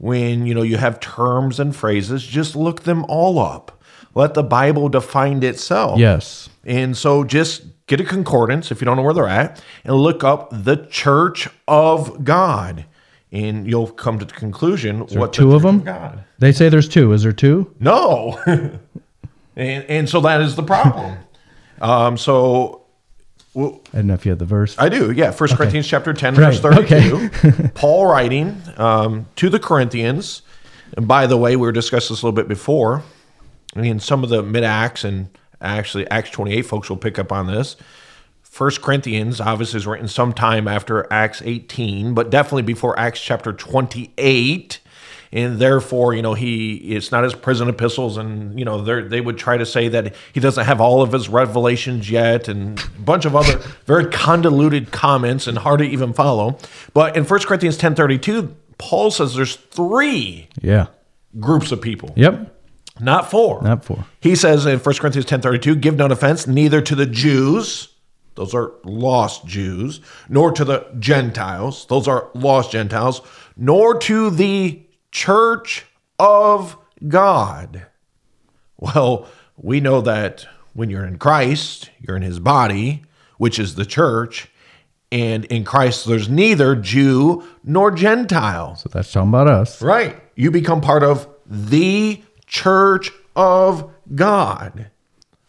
when 0.00 0.46
you 0.46 0.54
know 0.54 0.62
you 0.62 0.76
have 0.76 1.00
terms 1.00 1.58
and 1.58 1.74
phrases, 1.74 2.24
just 2.24 2.54
look 2.54 2.84
them 2.84 3.04
all 3.08 3.40
up. 3.40 3.82
Let 4.14 4.34
the 4.34 4.44
Bible 4.44 4.88
define 4.88 5.42
itself. 5.42 5.98
Yes. 5.98 6.48
And 6.64 6.96
so 6.96 7.24
just 7.24 7.62
get 7.88 8.00
a 8.00 8.04
concordance 8.04 8.70
if 8.70 8.80
you 8.80 8.84
don't 8.84 8.96
know 8.96 9.02
where 9.02 9.14
they're 9.14 9.26
at 9.26 9.62
and 9.82 9.96
look 9.96 10.22
up 10.22 10.48
the 10.52 10.76
church 10.90 11.48
of 11.66 12.24
God. 12.24 12.84
And 13.30 13.66
you'll 13.68 13.88
come 13.88 14.18
to 14.20 14.24
the 14.24 14.32
conclusion 14.32 15.00
what 15.00 15.10
the 15.10 15.28
two 15.28 15.54
of 15.54 15.62
Church 15.62 15.70
them? 15.70 15.82
God. 15.82 16.24
They 16.38 16.52
say 16.52 16.70
there's 16.70 16.88
two. 16.88 17.12
Is 17.12 17.24
there 17.24 17.32
two? 17.32 17.74
No. 17.78 18.40
and 19.56 19.84
and 19.84 20.08
so 20.08 20.20
that 20.22 20.40
is 20.40 20.56
the 20.56 20.62
problem. 20.62 21.18
um 21.80 22.16
so 22.16 22.86
well, 23.54 23.80
I 23.92 23.98
don't 23.98 24.06
know 24.06 24.14
if 24.14 24.24
you 24.24 24.30
had 24.30 24.38
the 24.38 24.44
verse. 24.44 24.76
I 24.78 24.88
do, 24.88 25.10
yeah. 25.10 25.32
First 25.32 25.56
Corinthians 25.56 25.88
chapter 25.88 26.12
10, 26.12 26.34
Right, 26.36 26.54
verse 26.54 26.60
32. 26.60 27.68
Paul 27.74 28.06
writing 28.06 28.62
um, 28.76 29.26
to 29.36 29.48
the 29.48 29.58
Corinthians. 29.58 30.42
And 30.96 31.08
by 31.08 31.26
the 31.26 31.36
way, 31.36 31.56
we 31.56 31.66
were 31.66 31.72
discussing 31.72 32.14
this 32.14 32.22
a 32.22 32.26
little 32.26 32.36
bit 32.36 32.46
before. 32.46 33.02
In 33.74 33.98
some 33.98 34.22
of 34.22 34.30
the 34.30 34.42
mid 34.44 34.62
Acts 34.62 35.02
and 35.02 35.28
actually 35.60 36.08
Acts 36.10 36.30
28 36.30 36.62
folks 36.62 36.88
will 36.88 36.96
pick 36.96 37.18
up 37.18 37.32
on 37.32 37.46
this. 37.46 37.76
First 38.42 38.82
Corinthians 38.82 39.40
obviously 39.40 39.78
is 39.78 39.86
written 39.86 40.08
sometime 40.08 40.66
after 40.66 41.06
Acts 41.12 41.42
18, 41.44 42.14
but 42.14 42.30
definitely 42.30 42.62
before 42.62 42.98
Acts 42.98 43.20
chapter 43.20 43.52
28. 43.52 44.80
And 45.30 45.58
therefore, 45.58 46.14
you 46.14 46.22
know, 46.22 46.32
he 46.32 46.76
it's 46.76 47.12
not 47.12 47.22
his 47.22 47.34
prison 47.34 47.68
epistles, 47.68 48.16
and 48.16 48.58
you 48.58 48.64
know, 48.64 48.80
they 48.80 49.02
they 49.02 49.20
would 49.20 49.36
try 49.36 49.58
to 49.58 49.66
say 49.66 49.88
that 49.88 50.14
he 50.32 50.40
doesn't 50.40 50.64
have 50.64 50.80
all 50.80 51.02
of 51.02 51.12
his 51.12 51.28
revelations 51.28 52.10
yet, 52.10 52.48
and 52.48 52.80
a 52.80 53.00
bunch 53.00 53.26
of 53.26 53.36
other 53.36 53.58
very 53.84 54.06
convoluted 54.06 54.90
comments 54.90 55.46
and 55.46 55.58
hard 55.58 55.80
to 55.80 55.84
even 55.84 56.14
follow. 56.14 56.58
But 56.94 57.14
in 57.14 57.24
1 57.24 57.40
Corinthians 57.40 57.76
10:32, 57.76 58.54
Paul 58.78 59.10
says 59.10 59.34
there's 59.34 59.56
three 59.56 60.48
yeah. 60.62 60.86
groups 61.38 61.72
of 61.72 61.82
people, 61.82 62.14
Yep. 62.16 62.57
Not 63.00 63.30
four. 63.30 63.62
Not 63.62 63.84
four. 63.84 64.04
He 64.20 64.34
says 64.34 64.66
in 64.66 64.78
1 64.78 65.00
Corinthians 65.00 65.26
10:32, 65.26 65.76
"Give 65.76 65.96
no 65.96 66.06
offense 66.06 66.46
neither 66.46 66.80
to 66.80 66.94
the 66.94 67.06
Jews, 67.06 67.88
those 68.34 68.54
are 68.54 68.72
lost 68.84 69.46
Jews, 69.46 70.00
nor 70.28 70.52
to 70.52 70.64
the 70.64 70.86
Gentiles, 70.98 71.86
those 71.88 72.06
are 72.08 72.28
lost 72.34 72.72
Gentiles, 72.72 73.20
nor 73.56 73.98
to 73.98 74.30
the 74.30 74.82
church 75.10 75.86
of 76.18 76.76
God." 77.06 77.86
Well, 78.78 79.26
we 79.56 79.80
know 79.80 80.00
that 80.00 80.46
when 80.72 80.90
you're 80.90 81.04
in 81.04 81.18
Christ, 81.18 81.90
you're 82.00 82.16
in 82.16 82.22
his 82.22 82.38
body, 82.38 83.02
which 83.38 83.58
is 83.58 83.74
the 83.74 83.84
church, 83.84 84.48
and 85.10 85.44
in 85.46 85.64
Christ 85.64 86.06
there's 86.06 86.28
neither 86.28 86.76
Jew 86.76 87.42
nor 87.64 87.90
Gentile. 87.90 88.76
So 88.76 88.88
that's 88.92 89.10
talking 89.10 89.30
about 89.30 89.48
us. 89.48 89.82
Right. 89.82 90.20
You 90.36 90.50
become 90.50 90.80
part 90.80 91.02
of 91.02 91.26
the 91.46 92.22
church 92.48 93.12
of 93.36 93.92
God. 94.14 94.90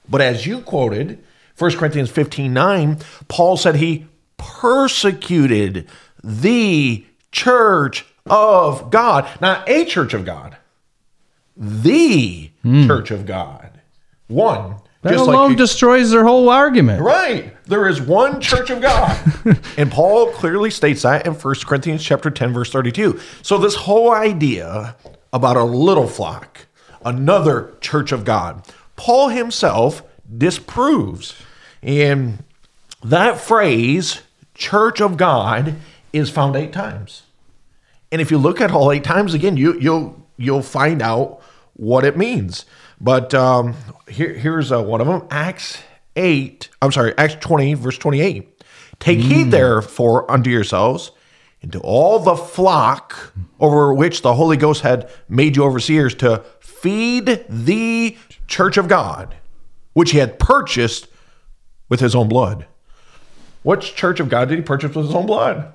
But 0.08 0.22
as 0.22 0.46
you 0.46 0.62
quoted, 0.62 1.24
1 1.58 1.78
Corinthians 1.78 2.10
15 2.10 2.54
9, 2.54 3.00
Paul 3.28 3.58
said 3.58 3.76
he 3.76 4.08
persecuted 4.38 5.88
the 6.24 7.06
church 7.32 8.06
of 8.26 8.90
God. 8.90 9.28
Not 9.42 9.68
a 9.70 9.86
church 9.86 10.14
of 10.14 10.26
God, 10.26 10.58
the 11.56 12.52
hmm. 12.62 12.88
church 12.88 13.12
of 13.12 13.26
God. 13.26 13.80
One. 14.28 14.76
That 15.02 15.16
alone 15.16 15.52
you- 15.52 15.58
destroys 15.58 16.12
their 16.12 16.26
whole 16.26 16.50
argument. 16.50 17.02
Right. 17.02 17.56
There 17.66 17.88
is 17.88 18.02
one 18.02 18.42
church 18.42 18.70
of 18.70 18.82
God. 18.82 19.18
and 19.78 19.90
Paul 19.90 20.32
clearly 20.32 20.72
states 20.72 21.04
that 21.04 21.26
in 21.26 21.34
1 21.34 21.56
Corinthians 21.66 22.04
chapter 22.04 22.30
10 22.30 22.52
verse 22.54 22.70
32. 22.70 23.20
So 23.42 23.58
this 23.58 23.76
whole 23.76 24.12
idea 24.12 24.98
about 25.32 25.56
a 25.56 25.64
little 25.64 26.08
flock, 26.08 26.68
another 27.06 27.74
church 27.82 28.12
of 28.12 28.26
God, 28.26 28.64
Paul 28.96 29.30
himself 29.30 30.04
disproves. 30.38 31.36
And 31.82 32.44
that 33.04 33.40
phrase 33.40 34.22
church 34.54 35.02
of 35.02 35.18
God 35.18 35.76
is 36.12 36.30
found 36.30 36.56
8 36.56 36.74
times. 36.74 37.24
And 38.12 38.22
if 38.22 38.32
you 38.32 38.38
look 38.38 38.60
at 38.62 38.72
all 38.72 38.92
eight 38.92 39.04
times 39.04 39.34
again, 39.34 39.58
you 39.58 39.80
you'll 39.80 40.28
you'll 40.38 40.62
find 40.62 41.02
out 41.02 41.42
what 41.74 42.06
it 42.06 42.18
means. 42.18 42.66
But 43.00 43.34
um, 43.34 43.76
here 44.08 44.34
here's 44.34 44.72
uh, 44.72 44.82
one 44.82 45.02
of 45.02 45.08
them: 45.08 45.28
Acts 45.30 45.82
eight. 46.16 46.70
I'm 46.82 46.92
sorry, 46.92 47.14
Acts 47.18 47.38
twenty, 47.40 47.74
verse 47.76 47.98
twenty-eight. 47.98 48.64
Take 49.00 49.20
heed 49.20 49.52
therefore 49.52 50.30
unto 50.30 50.50
yourselves 50.50 51.12
and 51.62 51.72
to 51.72 51.80
all 51.80 52.20
the 52.20 52.36
flock 52.36 53.34
over 53.60 53.94
which 53.94 54.24
the 54.24 54.34
Holy 54.34 54.58
Ghost 54.58 54.82
had 54.82 55.10
made 55.30 55.56
you 55.56 55.64
overseers 55.64 56.16
to 56.16 56.44
feed 56.82 57.46
the 57.50 58.18
church 58.48 58.78
of 58.78 58.88
God, 58.88 59.36
which 59.94 60.12
he 60.12 60.18
had 60.20 60.40
purchased 60.40 61.08
with 61.90 62.00
his 62.00 62.16
own 62.16 62.28
blood. 62.30 62.66
Which 63.64 63.96
church 63.96 64.20
of 64.20 64.30
God 64.30 64.50
did 64.50 64.58
he 64.60 64.62
purchase 64.64 64.96
with 64.96 65.06
his 65.08 65.16
own 65.16 65.26
blood? 65.26 65.74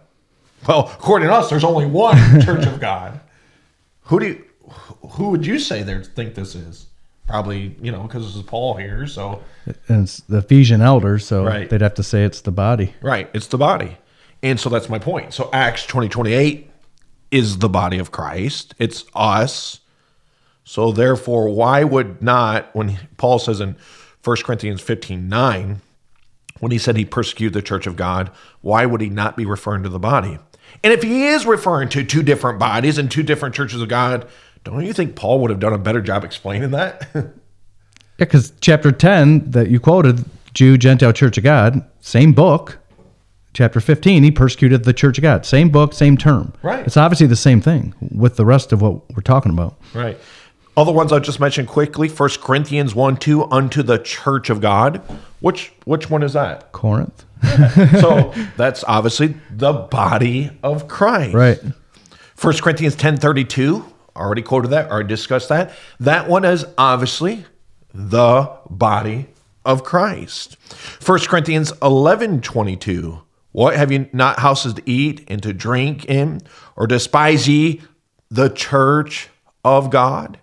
Well, 0.66 0.90
according 0.94 1.28
to 1.28 1.34
us, 1.34 1.50
there's 1.50 1.64
only 1.64 1.86
one 1.86 2.16
church 2.40 2.66
of 2.66 2.80
God. 2.80 3.20
Who 4.04 4.20
do 4.20 4.26
you, 4.26 4.44
who 5.10 5.30
would 5.30 5.44
you 5.46 5.58
say 5.58 5.82
they 5.82 6.02
think 6.02 6.34
this 6.34 6.54
is? 6.54 6.86
Probably, 7.26 7.74
you 7.80 7.90
know, 7.90 8.02
because 8.02 8.24
this 8.26 8.36
is 8.36 8.42
Paul 8.42 8.76
here. 8.76 9.06
So, 9.06 9.42
And 9.88 10.04
it's 10.04 10.18
the 10.20 10.38
Ephesian 10.38 10.80
elders, 10.82 11.26
so 11.26 11.44
Right. 11.44 11.68
they'd 11.68 11.80
have 11.80 11.94
to 11.94 12.02
say 12.02 12.24
it's 12.24 12.40
the 12.42 12.50
body. 12.52 12.94
right, 13.02 13.28
it's 13.34 13.46
the 13.46 13.58
body. 13.58 13.96
And 14.42 14.60
so 14.60 14.68
that's 14.68 14.90
my 14.90 14.98
point. 14.98 15.32
So 15.32 15.48
Acts 15.52 15.86
20, 15.86 16.08
28 16.10 16.70
is 17.30 17.58
the 17.58 17.68
body 17.68 17.98
of 17.98 18.10
Christ. 18.10 18.74
It's 18.78 19.04
us. 19.14 19.80
So 20.64 20.92
therefore, 20.92 21.48
why 21.48 21.85
would 21.85 22.22
not, 22.22 22.74
when 22.74 22.98
Paul 23.16 23.38
says 23.38 23.61
in 23.61 23.77
1 24.24 24.37
Corinthians 24.44 24.81
15, 24.81 25.29
9, 25.29 25.81
when 26.61 26.72
he 26.72 26.79
said 26.79 26.96
he 26.96 27.05
persecuted 27.05 27.53
the 27.53 27.62
church 27.62 27.87
of 27.87 27.96
God, 27.96 28.31
why 28.62 28.87
would 28.87 29.00
he 29.03 29.11
not 29.11 29.37
be 29.37 29.44
referring 29.44 29.83
to 29.83 29.88
the 29.90 29.98
body? 29.98 30.38
And 30.83 30.92
if 30.92 31.03
he 31.03 31.27
is 31.27 31.44
referring 31.46 31.90
to 31.90 32.05
two 32.05 32.22
different 32.22 32.59
bodies 32.59 32.96
and 32.98 33.11
two 33.11 33.22
different 33.22 33.55
churches 33.55 33.83
of 33.83 33.88
God, 33.88 34.27
don't 34.64 34.85
you 34.85 34.94
think 34.94 35.14
Paul 35.14 35.40
would 35.40 35.50
have 35.50 35.61
done 35.61 35.74
a 35.74 35.79
better 35.79 36.00
job 36.00 36.24
explaining 36.24 36.70
that? 36.72 37.07
Yeah, 38.16 38.27
because 38.27 38.53
chapter 38.61 38.92
10 38.92 39.50
that 39.50 39.70
you 39.70 39.81
quoted, 39.81 40.24
Jew, 40.55 40.79
Gentile, 40.79 41.12
Church 41.12 41.37
of 41.37 41.42
God, 41.42 41.85
same 42.00 42.33
book. 42.33 42.79
Chapter 43.55 43.81
15, 43.81 44.22
he 44.22 44.31
persecuted 44.31 44.85
the 44.85 44.92
Church 44.92 45.18
of 45.18 45.22
God. 45.22 45.44
Same 45.44 45.68
book, 45.68 45.92
same 45.92 46.16
term. 46.16 46.53
Right. 46.62 46.87
It's 46.87 46.96
obviously 46.96 47.27
the 47.27 47.35
same 47.35 47.61
thing 47.61 47.92
with 48.12 48.37
the 48.37 48.44
rest 48.44 48.72
of 48.72 48.81
what 48.81 49.03
we're 49.16 49.22
talking 49.22 49.50
about. 49.50 49.81
right. 49.94 50.16
The 50.76 50.92
ones 50.92 51.12
I 51.12 51.18
just 51.20 51.40
mentioned 51.40 51.68
quickly, 51.68 52.08
First 52.08 52.40
Corinthians 52.40 52.94
1 52.94 53.16
2, 53.16 53.44
unto 53.50 53.82
the 53.82 53.98
church 53.98 54.50
of 54.50 54.60
God. 54.60 54.98
Which 55.40 55.72
which 55.84 56.10
one 56.10 56.22
is 56.22 56.32
that? 56.32 56.72
Corinth. 56.72 57.24
So 58.00 58.32
that's 58.56 58.84
obviously 58.88 59.37
the 59.50 59.72
body 59.72 60.50
of 60.62 60.88
Christ. 60.88 61.34
Right. 61.34 61.60
First 62.34 62.62
Corinthians 62.62 62.96
10 62.96 63.18
32, 63.18 63.84
already 64.16 64.42
quoted 64.42 64.68
that, 64.68 64.90
already 64.90 65.08
discussed 65.08 65.48
that. 65.50 65.72
That 66.00 66.28
one 66.28 66.44
is 66.44 66.66
obviously 66.76 67.44
the 67.92 68.50
body 68.68 69.28
of 69.64 69.84
Christ. 69.84 70.56
First 70.56 71.28
Corinthians 71.28 71.72
11 71.80 72.40
22, 72.40 73.22
what 73.52 73.76
have 73.76 73.92
you 73.92 74.08
not 74.12 74.40
houses 74.40 74.74
to 74.74 74.82
eat 74.84 75.24
and 75.28 75.42
to 75.42 75.52
drink 75.52 76.04
in, 76.06 76.40
or 76.76 76.87
despise 76.87 77.48
ye 77.48 77.80
the 78.30 78.48
church 78.48 79.28
of 79.64 79.90
God? 79.90 80.38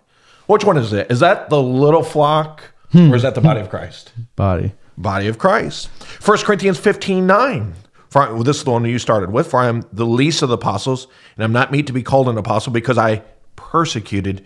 Which 0.52 0.64
one 0.64 0.76
is 0.76 0.92
it? 0.92 1.10
Is 1.10 1.20
that 1.20 1.48
the 1.48 1.62
little 1.62 2.02
flock, 2.02 2.62
hmm. 2.90 3.10
or 3.10 3.16
is 3.16 3.22
that 3.22 3.34
the 3.34 3.40
body 3.40 3.60
of 3.60 3.70
Christ? 3.70 4.12
Body. 4.36 4.74
body 4.98 5.26
of 5.26 5.38
Christ. 5.38 5.88
1 6.22 6.38
Corinthians 6.40 6.78
15 6.78 7.26
9. 7.26 7.74
For 8.10 8.22
I, 8.22 8.30
well, 8.30 8.42
this 8.42 8.58
is 8.58 8.64
the 8.64 8.70
one 8.70 8.84
you 8.84 8.98
started 8.98 9.32
with. 9.32 9.50
For 9.50 9.60
I 9.60 9.68
am 9.68 9.82
the 9.94 10.04
least 10.04 10.42
of 10.42 10.50
the 10.50 10.56
apostles, 10.56 11.06
and 11.36 11.44
I'm 11.44 11.52
not 11.52 11.72
meet 11.72 11.86
to 11.86 11.94
be 11.94 12.02
called 12.02 12.28
an 12.28 12.36
apostle 12.36 12.70
because 12.70 12.98
I 12.98 13.22
persecuted 13.56 14.44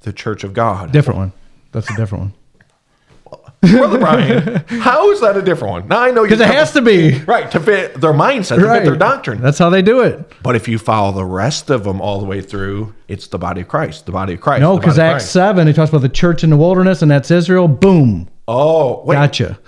the 0.00 0.12
church 0.12 0.44
of 0.44 0.52
God. 0.52 0.92
Different 0.92 1.18
one. 1.18 1.32
That's 1.72 1.88
a 1.88 1.96
different 1.96 2.24
one. 2.24 2.34
Brother 3.62 3.98
Brian, 3.98 4.64
how 4.80 5.10
is 5.10 5.20
that 5.22 5.36
a 5.36 5.42
different 5.42 5.72
one? 5.72 5.88
Now 5.88 6.00
I 6.00 6.10
know 6.10 6.22
Because 6.22 6.40
it 6.40 6.46
has 6.46 6.72
to 6.72 6.82
be. 6.82 7.18
right 7.24 7.50
to 7.50 7.58
fit 7.58 8.00
their 8.00 8.12
mindset, 8.12 8.56
to 8.60 8.72
fit 8.72 8.84
their 8.84 8.96
doctrine. 8.96 9.40
That's 9.40 9.58
how 9.58 9.70
they 9.70 9.82
do 9.82 10.00
it. 10.00 10.30
but 10.42 10.54
if 10.56 10.68
you 10.68 10.78
follow 10.78 11.10
the 11.12 11.24
rest 11.24 11.70
of 11.70 11.82
them 11.84 12.00
all 12.00 12.20
the 12.20 12.26
way 12.26 12.40
through, 12.40 12.94
it's 13.08 13.26
the 13.28 13.38
body 13.38 13.62
of 13.62 13.68
Christ. 13.68 14.06
The 14.06 14.12
body 14.12 14.34
of 14.34 14.40
Christ. 14.40 14.60
No, 14.60 14.78
because 14.78 14.98
Acts 14.98 15.26
7, 15.30 15.66
he 15.66 15.72
talks 15.72 15.88
about 15.90 16.02
the 16.02 16.08
church 16.08 16.44
in 16.44 16.50
the 16.50 16.56
wilderness, 16.56 17.02
and 17.02 17.10
that's 17.10 17.30
Israel. 17.30 17.66
Boom. 17.66 18.28
Oh, 18.46 19.02
wait, 19.04 19.16
Gotcha. 19.16 19.58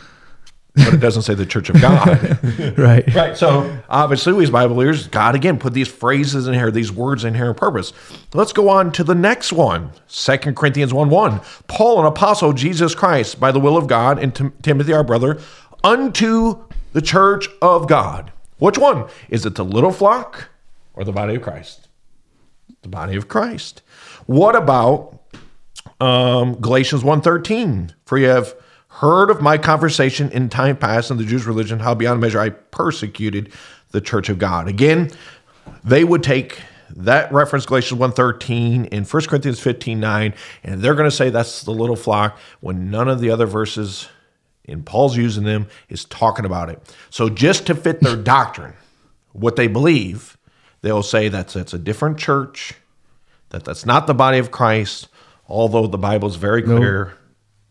But 0.84 0.94
it 0.94 1.00
doesn't 1.00 1.22
say 1.22 1.34
the 1.34 1.46
church 1.46 1.68
of 1.70 1.78
God. 1.80 2.38
Right. 2.78 3.14
Right. 3.14 3.36
So 3.36 3.78
obviously, 3.88 4.32
we 4.32 4.44
as 4.44 4.50
Bible 4.50 4.76
leaders, 4.76 5.06
God 5.06 5.34
again 5.34 5.58
put 5.58 5.74
these 5.74 5.88
phrases 5.88 6.46
in 6.46 6.54
here, 6.54 6.70
these 6.70 6.92
words 6.92 7.24
in 7.24 7.34
here 7.34 7.48
on 7.48 7.54
purpose. 7.54 7.92
Let's 8.34 8.52
go 8.52 8.68
on 8.68 8.92
to 8.92 9.04
the 9.04 9.14
next 9.14 9.52
one. 9.52 9.92
2 10.08 10.36
Corinthians 10.54 10.94
1 10.94 11.10
1. 11.10 11.40
Paul, 11.66 12.00
an 12.00 12.06
apostle 12.06 12.52
Jesus 12.52 12.94
Christ, 12.94 13.38
by 13.38 13.52
the 13.52 13.60
will 13.60 13.76
of 13.76 13.86
God, 13.86 14.18
and 14.18 14.34
Tim- 14.34 14.52
Timothy, 14.62 14.92
our 14.92 15.04
brother, 15.04 15.38
unto 15.84 16.64
the 16.92 17.02
church 17.02 17.48
of 17.60 17.88
God. 17.88 18.32
Which 18.58 18.78
one? 18.78 19.06
Is 19.28 19.46
it 19.46 19.54
the 19.54 19.64
little 19.64 19.92
flock 19.92 20.48
or 20.94 21.04
the 21.04 21.12
body 21.12 21.36
of 21.36 21.42
Christ? 21.42 21.88
the 22.82 22.88
body 22.88 23.16
of 23.16 23.28
Christ. 23.28 23.82
What 24.26 24.54
about 24.54 25.18
um, 26.00 26.54
Galatians 26.54 27.02
1.13? 27.02 27.92
For 28.04 28.18
you 28.18 28.28
have 28.28 28.54
heard 28.98 29.30
of 29.30 29.40
my 29.40 29.56
conversation 29.56 30.28
in 30.32 30.48
time 30.48 30.76
past 30.76 31.10
in 31.10 31.18
the 31.18 31.24
Jews' 31.24 31.46
religion, 31.46 31.78
how 31.78 31.94
beyond 31.94 32.20
measure 32.20 32.40
I 32.40 32.50
persecuted 32.50 33.52
the 33.92 34.00
church 34.00 34.28
of 34.28 34.38
God. 34.38 34.66
Again, 34.66 35.10
they 35.84 36.02
would 36.02 36.24
take 36.24 36.60
that 36.90 37.32
reference 37.32 37.64
Galatians 37.64 38.00
1.13 38.00 38.88
and 38.90 39.06
1 39.06 39.26
Corinthians 39.26 39.60
15.9, 39.60 40.34
and 40.64 40.82
they're 40.82 40.94
going 40.94 41.08
to 41.08 41.14
say 41.14 41.30
that's 41.30 41.62
the 41.62 41.70
little 41.70 41.94
flock 41.94 42.38
when 42.60 42.90
none 42.90 43.08
of 43.08 43.20
the 43.20 43.30
other 43.30 43.46
verses 43.46 44.08
in 44.64 44.82
Paul's 44.82 45.16
using 45.16 45.44
them 45.44 45.68
is 45.88 46.04
talking 46.04 46.44
about 46.44 46.68
it. 46.68 46.82
So 47.10 47.28
just 47.28 47.66
to 47.66 47.76
fit 47.76 48.00
their 48.00 48.16
doctrine, 48.16 48.74
what 49.32 49.54
they 49.54 49.68
believe, 49.68 50.36
they'll 50.80 51.04
say 51.04 51.28
that's 51.28 51.54
that's 51.54 51.72
a 51.72 51.78
different 51.78 52.18
church, 52.18 52.74
that 53.50 53.64
that's 53.64 53.86
not 53.86 54.08
the 54.08 54.14
body 54.14 54.38
of 54.38 54.50
Christ, 54.50 55.06
although 55.46 55.86
the 55.86 55.98
Bible's 55.98 56.36
very 56.36 56.62
clear. 56.62 57.14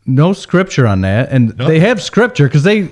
No 0.08 0.34
scripture 0.34 0.88
on 0.88 1.02
that, 1.02 1.30
and 1.32 1.52
they 1.52 1.80
have 1.82 2.02
scripture 2.02 2.48
because 2.48 2.64
they 2.64 2.90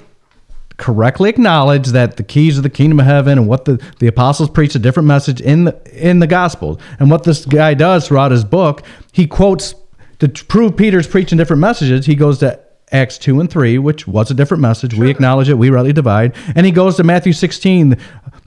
correctly 0.78 1.30
acknowledge 1.30 1.88
that 1.88 2.18
the 2.18 2.24
keys 2.24 2.58
of 2.58 2.64
the 2.64 2.70
kingdom 2.70 3.00
of 3.00 3.06
heaven 3.06 3.38
and 3.38 3.48
what 3.48 3.64
the, 3.64 3.82
the 4.00 4.08
apostles 4.08 4.50
preach 4.50 4.76
a 4.76 4.80
different 4.80 5.08
message 5.08 5.40
in 5.40 5.64
the 5.64 6.08
in 6.10 6.20
the 6.20 6.28
gospel. 6.28 6.80
And 7.00 7.10
what 7.10 7.24
this 7.24 7.46
guy 7.46 7.74
does 7.74 8.08
throughout 8.08 8.32
his 8.32 8.44
book, 8.44 8.84
he 9.12 9.26
quotes 9.26 9.74
to 10.20 10.28
prove 10.28 10.76
Peter's 10.76 11.08
preaching 11.08 11.38
different 11.38 11.62
messages. 11.62 12.06
He 12.06 12.16
goes 12.16 12.40
to 12.40 12.60
Acts 12.92 13.18
2 13.18 13.40
and 13.40 13.50
3, 13.50 13.80
which 13.80 14.08
was 14.08 14.30
a 14.30 14.34
different 14.34 14.62
message. 14.62 14.94
We 14.94 15.10
acknowledge 15.10 15.50
it. 15.50 15.58
We 15.58 15.70
rightly 15.70 15.94
divide. 15.94 16.36
And 16.56 16.66
he 16.66 16.72
goes 16.72 16.98
to 16.98 17.04
Matthew 17.04 17.34
16, 17.34 17.98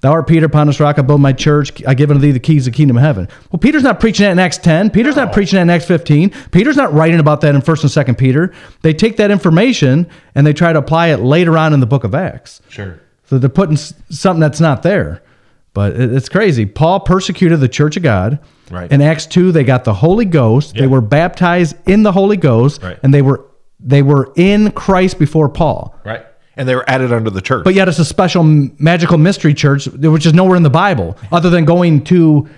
Thou 0.01 0.13
art 0.13 0.29
Peter, 0.29 0.47
upon 0.47 0.69
this 0.69 0.79
rock 0.79 0.99
I 0.99 1.03
build 1.03 1.21
my 1.21 1.33
church. 1.33 1.83
I 1.85 1.95
give 1.95 2.11
unto 2.11 2.21
thee 2.21 2.31
the 2.31 2.39
keys 2.39 2.67
of 2.67 2.73
the 2.73 2.77
kingdom 2.77 2.97
of 2.97 3.03
heaven. 3.03 3.29
Well, 3.51 3.59
Peter's 3.59 3.83
not 3.83 3.99
preaching 3.99 4.25
that 4.25 4.33
in 4.33 4.39
Acts 4.39 4.59
10. 4.59 4.91
Peter's 4.91 5.17
not 5.17 5.33
preaching 5.33 5.57
that 5.57 5.63
in 5.63 5.71
Acts 5.71 5.87
15. 5.87 6.31
Peter's 6.53 6.77
not 6.77 6.93
writing 6.93 7.19
about 7.19 7.41
that 7.41 7.55
in 7.57 7.61
1st 7.61 8.07
and 8.07 8.17
2nd 8.17 8.19
Peter. 8.19 8.55
They 8.83 8.95
take 8.95 9.17
that 9.17 9.33
information 9.33 10.09
and 10.37 10.47
they 10.47 10.53
try 10.53 10.73
to 10.73 10.79
apply 10.79 11.09
it 11.09 11.19
later 11.19 11.59
on 11.59 11.73
in 11.73 11.81
the 11.81 11.87
book 11.87 12.05
of 12.05 12.15
Acts. 12.15 12.63
Sure. 12.69 13.01
So 13.25 13.39
they're 13.39 13.51
putting 13.51 13.77
something 13.77 14.41
that's 14.41 14.61
not 14.61 14.83
there. 14.83 15.23
But 15.75 15.95
it's 15.97 16.29
crazy. 16.29 16.65
Paul 16.65 17.01
persecuted 17.01 17.61
the 17.61 17.69
church 17.69 17.97
of 17.97 18.03
God. 18.03 18.39
Right. 18.71 18.91
In 18.91 19.01
Acts 19.03 19.27
2, 19.27 19.53
they 19.53 19.65
got 19.65 19.85
the 19.85 19.95
Holy 19.95 20.25
Ghost. 20.25 20.75
They 20.75 20.87
were 20.87 21.01
baptized 21.01 21.77
in 21.89 22.05
the 22.05 22.13
Holy 22.13 22.37
Ghost. 22.37 22.83
Right. 22.83 22.99
And 23.03 23.13
they 23.13 23.23
were 23.23 23.45
they 23.81 24.03
were 24.03 24.33
in 24.37 24.73
Christ 24.73 25.19
before 25.19 25.49
Paul. 25.49 25.95
Right. 26.05 26.25
And 26.57 26.69
they 26.69 26.75
were 26.75 26.89
added 26.91 27.13
under 27.13 27.31
the 27.31 27.41
church. 27.41 27.65
But 27.65 27.75
yet 27.75 27.89
it's 27.89 28.01
a 28.01 28.05
special 28.05 28.43
magical 28.43 29.17
mystery 29.19 29.55
church, 29.55 29.87
which 29.87 30.27
is 30.27 30.35
nowhere 30.35 30.57
in 30.57 30.65
the 30.65 30.71
Bible, 30.71 31.17
other 31.33 31.51
than 31.51 31.65
going 31.65 32.03
to 32.05 32.49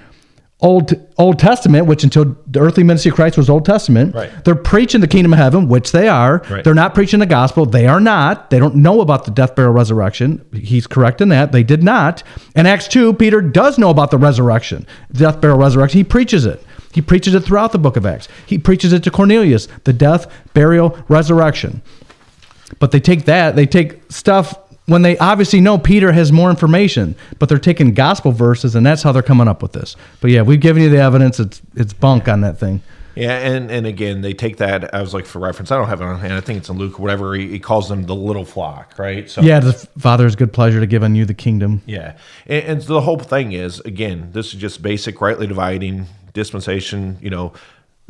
Old 0.63 0.93
Old 1.17 1.39
Testament, 1.39 1.87
which 1.87 2.05
until 2.05 2.37
the 2.47 2.61
earthly 2.61 2.83
ministry 2.83 3.11
of 3.11 3.15
Christ 3.15 3.39
was 3.39 3.49
Old 3.49 3.65
Testament. 3.65 4.15
Right. 4.15 4.45
They're 4.45 4.55
preaching 4.55 5.01
the 5.01 5.09
kingdom 5.09 5.33
of 5.33 5.39
heaven, 5.39 5.69
which 5.69 5.93
they 5.93 6.09
are. 6.09 6.43
Right. 6.51 6.65
They're 6.65 6.75
not 6.75 6.95
preaching 6.95 7.21
the 7.21 7.27
gospel. 7.27 7.65
They 7.67 7.87
are 7.87 8.01
not. 8.01 8.51
They 8.51 8.59
don't 8.59 8.77
know 8.77 9.01
about 9.01 9.25
the 9.25 9.31
death, 9.31 9.55
burial, 9.55 9.73
resurrection. 9.73 10.45
He's 10.53 10.87
correct 10.87 11.21
in 11.21 11.31
that. 11.31 11.53
They 11.53 11.63
did 11.63 11.83
not. 11.83 12.23
In 12.55 12.67
Acts 12.67 12.89
2, 12.89 13.15
Peter 13.15 13.41
does 13.41 13.79
know 13.79 13.91
about 13.91 14.11
the 14.11 14.19
resurrection, 14.19 14.87
death, 15.13 15.41
burial, 15.41 15.59
resurrection. 15.59 15.99
He 15.99 16.05
preaches 16.05 16.45
it. 16.45 16.63
He 16.93 17.01
preaches 17.01 17.35
it 17.35 17.41
throughout 17.41 17.73
the 17.73 17.79
book 17.79 17.97
of 17.97 18.05
Acts. 18.05 18.29
He 18.47 18.59
preaches 18.59 18.93
it 18.93 19.03
to 19.05 19.11
Cornelius, 19.11 19.69
the 19.85 19.93
death, 19.93 20.31
burial, 20.55 20.99
resurrection. 21.09 21.83
But 22.79 22.91
they 22.91 23.01
take 23.01 23.25
that, 23.27 23.57
they 23.57 23.67
take 23.67 24.01
stuff 24.11 24.55
when 24.87 25.03
they 25.03 25.17
obviously 25.19 25.61
know 25.61 25.79
Peter 25.79 26.11
has 26.11 26.33
more 26.33 26.51
information, 26.51 27.15
but 27.39 27.49
they're 27.49 27.59
taking 27.59 27.95
gospel 27.95 28.33
verses 28.33 28.75
and 28.75 28.85
that's 28.85 29.03
how 29.03 29.13
they're 29.13 29.23
coming 29.23 29.47
up 29.47 29.63
with 29.63 29.73
this. 29.73 29.95
But 30.21 30.31
yeah, 30.33 30.43
we've 30.43 30.61
given 30.61 30.83
you 30.83 30.89
the 30.89 30.99
evidence. 30.99 31.39
It's 31.39 31.63
it's 31.77 31.93
bunk 31.93 32.29
on 32.29 32.41
that 32.41 32.59
thing. 32.59 32.83
Yeah, 33.15 33.39
and 33.39 33.71
and 33.71 33.87
again, 33.87 34.21
they 34.21 34.33
take 34.33 34.57
that 34.59 34.95
I 34.95 35.01
was 35.01 35.13
like 35.13 35.27
for 35.27 35.41
reference. 35.41 35.71
I 35.71 35.77
don't 35.77 35.89
have 35.89 36.01
it 36.01 36.05
on 36.05 36.19
hand. 36.21 36.33
I 36.33 36.41
think 36.41 36.59
it's 36.59 36.69
in 36.69 36.79
Luke, 36.79 36.99
whatever. 36.99 37.35
He, 37.35 37.49
he 37.49 37.59
calls 37.59 37.89
them 37.89 38.05
the 38.05 38.15
little 38.15 38.45
flock, 38.45 38.99
right? 38.99 39.29
So 39.29 39.43
Yeah, 39.43 39.61
the 39.61 39.73
Father's 39.99 40.37
good 40.37 40.53
pleasure 40.53 40.81
to 40.81 40.87
give 40.87 41.03
unto 41.03 41.19
you 41.19 41.25
the 41.25 41.35
kingdom. 41.35 41.83
yeah, 41.87 42.17
and, 42.47 42.65
and 42.65 42.83
the 42.83 43.01
whole 43.01 43.19
thing 43.19 43.53
is 43.53 43.81
again, 43.81 44.31
this 44.33 44.55
is 44.55 44.61
just 44.61 44.81
basic 44.83 45.21
rightly 45.21 45.47
dividing 45.47 46.07
dispensation. 46.33 47.19
You 47.21 47.31
know, 47.31 47.53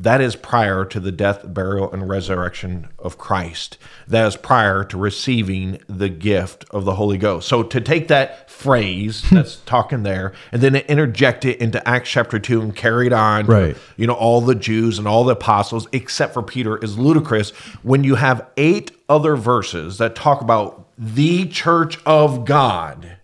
that 0.01 0.23
is 0.23 0.35
prior 0.35 0.87
to 0.87 0.99
the 0.99 1.13
death, 1.13 1.43
burial, 1.45 1.93
and 1.93 2.09
resurrection 2.09 2.89
of 2.99 3.19
Christ. 3.19 3.77
That 4.09 4.27
is 4.27 4.37
prior 4.37 4.83
to 4.85 4.97
receiving 4.97 5.79
the 5.89 6.09
gift 6.09 6.65
of 6.71 6.87
the 6.87 6.95
Holy 6.95 7.19
Ghost. 7.19 7.47
So 7.47 7.63
to 7.63 7.81
take 7.83 8.09
that 8.09 8.51
phrase 8.51 9.29
hmm. 9.29 9.35
that's 9.35 9.57
talking 9.57 10.03
there 10.03 10.33
and 10.53 10.63
then 10.63 10.75
interject 10.75 11.45
it 11.45 11.61
into 11.61 11.87
Acts 11.87 12.09
chapter 12.09 12.39
two 12.39 12.63
and 12.63 12.75
carry 12.75 13.09
it 13.09 13.13
on, 13.13 13.45
to, 13.45 13.53
Right. 13.53 13.77
you 13.99 14.07
know, 14.07 14.15
all 14.15 14.41
the 14.41 14.55
Jews 14.55 14.99
and 14.99 15.07
all 15.07 15.23
the 15.25 15.33
apostles, 15.33 15.87
except 15.93 16.33
for 16.33 16.43
Peter, 16.43 16.79
is 16.79 16.99
ludicrous 16.99 17.51
when 17.83 18.03
you 18.03 18.15
have 18.15 18.47
eight 18.57 18.93
other 19.07 19.37
verses 19.37 19.99
that 19.99 20.15
talk 20.15 20.41
about 20.41 20.87
the 20.97 21.47
church 21.47 21.99
of 22.07 22.47
God, 22.47 23.19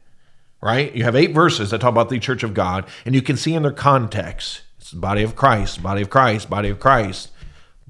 right? 0.60 0.94
You 0.94 1.04
have 1.04 1.16
eight 1.16 1.32
verses 1.32 1.70
that 1.70 1.80
talk 1.80 1.90
about 1.90 2.10
the 2.10 2.18
church 2.18 2.42
of 2.42 2.52
God, 2.52 2.84
and 3.06 3.14
you 3.14 3.22
can 3.22 3.38
see 3.38 3.54
in 3.54 3.62
their 3.62 3.72
context 3.72 4.60
it's 4.86 4.94
body 4.94 5.24
of 5.24 5.34
Christ, 5.34 5.82
body 5.82 6.02
of 6.02 6.10
Christ, 6.10 6.48
body 6.48 6.68
of 6.68 6.78
Christ. 6.78 7.30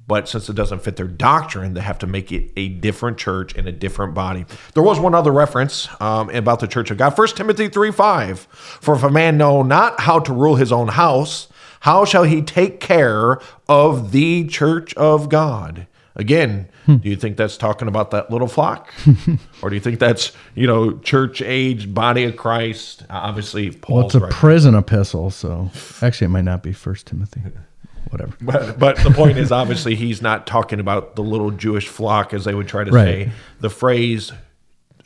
But 0.06 0.30
since 0.30 0.48
it 0.48 0.54
doesn't 0.54 0.82
fit 0.82 0.96
their 0.96 1.06
doctrine, 1.06 1.74
they 1.74 1.82
have 1.82 1.98
to 1.98 2.06
make 2.06 2.32
it 2.32 2.52
a 2.56 2.68
different 2.68 3.18
church 3.18 3.54
and 3.54 3.68
a 3.68 3.72
different 3.72 4.14
body. 4.14 4.46
There 4.72 4.82
was 4.82 4.98
one 4.98 5.14
other 5.14 5.32
reference 5.32 5.88
um, 6.00 6.30
about 6.30 6.60
the 6.60 6.66
church 6.66 6.90
of 6.90 6.96
God. 6.96 7.18
1 7.18 7.28
Timothy 7.28 7.68
3 7.68 7.90
5. 7.90 8.40
For 8.40 8.94
if 8.94 9.02
a 9.02 9.10
man 9.10 9.36
know 9.36 9.62
not 9.62 10.00
how 10.00 10.20
to 10.20 10.32
rule 10.32 10.54
his 10.56 10.72
own 10.72 10.88
house, 10.88 11.48
how 11.80 12.06
shall 12.06 12.22
he 12.22 12.40
take 12.40 12.80
care 12.80 13.40
of 13.68 14.12
the 14.12 14.46
church 14.46 14.94
of 14.94 15.28
God? 15.28 15.86
Again, 16.16 16.68
do 16.86 16.98
you 17.02 17.14
think 17.16 17.36
that's 17.36 17.56
talking 17.58 17.88
about 17.88 18.10
that 18.12 18.30
little 18.30 18.48
flock? 18.48 18.90
or 19.62 19.68
do 19.68 19.76
you 19.76 19.80
think 19.80 19.98
that's, 19.98 20.32
you 20.54 20.66
know, 20.66 20.98
church 21.00 21.42
age, 21.42 21.92
body 21.92 22.24
of 22.24 22.36
Christ? 22.36 23.04
Obviously, 23.10 23.78
Well, 23.86 24.06
it's 24.06 24.14
a 24.14 24.20
right. 24.20 24.32
prison 24.32 24.74
epistle, 24.74 25.30
so 25.30 25.70
actually 26.00 26.24
it 26.26 26.30
might 26.30 26.44
not 26.44 26.62
be 26.62 26.72
First 26.72 27.06
Timothy. 27.06 27.42
Whatever. 28.10 28.34
But, 28.40 28.78
but 28.78 28.96
the 28.98 29.10
point 29.10 29.36
is, 29.36 29.52
obviously, 29.52 29.94
he's 29.94 30.22
not 30.22 30.46
talking 30.46 30.80
about 30.80 31.16
the 31.16 31.22
little 31.22 31.50
Jewish 31.50 31.88
flock, 31.88 32.32
as 32.32 32.44
they 32.44 32.54
would 32.54 32.68
try 32.68 32.84
to 32.84 32.90
Right. 32.92 33.04
say. 33.26 33.32
The 33.60 33.68
phrase 33.70 34.32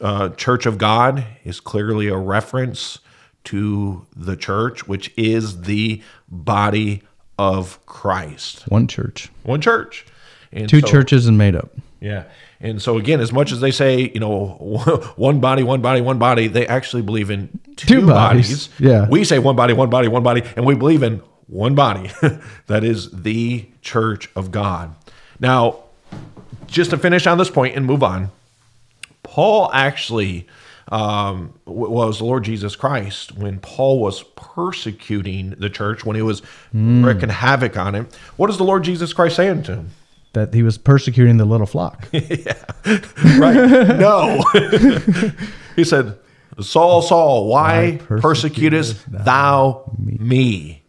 uh, 0.02 0.28
"Church 0.30 0.64
of 0.66 0.76
God" 0.78 1.24
is 1.42 1.60
clearly 1.60 2.08
a 2.08 2.16
reference 2.18 2.98
to 3.44 4.06
the 4.14 4.36
church, 4.36 4.86
which 4.86 5.12
is 5.16 5.62
the 5.62 6.02
body 6.28 7.02
of 7.38 7.84
Christ. 7.86 8.64
One 8.68 8.86
church. 8.86 9.30
One 9.44 9.60
church. 9.62 10.04
And 10.52 10.68
Two 10.68 10.80
so- 10.80 10.86
churches 10.86 11.26
and 11.26 11.38
made 11.38 11.54
up. 11.54 11.70
Yeah. 12.00 12.24
And 12.62 12.80
so 12.80 12.96
again, 12.98 13.20
as 13.20 13.32
much 13.32 13.52
as 13.52 13.60
they 13.60 13.70
say, 13.70 14.10
you 14.12 14.20
know, 14.20 14.46
one 15.16 15.40
body, 15.40 15.62
one 15.62 15.80
body, 15.82 16.00
one 16.00 16.18
body, 16.18 16.46
they 16.48 16.66
actually 16.66 17.02
believe 17.02 17.30
in 17.30 17.48
two, 17.76 18.00
Two 18.00 18.06
bodies. 18.06 18.68
bodies. 18.68 18.68
Yeah. 18.78 19.06
We 19.08 19.24
say 19.24 19.38
one 19.38 19.54
body, 19.56 19.72
one 19.74 19.90
body, 19.90 20.08
one 20.08 20.22
body, 20.22 20.42
and 20.56 20.64
we 20.66 20.74
believe 20.74 21.02
in 21.02 21.22
one 21.46 21.74
body. 21.74 22.10
that 22.68 22.84
is 22.84 23.10
the 23.10 23.66
church 23.82 24.30
of 24.34 24.50
God. 24.50 24.94
Now, 25.40 25.80
just 26.66 26.90
to 26.90 26.98
finish 26.98 27.26
on 27.26 27.38
this 27.38 27.50
point 27.50 27.76
and 27.76 27.84
move 27.86 28.02
on, 28.02 28.30
Paul 29.22 29.70
actually 29.72 30.46
um, 30.88 31.52
was 31.66 32.18
the 32.18 32.24
Lord 32.24 32.44
Jesus 32.44 32.76
Christ 32.76 33.36
when 33.36 33.58
Paul 33.60 34.00
was 34.00 34.22
persecuting 34.36 35.50
the 35.58 35.70
church, 35.70 36.04
when 36.04 36.16
he 36.16 36.22
was 36.22 36.42
wreaking 36.72 37.28
havoc 37.28 37.76
on 37.76 37.94
it. 37.94 38.06
What 38.36 38.50
is 38.50 38.56
the 38.56 38.64
Lord 38.64 38.84
Jesus 38.84 39.12
Christ 39.12 39.36
saying 39.36 39.64
to 39.64 39.76
him? 39.76 39.90
That 40.32 40.54
he 40.54 40.62
was 40.62 40.78
persecuting 40.78 41.38
the 41.38 41.44
little 41.44 41.66
flock. 41.66 42.08
Right. 43.38 43.98
No. 43.98 44.42
he 45.76 45.84
said, 45.84 46.18
Saul, 46.60 47.02
Saul, 47.02 47.46
why 47.48 47.92
Why 47.92 47.96
persecutest 47.98 48.22
persecutest 48.22 49.24
thou 49.24 49.92
me? 49.98 50.82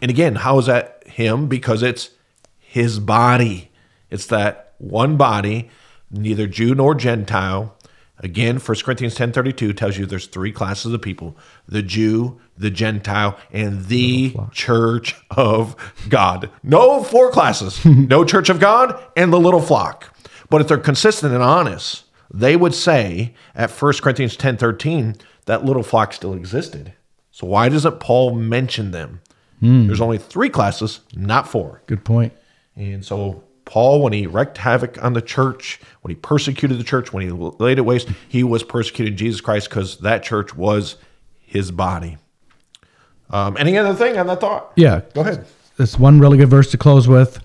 And 0.00 0.10
again, 0.10 0.36
how 0.36 0.58
is 0.58 0.66
that 0.66 1.02
him? 1.06 1.48
Because 1.48 1.82
it's 1.82 2.10
his 2.58 2.98
body. 2.98 3.70
It's 4.10 4.26
that 4.26 4.74
one 4.78 5.16
body, 5.16 5.70
neither 6.10 6.46
Jew 6.46 6.74
nor 6.74 6.94
Gentile. 6.94 7.76
Again, 8.20 8.58
1 8.58 8.76
Corinthians 8.84 9.16
10.32 9.16 9.76
tells 9.76 9.96
you 9.96 10.04
there's 10.04 10.26
three 10.26 10.50
classes 10.50 10.92
of 10.92 11.00
people. 11.00 11.36
The 11.66 11.82
Jew, 11.82 12.40
the 12.56 12.70
Gentile, 12.70 13.38
and 13.52 13.84
the 13.86 14.34
church 14.50 15.14
of 15.30 15.76
God. 16.08 16.50
No 16.62 17.02
four 17.04 17.30
classes. 17.30 17.84
no 17.84 18.24
church 18.24 18.48
of 18.48 18.58
God 18.58 19.00
and 19.16 19.32
the 19.32 19.38
little 19.38 19.60
flock. 19.60 20.16
But 20.50 20.60
if 20.60 20.68
they're 20.68 20.78
consistent 20.78 21.32
and 21.32 21.42
honest, 21.42 22.04
they 22.32 22.56
would 22.56 22.74
say 22.74 23.34
at 23.54 23.70
1 23.70 23.92
Corinthians 24.02 24.36
10:13 24.36 25.20
that 25.46 25.64
little 25.64 25.82
flock 25.82 26.12
still 26.12 26.34
existed. 26.34 26.92
So 27.30 27.46
why 27.46 27.68
doesn't 27.68 28.00
Paul 28.00 28.34
mention 28.34 28.90
them? 28.90 29.20
Hmm. 29.60 29.86
There's 29.86 30.00
only 30.00 30.18
three 30.18 30.48
classes, 30.48 31.00
not 31.14 31.48
four. 31.48 31.82
Good 31.86 32.04
point. 32.04 32.32
And 32.76 33.04
so 33.04 33.44
Paul, 33.68 34.00
when 34.00 34.14
he 34.14 34.26
wreaked 34.26 34.56
havoc 34.56 35.00
on 35.04 35.12
the 35.12 35.20
church, 35.20 35.78
when 36.00 36.08
he 36.08 36.14
persecuted 36.14 36.80
the 36.80 36.84
church, 36.84 37.12
when 37.12 37.22
he 37.22 37.30
laid 37.30 37.76
it 37.76 37.82
waste, 37.82 38.08
he 38.26 38.42
was 38.42 38.62
persecuting 38.62 39.14
Jesus 39.14 39.42
Christ 39.42 39.68
because 39.68 39.98
that 39.98 40.22
church 40.22 40.56
was 40.56 40.96
his 41.38 41.70
body. 41.70 42.16
Um, 43.28 43.58
any 43.58 43.76
other 43.76 43.92
thing 43.92 44.16
on 44.16 44.26
that 44.28 44.40
thought? 44.40 44.72
Yeah. 44.74 45.02
Go 45.12 45.20
ahead. 45.20 45.44
It's 45.78 45.98
one 45.98 46.18
really 46.18 46.38
good 46.38 46.48
verse 46.48 46.70
to 46.70 46.78
close 46.78 47.06
with. 47.06 47.40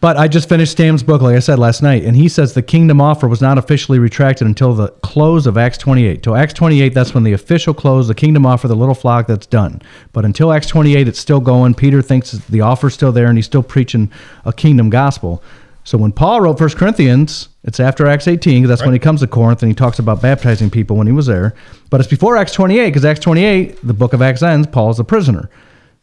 But 0.00 0.16
I 0.16 0.28
just 0.28 0.48
finished 0.48 0.72
Stam's 0.72 1.02
book, 1.02 1.22
like 1.22 1.34
I 1.34 1.40
said 1.40 1.58
last 1.58 1.82
night, 1.82 2.04
and 2.04 2.14
he 2.14 2.28
says 2.28 2.54
the 2.54 2.62
kingdom 2.62 3.00
offer 3.00 3.26
was 3.26 3.40
not 3.40 3.58
officially 3.58 3.98
retracted 3.98 4.46
until 4.46 4.72
the 4.72 4.88
close 5.02 5.46
of 5.46 5.58
Acts 5.58 5.78
28. 5.78 6.22
Till 6.22 6.36
Acts 6.36 6.54
28, 6.54 6.94
that's 6.94 7.14
when 7.14 7.24
the 7.24 7.32
official 7.32 7.74
close, 7.74 8.06
the 8.06 8.14
kingdom 8.14 8.46
offer, 8.46 8.68
the 8.68 8.76
little 8.76 8.94
flock, 8.94 9.26
that's 9.26 9.46
done. 9.46 9.82
But 10.12 10.24
until 10.24 10.52
Acts 10.52 10.68
28, 10.68 11.08
it's 11.08 11.18
still 11.18 11.40
going. 11.40 11.74
Peter 11.74 12.00
thinks 12.00 12.30
the 12.30 12.60
offer's 12.60 12.94
still 12.94 13.10
there, 13.10 13.26
and 13.26 13.36
he's 13.36 13.46
still 13.46 13.62
preaching 13.62 14.10
a 14.44 14.52
kingdom 14.52 14.88
gospel. 14.88 15.42
So 15.82 15.98
when 15.98 16.12
Paul 16.12 16.42
wrote 16.42 16.58
First 16.58 16.76
Corinthians, 16.76 17.48
it's 17.64 17.80
after 17.80 18.06
Acts 18.06 18.28
18, 18.28 18.62
because 18.62 18.68
that's 18.68 18.84
when 18.84 18.92
he 18.92 18.98
comes 19.00 19.20
to 19.20 19.26
Corinth 19.26 19.62
and 19.62 19.70
he 19.70 19.74
talks 19.74 19.98
about 19.98 20.20
baptizing 20.20 20.68
people 20.68 20.96
when 20.96 21.06
he 21.06 21.14
was 21.14 21.26
there. 21.26 21.54
But 21.88 22.00
it's 22.00 22.10
before 22.10 22.36
Acts 22.36 22.52
28, 22.52 22.88
because 22.88 23.06
Acts 23.06 23.20
28, 23.20 23.78
the 23.82 23.94
book 23.94 24.12
of 24.12 24.20
Acts 24.20 24.42
ends, 24.42 24.66
Paul's 24.66 25.00
a 25.00 25.04
prisoner. 25.04 25.48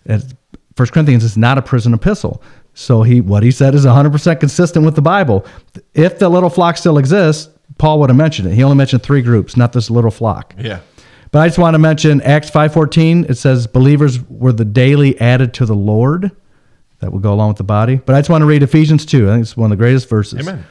It's, 0.06 0.34
First 0.76 0.92
Corinthians 0.92 1.24
is 1.24 1.38
not 1.38 1.58
a 1.58 1.62
prison 1.62 1.94
epistle. 1.94 2.42
So 2.76 3.04
he 3.04 3.22
what 3.22 3.42
he 3.42 3.52
said 3.52 3.74
is 3.74 3.86
100% 3.86 4.40
consistent 4.40 4.86
with 4.86 4.96
the 4.96 5.02
Bible. 5.02 5.46
If 5.94 6.20
the 6.20 6.30
little 6.30 6.50
flock 6.50 6.78
still 6.78 6.98
exists, 6.98 7.50
Paul 7.78 8.00
would 8.02 8.10
have 8.10 8.18
mentioned 8.18 8.50
it. 8.50 8.54
He 8.54 8.64
only 8.64 8.76
mentioned 8.76 9.02
three 9.02 9.22
groups, 9.22 9.58
not 9.58 9.74
this 9.74 9.90
little 9.90 10.12
flock. 10.12 10.54
Yeah. 10.60 10.82
But 11.32 11.40
I 11.40 11.48
just 11.48 11.58
want 11.58 11.74
to 11.74 11.80
mention 11.80 12.22
Acts 12.22 12.52
5:14. 12.52 13.30
It 13.30 13.36
says 13.36 13.66
believers 13.66 14.22
were 14.30 14.54
the 14.54 14.66
daily 14.66 15.20
added 15.20 15.54
to 15.56 15.66
the 15.66 15.76
Lord. 15.76 16.32
That 17.00 17.12
would 17.12 17.24
go 17.24 17.34
along 17.34 17.50
with 17.50 17.58
the 17.58 17.64
body. 17.64 17.96
But 18.06 18.16
I 18.16 18.20
just 18.20 18.30
want 18.30 18.42
to 18.42 18.46
read 18.46 18.64
Ephesians 18.64 19.06
2. 19.06 19.30
I 19.30 19.34
think 19.34 19.42
it's 19.44 19.58
one 19.58 19.72
of 19.72 19.78
the 19.78 19.82
greatest 19.82 20.08
verses. 20.10 20.40
Amen. 20.40 20.66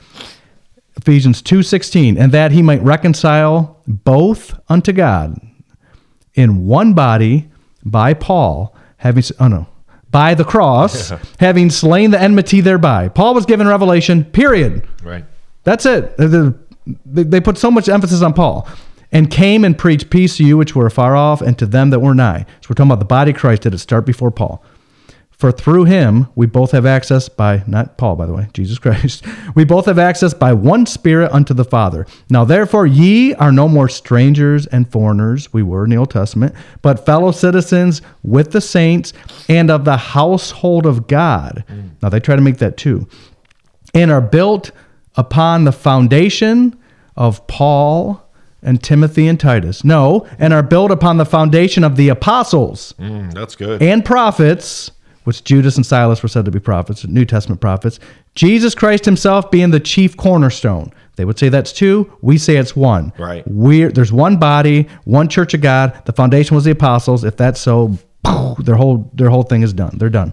Ephesians 0.97 1.43
2:16, 1.43 2.17
and 2.19 2.33
that 2.33 2.53
he 2.53 2.63
might 2.63 2.83
reconcile 2.83 3.79
both 3.87 4.59
unto 4.69 4.93
God 4.93 5.41
in 6.35 6.67
one 6.67 6.95
body 6.95 7.51
by 7.85 8.15
Paul, 8.15 8.75
having 8.99 9.25
oh 9.41 9.49
no, 9.49 9.67
by 10.15 10.33
the 10.35 10.45
cross, 10.45 11.12
having 11.41 11.69
slain 11.71 12.12
the 12.12 12.21
enmity 12.23 12.61
thereby. 12.61 13.09
Paul 13.09 13.35
was 13.35 13.45
given 13.47 13.67
revelation. 13.67 14.25
Period. 14.25 14.87
Right. 15.03 15.25
That's 15.65 15.85
it. 15.87 16.17
The- 16.17 16.29
the- 16.29 16.55
They, 17.05 17.23
they 17.25 17.41
put 17.41 17.59
so 17.59 17.71
much 17.71 17.89
emphasis 17.89 18.23
on 18.23 18.33
Paul. 18.33 18.69
And 19.11 19.31
came 19.31 19.65
and 19.65 19.77
preached 19.79 20.11
peace 20.11 20.37
to 20.39 20.45
you 20.45 20.57
which 20.57 20.75
were 20.77 20.87
afar 20.87 21.15
off, 21.17 21.41
and 21.41 21.57
to 21.59 21.67
them 21.67 21.91
that 21.91 22.01
were 22.01 22.15
nigh. 22.15 22.45
So 22.61 22.67
we're 22.69 22.75
talking 22.75 22.91
about 22.91 22.99
the 22.99 23.05
body 23.05 23.31
of 23.31 23.37
Christ. 23.37 23.62
Did 23.62 23.73
it 23.75 23.79
start 23.79 24.05
before 24.07 24.31
Paul? 24.33 24.61
For 25.37 25.51
through 25.53 25.85
him 25.85 26.28
we 26.35 26.47
both 26.47 26.70
have 26.70 26.87
access 26.87 27.28
by 27.28 27.64
not 27.66 27.99
Paul, 27.99 28.16
by 28.16 28.26
the 28.26 28.32
way, 28.32 28.49
Jesus 28.55 28.78
Christ. 28.78 29.24
We 29.55 29.64
both 29.64 29.87
have 29.87 29.99
access 29.99 30.32
by 30.32 30.53
one 30.53 30.87
Spirit 30.87 31.32
unto 31.32 31.53
the 31.55 31.64
Father. 31.64 32.07
Now 32.30 32.45
therefore 32.45 32.87
ye 32.87 33.35
are 33.35 33.53
no 33.53 33.68
more 33.68 33.89
strangers 33.89 34.66
and 34.68 34.91
foreigners, 34.91 35.53
we 35.53 35.62
were 35.62 35.85
in 35.85 35.91
the 35.91 35.97
Old 35.97 36.11
Testament, 36.11 36.55
but 36.82 37.05
fellow 37.05 37.32
citizens 37.32 38.01
with 38.22 38.53
the 38.53 38.61
saints 38.61 39.12
and 39.49 39.70
of 39.70 39.85
the 39.85 39.97
household 39.97 40.87
of 40.87 41.07
God. 41.09 41.64
Now 42.03 42.09
they 42.09 42.20
try 42.20 42.37
to 42.37 42.43
make 42.43 42.59
that 42.59 42.76
too 42.76 43.09
and 43.93 44.11
are 44.11 44.20
built 44.20 44.70
upon 45.16 45.64
the 45.64 45.72
foundation 45.72 46.76
of 47.16 47.47
Paul 47.47 48.20
and 48.62 48.82
Timothy 48.82 49.28
and 49.28 49.39
Titus. 49.39 49.85
No, 49.85 50.26
and 50.39 50.53
are 50.53 50.62
built 50.62 50.91
upon 50.91 51.18
the 51.18 51.24
foundation 51.26 51.85
of 51.85 51.97
the 51.97 52.09
apostles 52.09 52.95
Mm, 52.99 53.32
that's 53.35 53.55
good. 53.55 53.82
and 53.82 54.05
prophets, 54.05 54.91
which 55.25 55.45
Judas 55.45 55.77
and 55.77 55.85
Silas 55.85 56.22
were 56.22 56.29
said 56.29 56.45
to 56.45 56.51
be 56.51 56.61
prophets, 56.61 57.05
New 57.07 57.25
Testament 57.25 57.61
prophets. 57.61 57.99
Jesus 58.35 58.75
Christ 58.75 59.05
himself 59.05 59.51
being 59.51 59.70
the 59.70 59.81
chief 59.81 60.16
cornerstone. 60.16 60.93
They 61.16 61.25
would 61.25 61.39
say 61.39 61.49
that's 61.49 61.72
two. 61.72 62.12
We 62.22 62.39
say 62.39 62.57
it's 62.57 62.75
one. 62.75 63.12
Right. 63.18 63.45
We're, 63.47 63.91
there's 63.91 64.12
one 64.12 64.39
body, 64.39 64.89
one 65.05 65.29
church 65.29 65.55
of 65.55 65.61
God. 65.61 66.01
The 66.07 66.12
foundation 66.12 66.55
was 66.55 66.64
the 66.64 66.72
apostles. 66.72 67.25
If 67.25 67.37
that's 67.37 67.61
so, 67.61 67.99
their 68.59 68.77
whole 68.77 69.11
their 69.14 69.31
whole 69.31 69.43
thing 69.43 69.62
is 69.62 69.72
done. 69.72 69.97
They're 69.99 70.11
done 70.11 70.33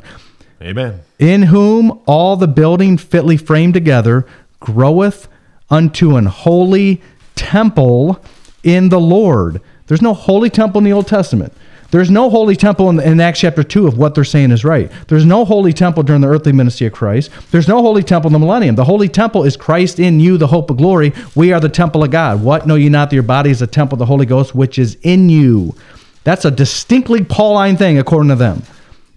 Amen. 0.61 1.01
in 1.19 1.43
whom 1.43 2.01
all 2.05 2.35
the 2.37 2.47
building 2.47 2.97
fitly 2.97 3.37
framed 3.37 3.73
together 3.73 4.25
groweth 4.59 5.27
unto 5.69 6.15
an 6.15 6.25
holy 6.25 7.01
temple 7.35 8.23
in 8.63 8.89
the 8.89 8.99
Lord. 8.99 9.61
There's 9.87 10.01
no 10.01 10.13
holy 10.13 10.49
temple 10.49 10.79
in 10.79 10.85
the 10.85 10.93
Old 10.93 11.07
Testament. 11.07 11.53
There's 11.91 12.09
no 12.09 12.29
holy 12.29 12.55
temple 12.55 12.89
in, 12.89 12.99
in 12.99 13.19
Acts 13.19 13.41
chapter 13.41 13.63
2 13.63 13.85
of 13.85 13.97
what 13.97 14.15
they're 14.15 14.23
saying 14.23 14.51
is 14.51 14.63
right. 14.63 14.89
There's 15.07 15.25
no 15.25 15.43
holy 15.45 15.73
temple 15.73 16.03
during 16.03 16.21
the 16.21 16.29
earthly 16.29 16.53
ministry 16.53 16.87
of 16.87 16.93
Christ. 16.93 17.29
There's 17.51 17.67
no 17.67 17.81
holy 17.81 18.01
temple 18.01 18.29
in 18.29 18.33
the 18.33 18.39
millennium. 18.39 18.75
The 18.75 18.85
holy 18.85 19.09
temple 19.09 19.43
is 19.43 19.57
Christ 19.57 19.99
in 19.99 20.19
you, 20.19 20.37
the 20.37 20.47
hope 20.47 20.69
of 20.69 20.77
glory. 20.77 21.13
We 21.35 21.51
are 21.51 21.59
the 21.59 21.69
temple 21.69 22.03
of 22.03 22.11
God. 22.11 22.41
What 22.41 22.65
know 22.65 22.75
ye 22.75 22.89
not 22.89 23.09
that 23.09 23.15
your 23.15 23.23
body 23.23 23.51
is 23.51 23.61
a 23.61 23.67
temple 23.67 23.95
of 23.95 23.99
the 23.99 24.05
Holy 24.05 24.25
Ghost, 24.25 24.55
which 24.55 24.79
is 24.79 24.97
in 25.03 25.29
you? 25.29 25.75
That's 26.23 26.45
a 26.45 26.51
distinctly 26.51 27.23
Pauline 27.23 27.77
thing, 27.77 27.97
according 27.97 28.29
to 28.29 28.35
them. 28.35 28.63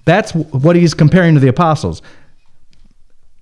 That's 0.05 0.33
what 0.35 0.77
he's 0.77 0.95
comparing 0.95 1.35
to 1.35 1.41
the 1.41 1.49
apostles 1.49 2.03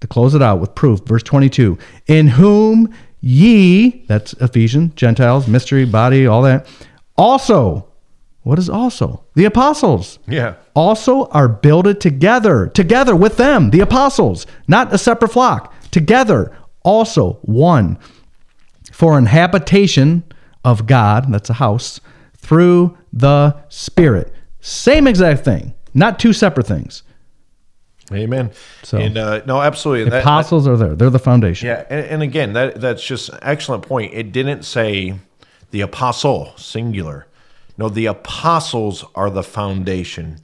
to 0.01 0.07
close 0.07 0.35
it 0.35 0.43
out 0.43 0.61
with 0.61 0.75
proof, 0.75 1.01
verse 1.01 1.23
22 1.23 1.79
In 2.07 2.29
whom 2.29 2.93
ye, 3.21 4.05
that's 4.07 4.35
Ephesians, 4.35 4.95
Gentiles, 4.95 5.49
mystery, 5.49 5.87
body, 5.87 6.27
all 6.27 6.43
that, 6.43 6.67
also, 7.17 7.87
what 8.43 8.59
is 8.59 8.69
also? 8.69 9.25
The 9.35 9.45
apostles. 9.45 10.19
Yeah. 10.27 10.55
Also 10.75 11.27
are 11.27 11.49
builded 11.49 12.01
together, 12.01 12.67
together 12.69 13.15
with 13.15 13.37
them, 13.37 13.71
the 13.71 13.81
apostles, 13.81 14.47
not 14.67 14.93
a 14.93 14.99
separate 14.99 15.33
flock, 15.33 15.73
together, 15.91 16.57
also 16.85 17.35
one, 17.43 17.99
for 18.93 19.17
an 19.17 19.27
habitation 19.27 20.25
of 20.65 20.87
God, 20.87 21.33
that's 21.33 21.51
a 21.51 21.55
house, 21.55 22.01
through 22.37 22.97
the 23.13 23.57
Spirit. 23.69 24.33
Same 24.61 25.07
exact 25.07 25.45
thing, 25.45 25.75
not 25.95 26.19
two 26.19 26.33
separate 26.33 26.67
things. 26.67 27.03
Amen. 28.13 28.51
So- 28.83 28.99
and 28.99 29.17
uh, 29.17 29.43
no, 29.47 29.61
absolutely. 29.63 30.05
The 30.05 30.11
That- 30.11 30.23
apostles 30.23 30.67
are 30.67 30.77
there, 30.77 30.95
they're 30.97 31.11
the 31.11 31.19
foundation. 31.19 31.69
Yeah, 31.69 31.85
and, 31.89 32.07
and 32.07 32.23
again, 32.23 32.53
that 32.55 32.81
that's 32.81 33.03
just 33.03 33.29
an 33.31 33.39
excellent 33.43 33.85
point. 33.87 34.13
It 34.13 34.33
didn't 34.33 34.65
say 34.65 35.15
the 35.71 35.81
apostle 35.81 36.53
singular. 36.57 37.27
No, 37.79 37.89
the 37.89 38.07
apostles 38.07 39.05
are 39.15 39.31
the 39.31 39.43
foundation. 39.43 40.39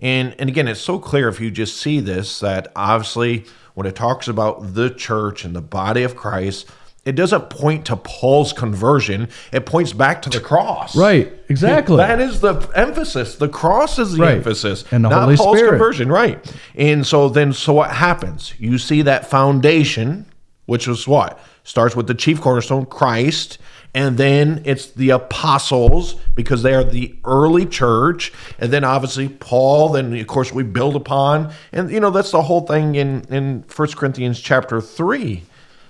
And 0.00 0.34
and 0.38 0.48
again, 0.48 0.66
it's 0.68 0.80
so 0.80 0.98
clear 0.98 1.28
if 1.28 1.40
you 1.40 1.50
just 1.50 1.76
see 1.76 2.00
this 2.00 2.40
that 2.40 2.72
obviously 2.74 3.44
when 3.74 3.86
it 3.86 3.94
talks 3.96 4.28
about 4.28 4.74
the 4.74 4.90
church 4.90 5.44
and 5.44 5.54
the 5.56 5.62
body 5.62 6.02
of 6.02 6.16
Christ, 6.16 6.68
it 7.04 7.12
doesn't 7.16 7.50
point 7.50 7.86
to 7.86 7.96
Paul's 7.96 8.52
conversion. 8.52 9.28
It 9.52 9.64
points 9.66 9.92
back 9.92 10.22
to 10.22 10.30
the 10.30 10.40
cross. 10.40 10.94
Right, 10.96 11.32
exactly. 11.48 11.96
That 11.96 12.20
is 12.20 12.40
the 12.40 12.54
emphasis. 12.74 13.36
The 13.36 13.48
cross 13.48 13.98
is 13.98 14.12
the 14.12 14.22
Right. 14.22 14.36
emphasis, 14.36 14.84
And 14.92 15.04
the 15.04 15.08
not 15.08 15.22
Holy 15.22 15.36
Paul's 15.36 15.56
Spirit. 15.58 15.70
conversion, 15.70 16.12
right? 16.12 16.54
And 16.76 17.06
so 17.06 17.28
then, 17.28 17.52
so 17.52 17.72
what 17.72 17.90
happens? 17.90 18.54
You 18.58 18.78
see 18.78 19.02
that 19.02 19.28
foundation, 19.30 20.26
which 20.66 20.86
was 20.86 21.08
what 21.08 21.40
starts 21.64 21.96
with 21.96 22.06
the 22.08 22.14
chief 22.14 22.40
cornerstone, 22.40 22.86
Christ, 22.86 23.58
and 23.94 24.16
then 24.16 24.62
it's 24.64 24.86
the 24.86 25.10
apostles 25.10 26.14
because 26.34 26.62
they 26.62 26.74
are 26.74 26.84
the 26.84 27.14
early 27.24 27.66
church, 27.66 28.32
and 28.58 28.72
then 28.72 28.84
obviously 28.84 29.28
Paul. 29.28 29.90
Then 29.90 30.14
of 30.14 30.26
course 30.26 30.52
we 30.52 30.62
build 30.62 30.96
upon, 30.96 31.52
and 31.72 31.90
you 31.90 32.00
know 32.00 32.10
that's 32.10 32.30
the 32.30 32.42
whole 32.42 32.66
thing 32.66 32.94
in 32.94 33.22
in 33.28 33.62
First 33.64 33.96
Corinthians 33.96 34.40
chapter 34.40 34.80
three 34.80 35.42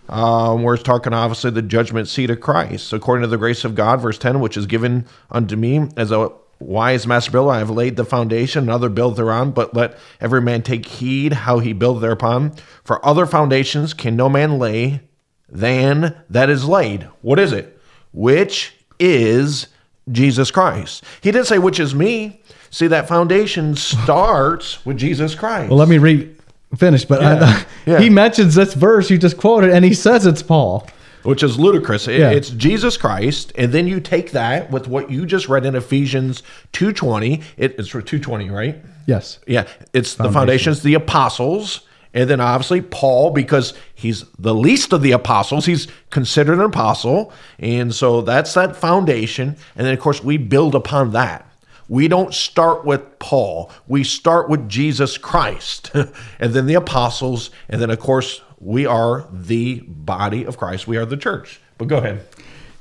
um, 0.09 0.63
where 0.63 0.75
it's 0.75 0.83
talking 0.83 1.13
obviously 1.13 1.51
the 1.51 1.63
judgment 1.63 2.09
seat 2.09 2.31
of 2.31 2.41
Christ, 2.41 2.93
according 2.93 3.23
to 3.23 3.29
the 3.29 3.39
grace 3.39 3.65
of 3.65 3.75
God, 3.75 4.01
verse 4.01 4.19
10, 4.19 4.41
which 4.41 4.57
is 4.57 4.67
given 4.67 5.07
unto 5.31 5.57
me 5.57 5.89
as 5.97 6.11
a 6.11 6.31
wise 6.59 7.07
master 7.07 7.31
builder. 7.31 7.51
I 7.51 7.59
have 7.59 7.71
laid 7.71 7.97
the 7.97 8.05
foundation, 8.05 8.65
another 8.65 8.89
build 8.89 9.17
thereon, 9.17 9.53
but 9.53 9.75
let 9.75 9.99
every 10.21 10.41
man 10.41 10.63
take 10.63 10.87
heed 10.87 11.33
how 11.33 11.59
he 11.61 11.73
build 11.73 12.03
thereupon. 12.03 12.55
For 12.85 13.05
other 13.05 13.27
foundations 13.27 13.95
can 13.95 14.15
no 14.15 14.29
man 14.29 14.59
lay 14.59 15.01
than 15.49 16.17
that 16.29 16.51
is 16.51 16.67
laid. 16.67 17.09
What 17.23 17.39
is 17.39 17.53
it? 17.53 17.79
Which 18.13 18.75
is 18.99 19.67
Jesus 20.11 20.51
Christ. 20.51 21.05
He 21.23 21.31
didn't 21.31 21.47
say, 21.47 21.59
which 21.59 21.81
is 21.81 21.95
me. 21.95 22.41
See, 22.71 22.87
that 22.87 23.07
foundation 23.09 23.77
starts 23.77 24.85
with 24.87 24.97
Jesus 24.97 25.35
Christ. 25.35 25.69
Well, 25.71 25.79
let 25.79 25.89
me 25.89 25.99
read 25.99 26.37
finish, 26.77 27.05
but 27.05 27.21
Yeah. 27.21 27.39
I, 27.87 27.91
Yeah. 27.91 28.01
he 28.01 28.09
mentions 28.11 28.55
this 28.55 28.73
verse 28.75 29.11
you 29.11 29.19
just 29.19 29.37
quoted, 29.37 29.71
and 29.71 29.85
he 29.85 29.93
says 29.95 30.25
it's 30.27 30.43
Paul. 30.43 30.87
which 31.25 31.45
is 31.45 31.57
ludicrous. 31.57 32.09
It- 32.09 32.19
Yeah. 32.19 32.31
It's 32.31 32.51
Jesus 32.51 32.97
Christ, 32.97 33.53
and 33.57 33.71
then 33.73 33.87
you 33.87 34.01
take 34.01 34.33
that 34.33 34.73
with 34.73 34.89
what 34.89 35.09
you 35.09 35.25
just 35.25 35.49
read 35.49 35.65
in 35.65 35.77
Ephesians 35.77 36.43
two 36.73 36.93
twenty. 36.93 37.43
It, 37.57 37.77
it's 37.79 37.89
for 37.91 38.03
two 38.03 38.19
twenty, 38.19 38.51
right? 38.51 38.77
Yes. 39.07 39.39
Yeah, 39.47 39.65
it's 39.93 40.15
the 40.15 40.33
foundations, 40.33 40.83
the 40.83 40.95
apostles, 40.95 41.83
and 42.15 42.29
then 42.29 42.41
obviously 42.41 42.81
Paul 42.81 43.31
because 43.31 43.75
he's 43.95 44.25
the 44.39 44.55
least 44.55 44.93
of 44.93 45.03
the 45.03 45.13
apostles. 45.13 45.67
He's 45.67 45.89
considered 46.11 46.59
an 46.59 46.67
apostle, 46.67 47.33
and 47.59 47.95
so 47.95 48.21
that's 48.21 48.55
that 48.55 48.77
foundation. 48.77 49.57
And 49.77 49.87
then 49.87 49.95
of 49.95 50.01
course 50.01 50.23
we 50.23 50.37
build 50.37 50.75
upon 50.75 51.13
that. 51.13 51.49
We 51.89 52.09
don't 52.09 52.33
start 52.33 52.85
with 52.85 53.19
Paul. 53.19 53.71
We 53.87 54.05
start 54.05 54.49
with 54.49 54.69
Jesus 54.69 55.19
Christ, 55.19 55.91
and 55.95 56.55
then 56.55 56.67
the 56.67 56.75
apostles, 56.75 57.51
and 57.69 57.81
then 57.81 57.91
of 57.91 57.99
course 57.99 58.41
we 58.59 58.87
are 58.87 59.27
the 59.33 59.81
body 59.81 60.45
of 60.45 60.57
Christ. 60.57 60.87
We 60.87 60.97
are 60.97 61.05
the 61.05 61.17
church. 61.17 61.61
But 61.79 61.89
go 61.89 61.99
ahead. 61.99 62.25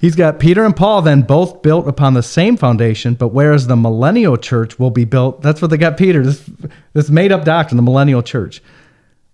He's 0.01 0.15
got 0.15 0.39
Peter 0.39 0.65
and 0.65 0.75
Paul 0.75 1.03
then 1.03 1.21
both 1.21 1.61
built 1.61 1.87
upon 1.87 2.15
the 2.15 2.23
same 2.23 2.57
foundation, 2.57 3.13
but 3.13 3.27
whereas 3.27 3.67
the 3.67 3.75
millennial 3.75 4.35
church 4.35 4.79
will 4.79 4.89
be 4.89 5.05
built, 5.05 5.43
that's 5.43 5.61
what 5.61 5.69
they 5.69 5.77
got 5.77 5.95
Peter, 5.95 6.23
this, 6.23 6.49
this 6.93 7.09
made 7.11 7.31
up 7.31 7.45
doctrine, 7.45 7.75
the 7.75 7.83
millennial 7.83 8.23
church, 8.23 8.63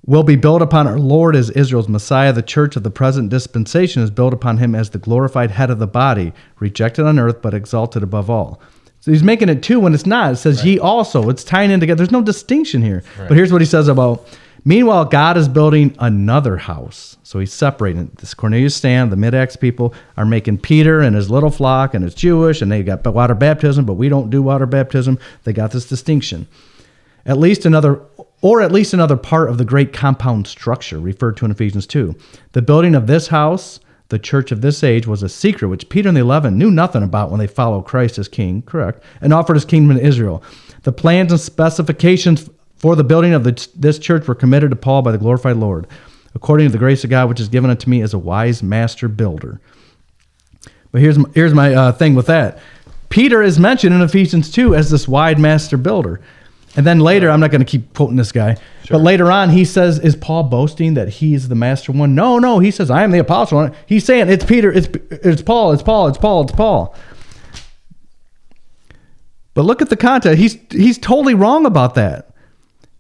will 0.08 0.24
be 0.24 0.36
built 0.36 0.64
upon 0.64 0.88
our 0.88 0.98
Lord 0.98 1.36
as 1.36 1.52
Israel's 1.52 1.88
Messiah. 1.88 2.34
The 2.34 2.42
church 2.42 2.76
of 2.76 2.82
the 2.82 2.90
present 2.90 3.30
dispensation 3.30 4.02
is 4.02 4.10
built 4.10 4.34
upon 4.34 4.58
him 4.58 4.74
as 4.74 4.90
the 4.90 4.98
glorified 4.98 5.52
head 5.52 5.70
of 5.70 5.78
the 5.78 5.86
body, 5.86 6.34
rejected 6.60 7.06
on 7.06 7.20
earth, 7.20 7.42
but 7.42 7.54
exalted 7.54 8.02
above 8.02 8.30
all. 8.30 8.60
So 9.02 9.12
he's 9.12 9.22
making 9.22 9.50
it 9.50 9.62
two 9.62 9.80
when 9.80 9.94
it's 9.94 10.08
not. 10.08 10.34
It 10.34 10.38
says 10.38 10.66
ye 10.66 10.80
also. 10.80 11.30
It's 11.30 11.44
tying 11.44 11.70
in 11.70 11.80
together. 11.80 11.98
There's 11.98 12.12
no 12.12 12.24
distinction 12.24 12.82
here. 12.82 13.04
But 13.28 13.38
here's 13.38 13.52
what 13.52 13.62
he 13.62 13.68
says 13.68 13.88
about 13.88 14.28
Meanwhile, 14.66 15.06
God 15.06 15.38
is 15.38 15.48
building 15.48 15.96
another 15.98 16.58
house. 16.58 17.16
So 17.24 17.40
he's 17.40 17.54
separating 17.54 18.12
this 18.20 18.34
Cornelius 18.34 18.76
Stam, 18.76 19.10
the 19.10 19.16
mid 19.16 19.34
Acts 19.34 19.56
people 19.56 19.94
are 20.18 20.26
making 20.26 20.58
Peter 20.58 21.00
and 21.00 21.16
his 21.16 21.30
little 21.30 21.50
flock, 21.50 21.94
and 21.94 22.04
it's 22.04 22.14
Jewish, 22.14 22.62
and 22.62 22.70
they 22.70 22.84
got 22.84 23.06
water 23.06 23.34
baptism, 23.34 23.86
but 23.86 23.94
we 23.94 24.10
don't 24.10 24.30
do 24.30 24.42
water 24.42 24.66
baptism. 24.66 25.20
They 25.46 25.54
got 25.54 25.72
this 25.72 25.88
distinction. 25.88 26.50
At 27.26 27.38
least 27.38 27.66
another, 27.66 28.02
or 28.42 28.62
at 28.62 28.72
least 28.72 28.94
another 28.94 29.18
part 29.18 29.50
of 29.50 29.58
the 29.58 29.66
great 29.66 29.94
compound 29.94 30.48
structure 30.48 31.00
referred 31.00 31.38
to 31.38 31.46
in 31.46 31.52
Ephesians 31.52 31.88
2. 31.88 32.16
The 32.52 32.62
building 32.62 32.96
of 32.96 33.08
this 33.08 33.28
house, 33.28 33.80
the 34.10 34.20
church 34.20 34.52
of 34.52 34.62
this 34.62 34.84
age, 34.84 35.08
was 35.08 35.24
a 35.24 35.30
secret 35.30 35.70
which 35.70 35.90
Peter 35.90 36.08
and 36.08 36.16
the 36.16 36.22
eleven 36.22 36.58
knew 36.58 36.70
nothing 36.70 37.04
about 37.04 37.32
when 37.32 37.40
they 37.40 37.48
followed 37.48 37.84
Christ 37.84 38.18
as 38.18 38.28
king, 38.28 38.62
correct, 38.62 39.04
and 39.22 39.34
offered 39.34 39.56
his 39.56 39.66
kingdom 39.66 39.98
to 39.98 40.06
Israel. 40.06 40.44
The 40.84 40.92
plans 40.92 41.32
and 41.32 41.42
specifications 41.42 42.50
for 42.78 42.96
the 42.96 43.04
building 43.04 43.34
of 43.34 43.44
the, 43.44 43.68
this 43.76 43.98
church 43.98 44.28
were 44.28 44.36
committed 44.36 44.70
to 44.70 44.76
Paul 44.76 45.02
by 45.02 45.12
the 45.12 45.18
glorified 45.18 45.58
Lord, 45.58 45.88
according 46.36 46.68
to 46.68 46.72
the 46.72 46.78
grace 46.78 47.04
of 47.04 47.10
God 47.10 47.30
which 47.30 47.40
is 47.40 47.50
given 47.50 47.72
unto 47.72 47.90
me 47.90 48.02
as 48.02 48.14
a 48.14 48.20
wise 48.20 48.62
master 48.62 49.08
builder. 49.08 49.60
But 50.92 51.02
here's 51.02 51.18
my, 51.18 51.30
here's 51.34 51.54
my 51.54 51.74
uh, 51.74 51.92
thing 51.92 52.14
with 52.14 52.28
that. 52.28 52.60
Peter 53.10 53.42
is 53.42 53.60
mentioned 53.60 53.96
in 53.96 54.02
Ephesians 54.02 54.52
2 54.52 54.76
as 54.76 54.92
this 54.92 55.08
wide 55.08 55.40
master 55.40 55.78
builder. 55.78 56.22
And 56.78 56.86
then 56.86 57.00
later, 57.00 57.30
I'm 57.30 57.40
not 57.40 57.52
going 57.52 57.60
to 57.60 57.66
keep 57.66 57.94
quoting 57.94 58.16
this 58.16 58.32
guy, 58.32 58.56
but 58.90 59.00
later 59.00 59.32
on, 59.32 59.50
he 59.50 59.66
says, 59.66 60.00
Is 60.00 60.16
Paul 60.16 60.44
boasting 60.44 60.94
that 60.94 61.10
he's 61.10 61.50
the 61.50 61.56
master 61.56 61.92
one? 61.92 62.16
No, 62.16 62.38
no. 62.40 62.60
He 62.60 62.72
says, 62.72 62.90
I 62.92 63.04
am 63.04 63.12
the 63.12 63.20
apostle 63.20 63.58
one. 63.58 63.76
He's 63.88 64.06
saying, 64.06 64.30
It's 64.30 64.46
Peter, 64.46 64.72
it's, 64.72 64.88
it's 65.12 65.42
Paul, 65.42 65.74
it's 65.74 65.84
Paul, 65.84 66.08
it's 66.08 66.18
Paul, 66.18 66.44
it's 66.44 66.54
Paul. 66.54 66.96
But 69.56 69.66
look 69.66 69.82
at 69.82 69.90
the 69.90 69.98
context. 69.98 70.38
He's, 70.40 70.56
he's 70.70 71.00
totally 71.00 71.34
wrong 71.34 71.66
about 71.66 71.96
that. 71.96 72.30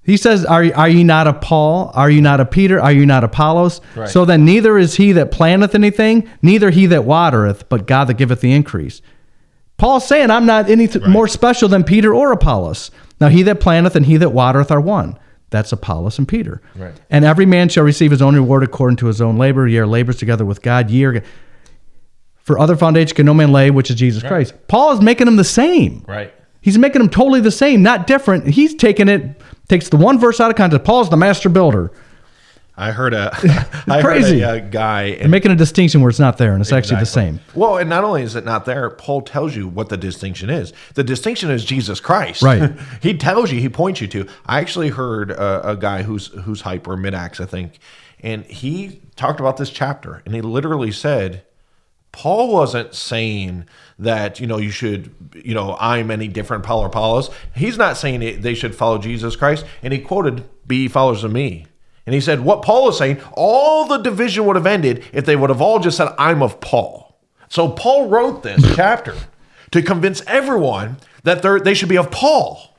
He 0.02 0.18
says, 0.18 0.44
are, 0.46 0.66
are 0.74 0.90
you 0.90 1.04
not 1.04 1.28
a 1.28 1.34
Paul? 1.34 1.92
Are 1.94 2.10
you 2.10 2.22
not 2.22 2.40
a 2.40 2.46
Peter? 2.46 2.82
Are 2.82 2.94
you 2.94 3.06
not 3.06 3.24
Apollos? 3.26 3.82
Right. 3.94 4.10
So 4.10 4.24
then 4.26 4.44
neither 4.46 4.78
is 4.78 4.96
he 4.96 5.12
that 5.12 5.32
planteth 5.32 5.76
anything, 5.76 6.28
neither 6.42 6.72
he 6.72 6.86
that 6.88 7.04
watereth, 7.04 7.70
but 7.70 7.86
God 7.86 8.06
that 8.06 8.16
giveth 8.16 8.40
the 8.40 8.54
increase. 8.54 9.02
Paul's 9.78 10.08
saying, 10.08 10.32
I'm 10.32 10.46
not 10.46 10.70
any 10.70 10.90
more 11.08 11.28
special 11.28 11.70
than 11.70 11.84
Peter 11.84 12.16
or 12.16 12.32
Apollos. 12.32 12.90
Now 13.20 13.30
he 13.30 13.44
that 13.44 13.60
planteth 13.60 13.96
and 13.96 14.06
he 14.06 14.18
that 14.18 14.32
watereth 14.32 14.72
are 14.72 14.82
one. 14.82 15.18
That's 15.50 15.72
Apollos 15.72 16.18
and 16.18 16.28
Peter. 16.28 16.62
Right. 16.76 16.94
And 17.10 17.24
every 17.24 17.46
man 17.46 17.70
shall 17.70 17.84
receive 17.84 18.12
his 18.12 18.22
own 18.22 18.36
reward 18.36 18.64
according 18.64 18.98
to 18.98 19.08
his 19.08 19.22
own 19.22 19.38
labor. 19.38 19.68
Ye 19.68 19.78
are 19.80 19.88
labors 19.88 20.18
together 20.18 20.46
with 20.46 20.62
God. 20.62 20.90
Ye 20.90 21.06
are. 21.06 21.24
For 22.36 22.60
other 22.60 22.76
foundation 22.76 23.16
can 23.16 23.26
no 23.26 23.34
man 23.34 23.52
lay, 23.52 23.72
which 23.72 23.90
is 23.90 23.96
Jesus 23.96 24.24
Christ. 24.24 24.54
Paul 24.68 24.92
is 24.94 25.02
making 25.02 25.26
them 25.26 25.36
the 25.36 25.44
same. 25.44 26.04
Right. 26.08 26.34
He's 26.62 26.78
making 26.78 27.02
them 27.02 27.10
totally 27.10 27.40
the 27.40 27.52
same, 27.52 27.82
not 27.82 28.08
different. 28.08 28.48
He's 28.48 28.74
taking 28.76 29.08
it, 29.08 29.42
takes 29.70 29.90
the 29.90 29.98
one 29.98 30.20
verse 30.20 30.40
out 30.40 30.50
of 30.50 30.58
context. 30.58 30.86
Paul's 30.86 31.10
the 31.10 31.18
master 31.18 31.50
builder. 31.50 31.92
I 32.78 32.92
heard 32.92 33.14
a, 33.14 33.32
I 33.88 34.02
Crazy. 34.02 34.40
heard 34.42 34.64
a, 34.64 34.66
uh 34.66 34.70
guy, 34.70 35.12
They're 35.12 35.22
and 35.24 35.32
making 35.32 35.52
a 35.52 35.56
distinction 35.56 36.02
where 36.02 36.10
it's 36.10 36.20
not 36.20 36.38
there, 36.38 36.54
and 36.54 36.62
it's 36.62 36.72
actually 36.72 37.00
the 37.00 37.06
same. 37.06 37.40
Well, 37.56 37.78
and 37.78 37.90
not 37.90 38.04
only 38.04 38.22
is 38.22 38.36
it 38.36 38.46
not 38.46 38.66
there, 38.66 38.90
Paul 38.92 39.22
tells 39.22 39.56
you 39.56 39.68
what 39.68 39.90
the 39.90 39.98
distinction 39.98 40.50
is. 40.50 40.74
The 40.94 41.04
distinction 41.04 41.50
is 41.50 41.66
Jesus 41.66 42.00
Christ. 42.00 42.44
Right. 42.44 42.72
he 43.02 43.18
tells 43.18 43.52
you, 43.52 43.60
he 43.60 43.70
points 43.70 44.00
you 44.00 44.08
to. 44.10 44.28
I 44.46 44.60
actually 44.60 44.90
heard 44.90 45.32
a, 45.32 45.72
a 45.72 45.76
guy 45.76 46.04
who's 46.04 46.28
who's 46.28 46.62
hyper 46.62 46.96
mid 46.96 47.14
Acts, 47.16 47.40
I 47.40 47.46
think, 47.46 47.80
and 48.20 48.46
he 48.46 49.02
talked 49.16 49.40
about 49.40 49.58
this 49.58 49.70
chapter, 49.72 50.22
and 50.26 50.36
he 50.36 50.42
literally 50.42 50.92
said, 50.92 51.44
Paul 52.12 52.52
wasn't 52.54 52.94
saying 52.94 53.66
that 54.00 54.40
you 54.40 54.46
know 54.48 54.58
you 54.58 54.70
should 54.70 55.14
you 55.34 55.56
know 55.56 55.76
I'm 55.80 56.12
any 56.12 56.28
different 56.28 56.64
Paul 56.64 56.82
or 56.82 56.88
Apollos. 56.88 57.30
He's 57.56 57.78
not 57.78 57.98
saying 57.98 58.42
they 58.42 58.54
should 58.54 58.76
follow 58.76 59.00
Jesus 59.00 59.36
Christ, 59.36 59.66
and 59.82 59.92
he 59.94 60.00
quoted, 60.00 60.48
"Be 60.68 60.88
followers 60.88 61.24
of 61.24 61.32
me." 61.32 61.66
And 62.08 62.14
he 62.14 62.22
said, 62.22 62.40
what 62.40 62.62
Paul 62.62 62.88
is 62.88 62.98
saying, 62.98 63.22
all 63.34 63.86
the 63.86 63.98
division 63.98 64.46
would 64.46 64.56
have 64.56 64.66
ended 64.66 65.04
if 65.12 65.26
they 65.26 65.36
would 65.36 65.50
have 65.50 65.62
all 65.62 65.78
just 65.78 65.98
said, 65.98 66.16
I'm 66.18 66.42
of 66.42 66.62
Paul. 66.62 67.16
So 67.50 67.70
Paul 67.70 68.08
wrote 68.08 68.44
this 68.44 68.64
chapter 68.76 69.14
to 69.72 69.82
convince 69.82 70.24
everyone 70.26 70.98
that 71.24 71.42
they 71.66 71.74
should 71.74 71.90
be 71.90 71.98
of 71.98 72.10
Paul. 72.10 72.74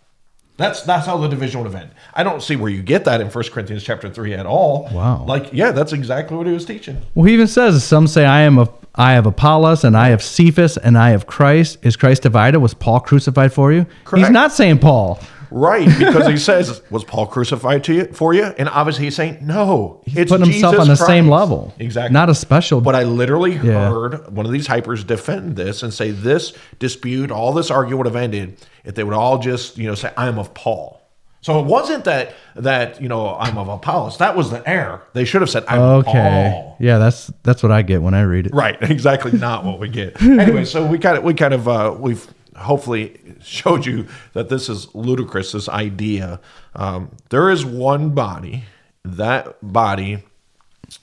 That's 0.57 0.83
that's 0.83 1.07
how 1.07 1.19
the 1.19 1.29
division 1.29 1.61
would 1.61 1.71
have 1.71 1.81
ended. 1.81 1.95
I 2.15 2.25
don't 2.25 2.43
see 2.43 2.57
where 2.57 2.71
you 2.71 2.83
get 2.83 3.05
that 3.05 3.21
in 3.21 3.29
1 3.29 3.45
Corinthians 3.51 3.85
chapter 3.85 4.11
3 4.11 4.35
at 4.35 4.45
all. 4.47 4.89
Wow. 4.93 5.25
Like, 5.25 5.53
yeah, 5.53 5.71
that's 5.71 5.93
exactly 5.93 6.37
what 6.37 6.49
he 6.49 6.53
was 6.53 6.65
teaching. 6.65 7.01
Well, 7.15 7.27
he 7.27 7.35
even 7.35 7.47
says, 7.47 7.85
some 7.85 8.09
say, 8.09 8.25
I 8.25 8.41
am 8.41 8.59
of, 8.59 8.73
I 8.97 9.13
have 9.13 9.27
Apollos, 9.27 9.85
and 9.85 9.97
I 9.97 10.09
have 10.09 10.21
Cephas, 10.21 10.77
and 10.77 10.99
I 10.99 11.11
have 11.11 11.27
Christ. 11.29 11.79
Is 11.83 11.95
Christ 11.95 12.23
divided? 12.23 12.59
Was 12.59 12.75
Paul 12.75 12.99
crucified 12.99 13.53
for 13.53 13.73
you? 13.73 13.87
Correct. 14.05 14.25
He's 14.27 14.33
not 14.33 14.53
saying 14.53 14.81
Paul. 14.81 15.21
Right, 15.51 15.87
because 15.99 16.27
he 16.27 16.37
says, 16.51 16.83
"Was 16.91 17.05
Paul 17.05 17.27
crucified 17.27 17.85
to 17.85 17.95
you 17.95 18.05
for 18.07 18.35
you?" 18.35 18.45
And 18.45 18.69
obviously, 18.69 19.05
he's 19.05 19.17
saying, 19.17 19.39
"No, 19.41 20.03
it's 20.07 20.31
putting 20.31 20.47
himself 20.51 20.75
Jesus 20.75 20.81
on 20.83 20.89
the 20.89 20.97
Christ." 20.97 21.07
same 21.07 21.29
level. 21.29 21.73
Exactly, 21.79 22.13
Not 22.13 22.29
a 22.29 22.35
special- 22.35 22.81
But 22.81 22.95
I 22.95 23.05
literally 23.05 23.53
Yeah. 23.55 23.91
heard 23.91 24.33
one 24.35 24.47
of 24.47 24.53
these 24.53 24.69
hypers 24.69 25.07
defend 25.07 25.57
this 25.57 25.83
and 25.83 25.93
say 25.93 26.11
this 26.11 26.53
dispute, 26.79 27.31
all 27.31 27.53
this 27.53 27.71
argument 27.71 27.99
would 27.99 28.07
have 28.07 28.17
ended 28.17 28.57
if 28.85 28.95
they 28.95 29.05
would 29.05 29.15
all 29.15 29.39
just, 29.39 29.79
you 29.79 29.87
know, 29.87 29.95
say, 29.95 30.11
"I'm 30.17 30.39
of 30.39 30.55
Paul." 30.55 30.97
So 31.41 31.61
it 31.61 31.67
wasn't 31.67 32.05
that 32.05 32.35
that 32.57 33.01
you 33.01 33.09
know 33.09 33.37
I'm 33.39 33.57
of 33.59 33.69
Apollos. 33.69 34.19
That 34.19 34.37
was 34.37 34.51
the 34.51 34.69
error. 34.69 35.03
They 35.13 35.25
should 35.25 35.41
have 35.41 35.49
said, 35.49 35.65
"I'm 35.69 35.81
of 35.81 36.07
Okay. 36.09 36.51
Paul." 36.53 36.77
Yeah, 36.81 36.99
that's 36.99 37.31
that's 37.45 37.63
what 37.63 37.71
I 37.71 37.83
get 37.83 38.03
when 38.03 38.13
I 38.13 38.23
read 38.23 38.47
it. 38.49 38.55
Right, 38.55 38.77
exactly 38.83 39.33
not 39.33 39.65
what 39.65 39.79
we 39.79 39.89
get. 39.89 40.21
anyway, 40.23 40.65
so 40.65 40.85
we 40.85 40.99
kind 40.99 41.17
of 41.17 41.23
we 41.23 41.35
kind 41.35 41.55
of 41.55 41.69
uh, 41.69 41.95
we've 41.99 42.27
hopefully 42.59 43.21
showed 43.43 43.87
you 43.87 44.07
that 44.33 44.49
this 44.49 44.69
is 44.69 44.95
ludicrous. 44.95 45.53
This 45.53 45.69
idea, 45.69 46.41
um, 46.75 47.11
there 47.31 47.51
is 47.51 47.65
one 47.65 48.11
body. 48.11 48.65
That 49.05 49.57
body 49.63 50.23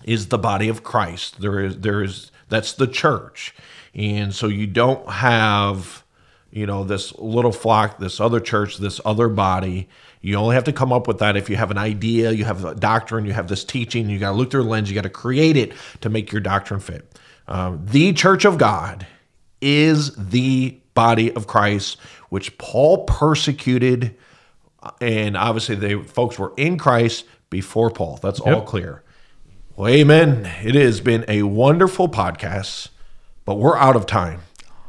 is 0.03 0.27
the 0.27 0.37
body 0.37 0.69
of 0.69 0.83
Christ. 0.83 1.41
There 1.41 1.59
is 1.59 1.79
there 1.79 2.03
is 2.03 2.31
that's 2.49 2.73
the 2.73 2.87
church, 2.87 3.55
and 3.93 4.33
so 4.33 4.47
you 4.47 4.67
don't 4.67 5.07
have 5.09 6.03
you 6.51 6.65
know 6.65 6.83
this 6.83 7.17
little 7.17 7.51
flock, 7.51 7.99
this 7.99 8.19
other 8.19 8.39
church, 8.39 8.77
this 8.77 8.99
other 9.05 9.27
body. 9.27 9.89
You 10.21 10.35
only 10.37 10.55
have 10.55 10.63
to 10.63 10.73
come 10.73 10.91
up 10.91 11.07
with 11.07 11.19
that 11.19 11.37
if 11.37 11.49
you 11.49 11.55
have 11.55 11.69
an 11.69 11.77
idea, 11.77 12.31
you 12.31 12.45
have 12.45 12.65
a 12.65 12.73
doctrine, 12.73 13.25
you 13.25 13.33
have 13.33 13.47
this 13.47 13.63
teaching. 13.63 14.09
You 14.09 14.17
got 14.17 14.31
to 14.31 14.37
look 14.37 14.49
through 14.49 14.63
a 14.63 14.65
lens. 14.65 14.89
You 14.89 14.95
got 14.95 15.03
to 15.03 15.09
create 15.09 15.55
it 15.55 15.73
to 16.01 16.09
make 16.09 16.31
your 16.31 16.41
doctrine 16.41 16.79
fit. 16.79 17.19
Um, 17.47 17.85
the 17.85 18.11
church 18.13 18.43
of 18.43 18.57
God 18.57 19.05
is 19.61 20.15
the 20.15 20.79
body 20.95 21.31
of 21.33 21.45
Christ, 21.45 21.97
which 22.29 22.57
Paul 22.57 23.03
persecuted, 23.05 24.15
uh, 24.81 24.91
and 24.99 25.37
obviously 25.37 25.75
the 25.75 26.01
folks 26.03 26.39
were 26.39 26.53
in 26.57 26.77
Christ 26.77 27.25
before 27.51 27.91
Paul. 27.91 28.19
That's 28.21 28.39
all 28.39 28.63
clear. 28.63 29.03
Well, 29.75 29.89
amen. 29.89 30.51
It 30.63 30.75
has 30.75 31.01
been 31.01 31.25
a 31.27 31.43
wonderful 31.43 32.07
podcast, 32.07 32.89
but 33.43 33.55
we're 33.55 33.77
out 33.77 33.95
of 33.95 34.05
time. 34.05 34.41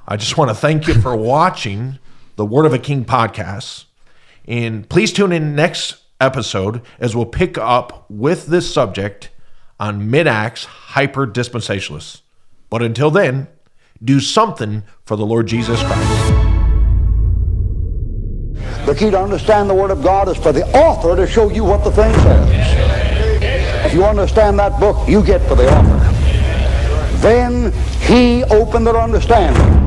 I 0.09 0.17
just 0.17 0.39
want 0.39 0.49
to 0.51 0.55
thank 0.55 0.87
you 0.87 0.95
for 0.95 1.15
watching 1.35 1.99
the 2.37 2.47
Word 2.47 2.67
of 2.67 2.73
a 2.73 2.79
King 2.79 3.05
podcast. 3.05 3.85
And 4.47 4.89
please 4.89 5.13
tune 5.13 5.33
in 5.33 5.57
next 5.57 5.97
episode 6.21 6.83
as 7.01 7.17
we'll 7.17 7.27
pick 7.27 7.59
up 7.59 8.09
with 8.09 8.47
this 8.47 8.73
subject 8.73 9.31
on 9.81 10.11
mid 10.11 10.27
acts 10.27 10.65
hyper 10.65 11.27
dispensationalists. 11.27 12.23
But 12.71 12.83
until 12.83 13.11
then, 13.11 13.49
do 14.05 14.21
something 14.21 14.83
for 15.05 15.17
the 15.17 15.27
Lord 15.27 15.47
Jesus 15.47 15.83
Christ. 15.83 16.33
The 18.87 18.95
key 18.97 19.11
to 19.11 19.21
understand 19.21 19.69
the 19.69 19.75
Word 19.75 19.91
of 19.91 20.03
God 20.03 20.29
is 20.29 20.37
for 20.37 20.53
the 20.53 20.65
author 20.77 21.17
to 21.17 21.27
show 21.27 21.51
you 21.51 21.65
what 21.65 21.83
the 21.85 21.91
thing 21.91 22.13
says. 22.15 23.87
If 23.87 23.95
you 23.95 24.05
understand 24.05 24.59
that 24.59 24.79
book, 24.79 25.09
you 25.09 25.23
get 25.25 25.41
for 25.49 25.55
the 25.55 25.69
author. 25.69 27.19
Then 27.19 27.73
he 28.01 28.45
opened 28.45 28.87
their 28.87 28.97
understanding 28.97 29.86